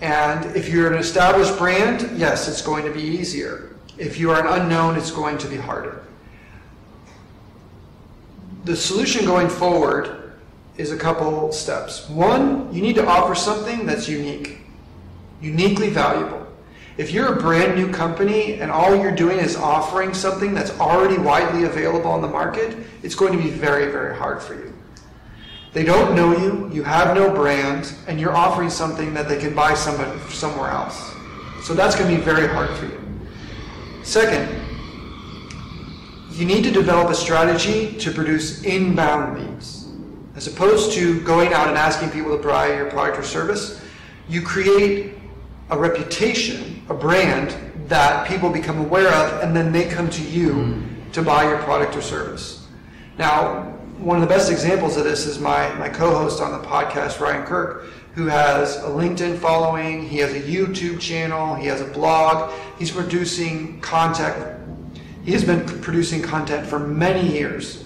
And 0.00 0.56
if 0.56 0.68
you're 0.68 0.92
an 0.92 0.98
established 0.98 1.58
brand, 1.58 2.18
yes, 2.18 2.48
it's 2.48 2.62
going 2.62 2.84
to 2.84 2.92
be 2.92 3.02
easier. 3.02 3.76
If 3.96 4.18
you 4.18 4.30
are 4.30 4.40
an 4.40 4.62
unknown, 4.62 4.96
it's 4.96 5.10
going 5.10 5.38
to 5.38 5.48
be 5.48 5.56
harder. 5.56 6.02
the 8.64 8.76
solution 8.76 9.24
going 9.24 9.48
forward 9.48 10.34
is 10.76 10.92
a 10.92 10.96
couple 10.96 11.50
steps. 11.52 12.08
One, 12.08 12.72
you 12.72 12.82
need 12.82 12.96
to 12.96 13.06
offer 13.06 13.34
something 13.34 13.86
that's 13.86 14.08
unique, 14.08 14.58
uniquely 15.40 15.88
valuable. 15.88 16.46
If 16.98 17.10
you're 17.10 17.32
a 17.32 17.40
brand 17.40 17.76
new 17.76 17.90
company 17.90 18.60
and 18.60 18.70
all 18.70 18.94
you're 18.94 19.14
doing 19.14 19.38
is 19.38 19.56
offering 19.56 20.12
something 20.12 20.52
that's 20.52 20.78
already 20.78 21.16
widely 21.16 21.64
available 21.64 22.10
on 22.10 22.20
the 22.20 22.28
market, 22.28 22.76
it's 23.02 23.14
going 23.14 23.32
to 23.32 23.42
be 23.42 23.50
very, 23.50 23.90
very 23.90 24.14
hard 24.14 24.42
for 24.42 24.54
you. 24.54 24.67
They 25.72 25.84
don't 25.84 26.14
know 26.14 26.36
you, 26.36 26.70
you 26.72 26.82
have 26.82 27.14
no 27.14 27.30
brand, 27.30 27.92
and 28.06 28.18
you're 28.18 28.34
offering 28.34 28.70
something 28.70 29.12
that 29.14 29.28
they 29.28 29.38
can 29.38 29.54
buy 29.54 29.74
somebody, 29.74 30.18
somewhere 30.30 30.70
else. 30.70 31.12
So 31.62 31.74
that's 31.74 31.94
going 31.94 32.10
to 32.10 32.16
be 32.16 32.22
very 32.22 32.48
hard 32.48 32.70
for 32.70 32.86
you. 32.86 33.00
Second, 34.02 34.48
you 36.30 36.46
need 36.46 36.62
to 36.64 36.70
develop 36.70 37.10
a 37.10 37.14
strategy 37.14 37.98
to 37.98 38.10
produce 38.10 38.62
inbound 38.62 39.40
leads. 39.40 39.88
As 40.36 40.46
opposed 40.46 40.92
to 40.92 41.20
going 41.22 41.52
out 41.52 41.68
and 41.68 41.76
asking 41.76 42.10
people 42.10 42.36
to 42.36 42.42
buy 42.42 42.74
your 42.74 42.88
product 42.90 43.18
or 43.18 43.22
service, 43.22 43.84
you 44.28 44.40
create 44.40 45.14
a 45.70 45.78
reputation, 45.78 46.82
a 46.88 46.94
brand 46.94 47.56
that 47.88 48.26
people 48.28 48.50
become 48.50 48.78
aware 48.78 49.12
of, 49.12 49.42
and 49.42 49.54
then 49.54 49.72
they 49.72 49.88
come 49.88 50.08
to 50.10 50.22
you 50.22 50.52
mm. 50.52 51.12
to 51.12 51.22
buy 51.22 51.44
your 51.44 51.58
product 51.58 51.96
or 51.96 52.02
service. 52.02 52.66
Now, 53.18 53.77
one 53.98 54.16
of 54.16 54.22
the 54.22 54.32
best 54.32 54.50
examples 54.50 54.96
of 54.96 55.02
this 55.02 55.26
is 55.26 55.40
my, 55.40 55.74
my 55.74 55.88
co-host 55.88 56.40
on 56.40 56.52
the 56.52 56.66
podcast, 56.66 57.18
Ryan 57.18 57.44
Kirk, 57.44 57.86
who 58.14 58.26
has 58.26 58.76
a 58.76 58.88
LinkedIn 58.88 59.38
following, 59.38 60.08
he 60.08 60.18
has 60.18 60.32
a 60.32 60.40
YouTube 60.40 61.00
channel, 61.00 61.56
he 61.56 61.66
has 61.66 61.80
a 61.80 61.84
blog, 61.84 62.52
he's 62.78 62.92
producing 62.92 63.80
content. 63.80 64.56
He 65.24 65.32
has 65.32 65.44
been 65.44 65.66
producing 65.80 66.22
content 66.22 66.64
for 66.64 66.78
many 66.78 67.28
years. 67.28 67.84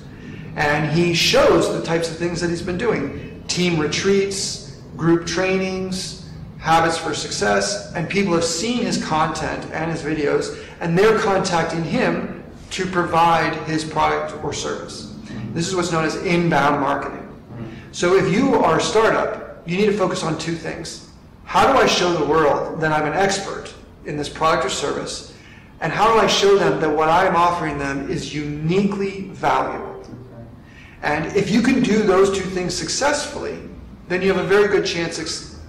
And 0.54 0.92
he 0.92 1.14
shows 1.14 1.72
the 1.72 1.82
types 1.82 2.10
of 2.10 2.18
things 2.18 2.42
that 2.42 2.50
he's 2.50 2.62
been 2.62 2.78
doing 2.78 3.42
team 3.48 3.80
retreats, 3.80 4.80
group 4.96 5.26
trainings, 5.26 6.28
habits 6.58 6.98
for 6.98 7.14
success, 7.14 7.92
and 7.94 8.08
people 8.08 8.34
have 8.34 8.44
seen 8.44 8.84
his 8.84 9.02
content 9.02 9.64
and 9.72 9.90
his 9.90 10.02
videos, 10.02 10.62
and 10.80 10.96
they're 10.96 11.18
contacting 11.18 11.82
him 11.82 12.44
to 12.70 12.86
provide 12.86 13.54
his 13.66 13.82
product 13.82 14.44
or 14.44 14.52
service. 14.52 15.11
This 15.52 15.68
is 15.68 15.76
what's 15.76 15.92
known 15.92 16.04
as 16.04 16.16
inbound 16.16 16.80
marketing. 16.80 17.28
So 17.92 18.16
if 18.16 18.32
you 18.32 18.54
are 18.54 18.78
a 18.78 18.80
startup, 18.80 19.62
you 19.68 19.76
need 19.76 19.86
to 19.86 19.96
focus 19.96 20.24
on 20.24 20.38
two 20.38 20.54
things. 20.54 21.10
How 21.44 21.70
do 21.70 21.78
I 21.78 21.86
show 21.86 22.12
the 22.12 22.24
world 22.24 22.80
that 22.80 22.90
I'm 22.90 23.06
an 23.06 23.12
expert 23.12 23.72
in 24.06 24.16
this 24.16 24.28
product 24.28 24.64
or 24.64 24.70
service? 24.70 25.34
And 25.80 25.92
how 25.92 26.12
do 26.12 26.18
I 26.18 26.26
show 26.26 26.56
them 26.56 26.80
that 26.80 26.88
what 26.88 27.08
I 27.08 27.26
am 27.26 27.36
offering 27.36 27.78
them 27.78 28.10
is 28.10 28.34
uniquely 28.34 29.22
valuable? 29.32 30.02
And 31.02 31.26
if 31.36 31.50
you 31.50 31.60
can 31.60 31.82
do 31.82 32.02
those 32.02 32.36
two 32.36 32.44
things 32.44 32.74
successfully, 32.74 33.58
then 34.08 34.22
you 34.22 34.32
have 34.32 34.42
a 34.42 34.46
very 34.46 34.68
good 34.68 34.86
chance 34.86 35.18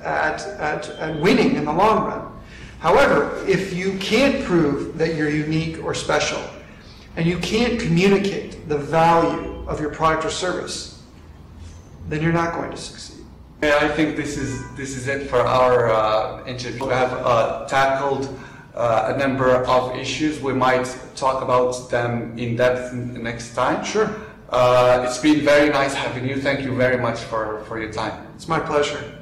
at, 0.03 0.41
at, 0.41 0.89
at 0.89 1.19
winning 1.19 1.55
in 1.55 1.65
the 1.65 1.73
long 1.73 2.05
run. 2.05 2.41
However, 2.79 3.43
if 3.47 3.73
you 3.73 3.97
can't 3.97 4.45
prove 4.45 4.97
that 4.97 5.15
you're 5.15 5.29
unique 5.29 5.84
or 5.84 5.93
special, 5.93 6.41
and 7.15 7.25
you 7.25 7.38
can't 7.39 7.79
communicate 7.79 8.67
the 8.69 8.77
value 8.77 9.53
of 9.68 9.80
your 9.80 9.89
product 9.89 10.26
or 10.26 10.30
service, 10.30 11.01
then 12.09 12.22
you're 12.22 12.34
not 12.34 12.53
going 12.53 12.72
to 12.72 12.78
succeed. 12.78 13.26
Yeah, 13.61 13.80
I 13.82 13.88
think 13.88 14.18
this 14.18 14.38
is 14.38 14.70
this 14.76 14.97
is 14.97 15.07
it 15.07 15.30
for 15.30 15.39
our 15.39 15.89
uh, 15.89 16.45
interview. 16.45 16.86
We 16.86 16.93
have 16.93 17.14
uh, 17.14 17.66
tackled 17.66 18.28
uh, 18.76 19.14
a 19.16 19.18
number 19.18 19.55
of 19.55 19.95
issues. 19.95 20.41
We 20.41 20.53
might 20.53 20.86
talk 21.16 21.41
about 21.41 21.89
them 21.89 22.38
in 22.38 22.57
depth 22.57 22.93
next 22.93 23.55
time. 23.55 23.86
Sure. 23.86 24.09
Uh, 24.49 25.05
it's 25.07 25.18
been 25.18 25.41
very 25.41 25.70
nice 25.70 25.93
having 25.93 26.28
you. 26.28 26.41
Thank 26.41 26.61
you 26.61 26.76
very 26.76 26.97
much 26.97 27.20
for, 27.20 27.64
for 27.66 27.80
your 27.80 27.91
time. 27.91 28.28
It's 28.36 28.47
my 28.47 28.59
pleasure. 28.59 29.12